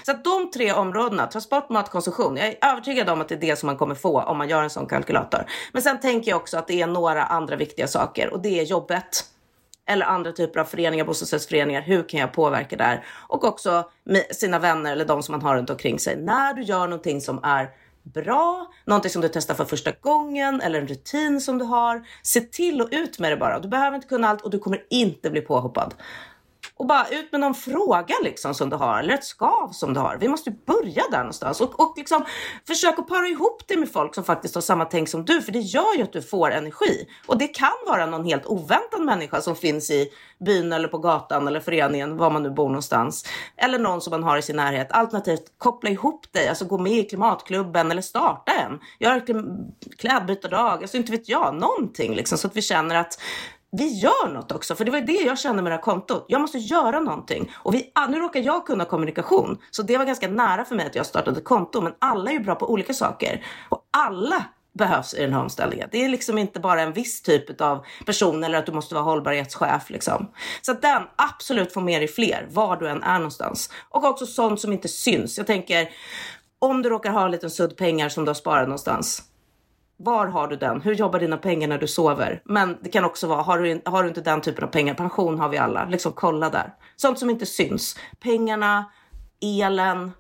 Så 0.07 0.11
att 0.11 0.25
de 0.25 0.51
tre 0.51 0.73
områdena, 0.73 1.27
transport, 1.27 1.69
mat, 1.69 1.91
konsumtion. 1.91 2.37
Jag 2.37 2.47
är 2.47 2.71
övertygad 2.73 3.09
om 3.09 3.21
att 3.21 3.29
det 3.29 3.35
är 3.35 3.41
det 3.41 3.59
som 3.59 3.67
man 3.67 3.77
kommer 3.77 3.95
få 3.95 4.21
om 4.23 4.39
man 4.39 4.49
gör 4.49 4.63
en 4.63 4.71
sån 4.71 4.87
kalkylator. 4.87 5.45
Men 5.73 5.83
sen 5.83 6.01
tänker 6.01 6.31
jag 6.31 6.41
också 6.41 6.59
att 6.59 6.67
det 6.67 6.83
är 6.83 6.87
några 6.87 7.25
andra 7.25 7.57
viktiga 7.57 7.87
saker 7.87 8.33
och 8.33 8.43
det 8.43 8.61
är 8.61 8.65
jobbet 8.65 9.25
eller 9.89 10.07
andra 10.07 10.33
typer 10.33 10.61
av 10.61 10.65
föreningar, 10.65 11.05
bostadsrättsföreningar. 11.05 11.83
Hur 11.83 12.09
kan 12.09 12.21
jag 12.21 12.33
påverka 12.33 12.77
där? 12.77 13.05
Och 13.29 13.45
också 13.45 13.91
sina 14.31 14.59
vänner 14.59 14.93
eller 14.93 15.05
de 15.05 15.23
som 15.23 15.33
man 15.33 15.43
har 15.43 15.57
runt 15.57 15.71
omkring 15.71 15.99
sig. 15.99 16.17
När 16.17 16.55
du 16.55 16.63
gör 16.63 16.89
någonting 16.89 17.21
som 17.21 17.45
är 17.45 17.71
bra, 18.03 18.67
någonting 18.85 19.11
som 19.11 19.23
du 19.23 19.29
testar 19.29 19.55
för 19.55 19.65
första 19.65 19.91
gången 20.01 20.61
eller 20.61 20.81
en 20.81 20.87
rutin 20.87 21.41
som 21.41 21.59
du 21.59 21.65
har. 21.65 22.07
Se 22.23 22.41
till 22.41 22.81
och 22.81 22.89
ut 22.91 23.19
med 23.19 23.33
det 23.33 23.37
bara. 23.37 23.59
Du 23.59 23.69
behöver 23.69 23.95
inte 23.97 24.09
kunna 24.09 24.29
allt 24.29 24.43
och 24.43 24.51
du 24.51 24.59
kommer 24.59 24.83
inte 24.91 25.31
bli 25.31 25.41
påhoppad 25.41 25.95
och 26.75 26.87
bara 26.87 27.09
ut 27.09 27.33
med 27.33 27.41
någon 27.41 27.55
fråga 27.55 28.15
liksom 28.23 28.55
som 28.55 28.71
du 28.71 28.77
har 28.77 28.99
eller 28.99 29.15
ett 29.15 29.25
skav 29.25 29.69
som 29.73 29.95
du 29.95 30.01
har. 30.01 30.17
Vi 30.21 30.29
måste 30.29 30.51
börja 30.51 31.03
där 31.11 31.19
någonstans 31.19 31.61
och, 31.61 31.81
och 31.81 31.95
liksom 31.97 32.25
försöka 32.67 33.03
para 33.03 33.27
ihop 33.27 33.63
det 33.69 33.77
med 33.77 33.93
folk 33.93 34.15
som 34.15 34.25
faktiskt 34.25 34.55
har 34.55 34.63
samma 34.63 34.85
tänk 34.85 35.09
som 35.09 35.25
du, 35.25 35.43
för 35.43 35.53
det 35.53 35.59
gör 35.59 35.97
ju 35.97 36.03
att 36.03 36.13
du 36.13 36.23
får 36.23 36.51
energi. 36.51 37.09
Och 37.27 37.39
det 37.39 37.49
kan 37.49 37.71
vara 37.87 38.07
någon 38.07 38.25
helt 38.25 38.47
oväntad 38.47 39.05
människa 39.05 39.41
som 39.41 39.57
finns 39.57 39.91
i 39.91 40.09
byn 40.45 40.73
eller 40.73 40.89
på 40.89 40.99
gatan 40.99 41.49
eller 41.49 41.61
föreningen, 41.61 42.17
var 42.17 42.31
man 42.31 42.43
nu 42.43 42.51
bor 42.51 42.69
någonstans. 42.69 43.25
Eller 43.57 43.79
någon 43.79 44.01
som 44.01 44.11
man 44.11 44.23
har 44.23 44.39
i 44.39 44.43
sin 44.43 44.57
närhet. 44.57 44.93
Alternativt 44.93 45.45
koppla 45.59 45.91
ihop 45.91 46.33
dig, 46.33 46.49
alltså 46.49 46.65
gå 46.65 46.79
med 46.79 46.93
i 46.93 47.03
klimatklubben 47.03 47.91
eller 47.91 48.03
starta 48.03 48.53
en. 48.53 48.81
Gör 48.99 49.25
klädbytardag, 49.99 50.83
alltså 50.83 50.97
inte 50.97 51.13
vet 51.13 51.29
jag, 51.29 51.55
någonting 51.55 52.15
liksom 52.15 52.39
så 52.39 52.47
att 52.47 52.57
vi 52.57 52.63
känner 52.63 52.95
att 52.95 53.19
vi 53.71 53.99
gör 53.99 54.33
något 54.33 54.53
också. 54.53 54.75
För 54.75 54.85
det 54.85 54.91
var 54.91 55.01
det 55.01 55.13
jag 55.13 55.39
kände 55.39 55.63
med 55.63 55.73
det 55.73 55.77
här 55.77 55.83
kontot. 55.83 56.25
Jag 56.29 56.41
måste 56.41 56.59
göra 56.59 57.01
någonting. 57.01 57.53
Och 57.55 57.75
vi, 57.75 57.91
ah, 57.95 58.07
nu 58.07 58.19
råkar 58.19 58.41
jag 58.41 58.67
kunna 58.67 58.85
kommunikation. 58.85 59.59
Så 59.71 59.83
det 59.83 59.99
var 59.99 60.05
ganska 60.05 60.29
nära 60.29 60.65
för 60.65 60.75
mig 60.75 60.87
att 60.87 60.95
jag 60.95 61.07
startade 61.07 61.39
ett 61.39 61.45
konto. 61.45 61.81
Men 61.81 61.93
alla 61.99 62.31
är 62.31 62.35
ju 62.35 62.41
bra 62.41 62.55
på 62.55 62.71
olika 62.71 62.95
saker. 62.95 63.47
Och 63.69 63.89
alla 63.91 64.45
behövs 64.79 65.15
i 65.15 65.21
den 65.21 65.33
här 65.33 65.41
omställningen. 65.41 65.89
Det 65.93 66.05
är 66.05 66.09
liksom 66.09 66.39
inte 66.39 66.61
bara 66.61 66.83
en 66.83 66.93
viss 66.93 67.23
typ 67.23 67.61
av 67.61 67.87
person 68.07 68.45
eller 68.45 68.59
att 68.59 68.67
du 68.67 68.73
måste 68.73 68.95
vara 68.95 69.05
hållbarhetschef 69.05 69.91
liksom. 69.91 70.31
Så 70.63 70.73
att 70.73 70.83
den 70.83 71.03
absolut 71.17 71.73
får 71.73 71.81
med 71.81 72.01
dig 72.01 72.09
fler 72.09 72.49
var 72.51 72.77
du 72.77 72.89
än 72.89 73.03
är 73.03 73.19
någonstans. 73.19 73.71
Och 73.89 74.05
också 74.05 74.27
sånt 74.27 74.61
som 74.61 74.73
inte 74.73 74.89
syns. 74.89 75.39
Jag 75.39 75.47
tänker 75.47 75.89
om 76.59 76.83
du 76.83 76.89
råkar 76.89 77.11
ha 77.11 77.25
en 77.25 77.31
liten 77.31 77.51
sudd 77.51 77.77
pengar 77.77 78.09
som 78.09 78.25
du 78.25 78.29
har 78.29 78.35
sparat 78.35 78.69
någonstans. 78.69 79.23
Var 80.01 80.27
har 80.27 80.49
du 80.49 80.57
den? 80.57 80.81
Hur 80.81 80.95
jobbar 80.95 81.19
dina 81.19 81.37
pengar 81.37 81.69
när 81.69 81.79
du 81.79 81.87
sover? 81.87 82.43
Men 82.45 82.77
det 82.83 82.89
kan 82.89 83.05
också 83.05 83.27
vara, 83.27 83.43
har 83.43 83.59
du, 83.59 83.83
har 83.85 84.03
du 84.03 84.09
inte 84.09 84.21
den 84.21 84.41
typen 84.41 84.65
av 84.65 84.69
pengar, 84.69 84.95
pension 84.95 85.39
har 85.39 85.49
vi 85.49 85.59
alla, 85.59 85.85
liksom 85.85 86.13
kolla 86.13 86.51
där. 86.51 86.75
Sånt 86.97 87.19
som 87.19 87.31
inte 87.31 87.47
syns. 87.47 87.97
Pengarna, 88.21 88.85
elen, 89.41 90.13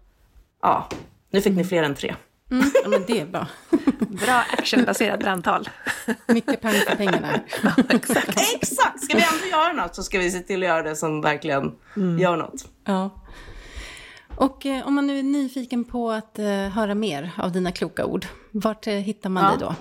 ja, 0.62 0.88
nu 1.30 1.40
fick 1.40 1.56
ni 1.56 1.64
fler 1.64 1.82
än 1.82 1.94
tre. 1.94 2.14
Mm, 2.50 2.70
ja, 2.82 2.88
men 2.88 3.04
det 3.06 3.20
är 3.20 3.26
bra. 3.26 3.46
Bra 4.00 4.44
actionbaserat 4.58 5.20
brandtal. 5.20 5.68
Mycket 6.26 6.60
pang 6.60 6.72
för 6.72 6.96
pengarna. 6.96 7.28
Ja, 7.62 7.72
exakt. 7.88 8.40
exakt! 8.54 9.04
Ska 9.04 9.16
vi 9.16 9.24
ändå 9.34 9.46
göra 9.50 9.72
något 9.72 9.94
så 9.94 10.02
ska 10.02 10.18
vi 10.18 10.30
se 10.30 10.38
till 10.38 10.62
att 10.62 10.68
göra 10.68 10.82
det 10.82 10.96
som 10.96 11.20
verkligen 11.20 11.74
mm. 11.96 12.18
gör 12.18 12.36
något. 12.36 12.64
Ja. 12.84 13.10
Och 14.38 14.66
eh, 14.66 14.86
om 14.86 14.94
man 14.94 15.06
nu 15.06 15.18
är 15.18 15.22
nyfiken 15.22 15.84
på 15.84 16.10
att 16.10 16.38
eh, 16.38 16.46
höra 16.46 16.94
mer 16.94 17.30
av 17.36 17.52
dina 17.52 17.72
kloka 17.72 18.06
ord, 18.06 18.26
vart 18.50 18.86
eh, 18.86 18.92
hittar 18.94 19.30
man 19.30 19.44
ja. 19.44 19.50
dig 19.50 19.58
då? 19.58 19.74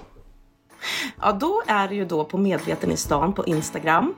Ja, 1.22 1.32
då 1.32 1.64
är 1.68 1.88
det 1.88 1.96
ju 1.96 2.06
då 2.06 2.24
på 2.26 2.38
Medveten 2.38 2.92
i 2.92 2.98
stan 2.98 3.34
på 3.34 3.46
Instagram. 3.46 4.16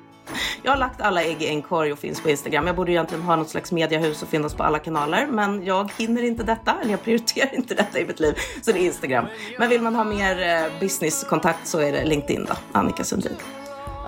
Jag 0.63 0.71
har 0.71 0.77
lagt 0.77 1.01
alla 1.01 1.23
ägg 1.23 1.41
i 1.41 1.47
en 1.47 1.61
korg 1.61 1.91
och 1.91 1.99
finns 1.99 2.21
på 2.21 2.29
Instagram. 2.29 2.67
Jag 2.67 2.75
borde 2.75 2.91
egentligen 2.91 3.23
ha 3.23 3.35
något 3.35 3.49
slags 3.49 3.71
mediehus 3.71 4.23
och 4.23 4.29
finnas 4.29 4.53
på 4.53 4.63
alla 4.63 4.79
kanaler, 4.79 5.27
men 5.27 5.65
jag 5.65 5.91
hinner 5.97 6.23
inte 6.23 6.43
detta, 6.43 6.77
eller 6.81 6.91
jag 6.91 7.03
prioriterar 7.03 7.53
inte 7.55 7.75
detta 7.75 7.99
i 7.99 8.05
mitt 8.05 8.19
liv. 8.19 8.35
Så 8.61 8.71
det 8.71 8.79
är 8.79 8.85
Instagram. 8.85 9.25
Men 9.59 9.69
vill 9.69 9.81
man 9.81 9.95
ha 9.95 10.03
mer 10.03 10.41
eh, 10.41 10.79
businesskontakt 10.79 11.67
så 11.67 11.79
är 11.79 11.91
det 11.91 12.05
LinkedIn 12.05 12.45
då, 12.45 12.53
Annika 12.71 13.03
Sundin. 13.03 13.35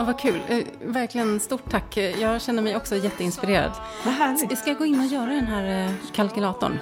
Ja, 0.02 0.06
vad 0.06 0.20
kul. 0.20 0.42
Eh, 0.48 0.60
verkligen 0.82 1.40
stort 1.40 1.72
tack. 1.72 1.98
Jag 1.98 2.42
känner 2.42 2.62
mig 2.62 2.76
också 2.76 2.96
jätteinspirerad. 2.96 3.72
Vad 4.06 4.14
härligt. 4.14 4.58
Ska 4.58 4.70
jag 4.70 4.78
gå 4.78 4.86
in 4.86 5.00
och 5.00 5.06
göra 5.06 5.26
den 5.26 5.48
här 5.48 5.86
eh, 5.86 5.92
kalkylatorn? 6.14 6.80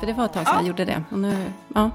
För 0.00 0.06
det 0.06 0.12
var 0.12 0.24
ett 0.24 0.32
tag 0.32 0.46
sedan 0.46 0.54
ja. 0.54 0.60
jag 0.60 0.68
gjorde 0.68 0.84
det. 0.84 1.04
Och 1.10 1.18
nu, 1.18 1.44
ja, 1.74 1.90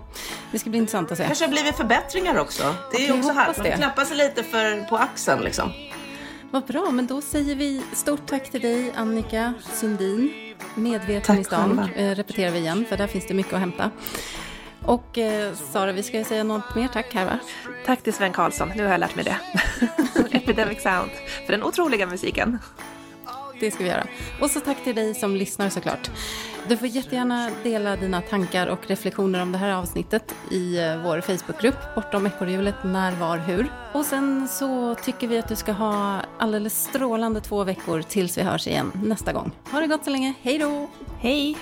det 0.52 0.60
ska 0.60 0.70
bli 0.70 0.80
intressant 0.80 1.12
att 1.12 1.18
se. 1.18 1.26
kanske 1.26 1.46
har 1.46 1.52
blivit 1.52 1.76
förbättringar 1.76 2.38
också. 2.38 2.76
Det 2.92 2.98
är 2.98 3.04
okay, 3.04 3.20
också 3.20 3.32
härligt. 3.32 3.58
Man 3.58 3.78
klappar 3.78 4.06
sig 4.06 4.18
lite 4.18 4.44
för, 4.44 4.84
på 4.90 4.98
axeln 4.98 5.44
liksom. 5.44 5.72
Vad 6.52 6.64
bra, 6.64 6.92
men 6.92 7.08
då 7.08 7.22
säger 7.22 7.56
vi 7.56 7.84
stort 7.94 8.26
tack 8.26 8.52
till 8.52 8.62
dig 8.62 8.92
Annika 8.96 9.54
Sundin. 9.74 10.32
Medveten 10.76 11.22
tack 11.22 11.40
i 11.40 11.44
stan, 11.44 11.90
eh, 11.96 12.16
repeterar 12.16 12.52
vi 12.52 12.60
igen, 12.60 12.86
för 12.90 12.98
där 12.98 13.08
finns 13.08 13.28
det 13.28 13.34
mycket 13.34 13.54
att 13.54 13.60
hämta. 13.60 13.92
Och 14.88 15.18
eh, 15.18 15.54
Sara, 15.54 15.92
vi 15.92 16.04
ska 16.04 16.18
ju 16.18 16.24
säga 16.24 16.44
något 16.44 16.76
mer 16.76 16.88
tack 16.88 17.14
här 17.14 17.26
va? 17.26 17.40
Tack 17.86 18.02
till 18.04 18.14
Sven 18.14 18.34
Karlsson, 18.34 18.72
nu 18.76 18.84
har 18.84 18.92
jag 18.92 19.00
lärt 19.00 19.16
mig 19.16 19.26
det. 19.26 19.38
Epidemic 20.38 20.82
Sound, 20.84 21.12
för 21.46 21.54
den 21.54 21.64
otroliga 21.64 22.06
musiken. 22.08 22.60
Det 23.60 23.72
ska 23.72 23.84
vi 23.84 23.90
göra. 23.90 24.08
Och 24.42 24.52
så 24.52 24.60
tack 24.60 24.84
till 24.84 24.96
dig 24.96 25.16
som 25.16 25.36
lyssnar 25.36 25.70
såklart. 25.70 26.12
Du 26.68 26.78
får 26.78 26.88
jättegärna 26.88 27.50
dela 27.64 27.96
dina 27.96 28.22
tankar 28.22 28.68
och 28.68 28.88
reflektioner 28.88 29.42
om 29.42 29.52
det 29.52 29.58
här 29.58 29.74
avsnittet 29.74 30.36
i 30.52 30.78
eh, 30.78 31.04
vår 31.04 31.22
Facebookgrupp 31.22 31.96
Bortom 31.96 32.26
ekorrhjulet 32.26 32.84
När, 32.84 33.12
Var, 33.12 33.38
Hur. 33.38 33.72
Och 33.94 34.06
sen 34.06 34.48
så 34.48 34.96
tycker 34.96 35.28
vi 35.28 35.38
att 35.40 35.48
du 35.48 35.56
ska 35.56 35.72
ha 35.72 36.22
alldeles 36.38 36.84
strålande 36.84 37.42
två 37.42 37.64
veckor 37.64 38.02
tills 38.02 38.38
vi 38.38 38.42
hörs 38.42 38.68
igen 38.68 38.92
nästa 39.04 39.34
gång. 39.34 39.52
Ha 39.72 39.80
det 39.80 39.88
gott 39.88 40.04
så 40.04 40.10
länge. 40.10 40.34
Hej 40.42 40.58
då! 40.58 40.90
Hej! 41.20 41.58